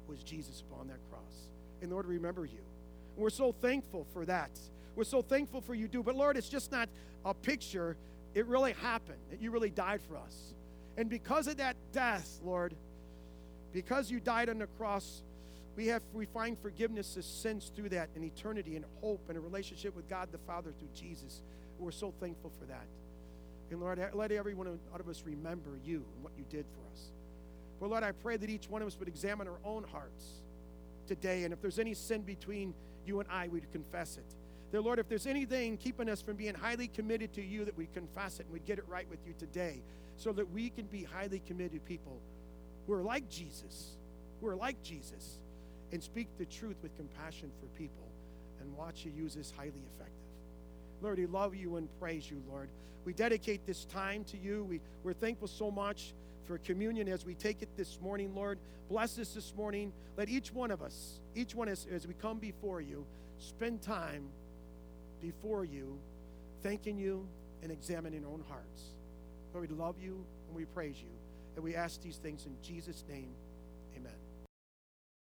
was 0.09 0.23
Jesus 0.23 0.63
upon 0.69 0.89
that 0.89 0.99
cross. 1.11 1.49
And 1.81 1.91
Lord, 1.93 2.07
remember 2.07 2.45
you. 2.45 2.61
We're 3.17 3.31
so 3.31 3.53
thankful 3.53 4.07
for 4.13 4.27
that. 4.27 4.51
We're 4.97 5.05
so 5.05 5.23
thankful 5.23 5.61
for 5.61 5.75
you 5.75 5.89
do. 5.89 6.03
But 6.03 6.17
Lord, 6.17 6.37
it's 6.37 6.49
just 6.49 6.73
not 6.73 6.89
a 7.25 7.33
picture. 7.33 7.97
It 8.35 8.47
really 8.47 8.73
happened 8.73 9.21
that 9.31 9.41
you 9.41 9.51
really 9.51 9.71
died 9.71 10.01
for 10.03 10.17
us. 10.17 10.55
And 10.97 11.09
because 11.09 11.47
of 11.47 11.57
that 11.57 11.77
death, 11.93 12.39
Lord, 12.45 12.75
because 13.73 14.11
you 14.11 14.21
died 14.21 14.49
on 14.49 14.59
the 14.59 14.67
cross, 14.67 15.23
we 15.77 15.89
have 15.89 16.03
we 16.13 16.27
find 16.27 16.57
forgiveness 16.59 17.17
of 17.17 17.25
sins 17.25 17.73
through 17.75 17.89
that 17.91 18.11
and 18.15 18.25
eternity 18.25 18.77
and 18.77 18.85
hope 19.01 19.25
and 19.29 19.37
a 19.37 19.41
relationship 19.41 19.97
with 19.97 20.09
God 20.09 20.29
the 20.31 20.39
Father 20.39 20.73
through 20.79 20.89
Jesus. 20.95 21.43
We're 21.79 21.91
so 21.91 22.15
thankful 22.21 22.53
for 22.59 22.67
that. 22.67 22.87
And 23.71 23.81
Lord, 23.81 23.99
let 24.15 24.31
every 24.31 24.55
one 24.55 24.69
of 24.69 25.09
us 25.09 25.23
remember 25.27 25.71
you 25.85 26.05
and 26.15 26.23
what 26.23 26.33
you 26.39 26.45
did 26.49 26.65
for 26.67 26.93
us. 26.93 27.11
But 27.81 27.91
Lord, 27.91 28.05
I 28.05 28.13
pray 28.13 28.37
that 28.37 28.49
each 28.49 28.71
one 28.71 28.83
of 28.83 28.89
us 28.89 28.97
would 28.99 29.09
examine 29.09 29.49
our 29.49 29.59
own 29.65 29.85
hearts 29.85 30.25
today. 31.09 31.43
And 31.43 31.53
if 31.53 31.61
there's 31.61 31.81
any 31.81 31.95
sin 31.95 32.23
between 32.23 32.73
you 33.05 33.19
and 33.19 33.29
I, 33.29 33.49
we'd 33.49 33.71
confess 33.73 34.17
it. 34.17 34.35
Lord, 34.81 34.99
if 34.99 35.09
there's 35.09 35.27
anything 35.27 35.77
keeping 35.77 36.09
us 36.09 36.21
from 36.21 36.37
being 36.37 36.55
highly 36.55 36.89
committed 36.89 37.33
to 37.35 37.43
you, 37.43 37.65
that 37.65 37.77
we 37.77 37.87
confess 37.95 38.41
it 38.41 38.47
and 38.47 38.53
we'd 38.53 38.65
get 38.65 38.79
it 38.79 38.85
right 38.89 39.09
with 39.11 39.21
you 39.27 39.35
today 39.39 39.83
so 40.17 40.33
that 40.33 40.51
we 40.53 40.71
can 40.71 40.87
be 40.87 41.05
highly 41.05 41.41
committed 41.47 41.85
people 41.85 42.19
who 42.87 42.93
are 42.95 43.03
like 43.03 43.29
Jesus, 43.29 43.97
who 44.41 44.49
are 44.49 44.57
like 44.57 44.83
Jesus, 44.83 45.39
and 45.93 46.03
speak 46.03 46.29
the 46.39 46.45
truth 46.47 46.77
with 46.83 46.97
compassion 46.97 47.51
for 47.61 47.67
people 47.79 48.09
and 48.61 48.77
watch 48.77 49.05
you 49.05 49.13
use 49.17 49.35
this 49.35 49.53
highly 49.57 49.83
effective. 49.95 50.15
Lord, 51.03 51.19
we 51.19 51.27
love 51.27 51.55
you 51.55 51.77
and 51.77 51.89
praise 52.01 52.31
you, 52.31 52.43
Lord. 52.51 52.69
We 53.05 53.13
dedicate 53.13 53.67
this 53.67 53.85
time 53.85 54.25
to 54.25 54.39
you. 54.39 54.65
We, 54.65 54.81
we're 55.03 55.13
thankful 55.13 55.49
so 55.49 55.71
much 55.71 56.15
for 56.47 56.59
communion 56.59 57.09
as 57.09 57.27
we 57.27 57.35
take 57.35 57.63
it 57.63 57.69
this 57.77 58.01
morning, 58.01 58.35
Lord. 58.35 58.59
Bless 58.89 59.19
us 59.19 59.35
this 59.35 59.55
morning. 59.55 59.93
Let 60.17 60.29
each 60.29 60.53
one 60.53 60.71
of 60.71 60.83
us, 60.83 61.21
each 61.35 61.55
one 61.55 61.69
as, 61.69 61.87
as 61.93 62.07
we 62.07 62.15
come 62.15 62.39
before 62.39 62.81
you, 62.81 63.05
spend 63.39 63.83
time 63.83 64.25
before 65.25 65.65
you, 65.65 65.99
thanking 66.63 66.99
you 66.99 67.27
and 67.63 67.73
examining 67.73 68.25
our 68.27 68.31
own 68.31 68.45
hearts. 68.47 68.83
Lord, 69.55 69.71
we 69.71 69.75
love 69.75 69.97
you 69.99 70.23
and 70.49 70.57
we 70.57 70.67
praise 70.67 70.97
you. 70.99 71.09
And 71.57 71.65
we 71.65 71.75
ask 71.75 72.03
these 72.03 72.17
things 72.17 72.45
in 72.45 72.53
Jesus' 72.63 73.05
name. 73.09 73.31
Amen. 73.97 74.24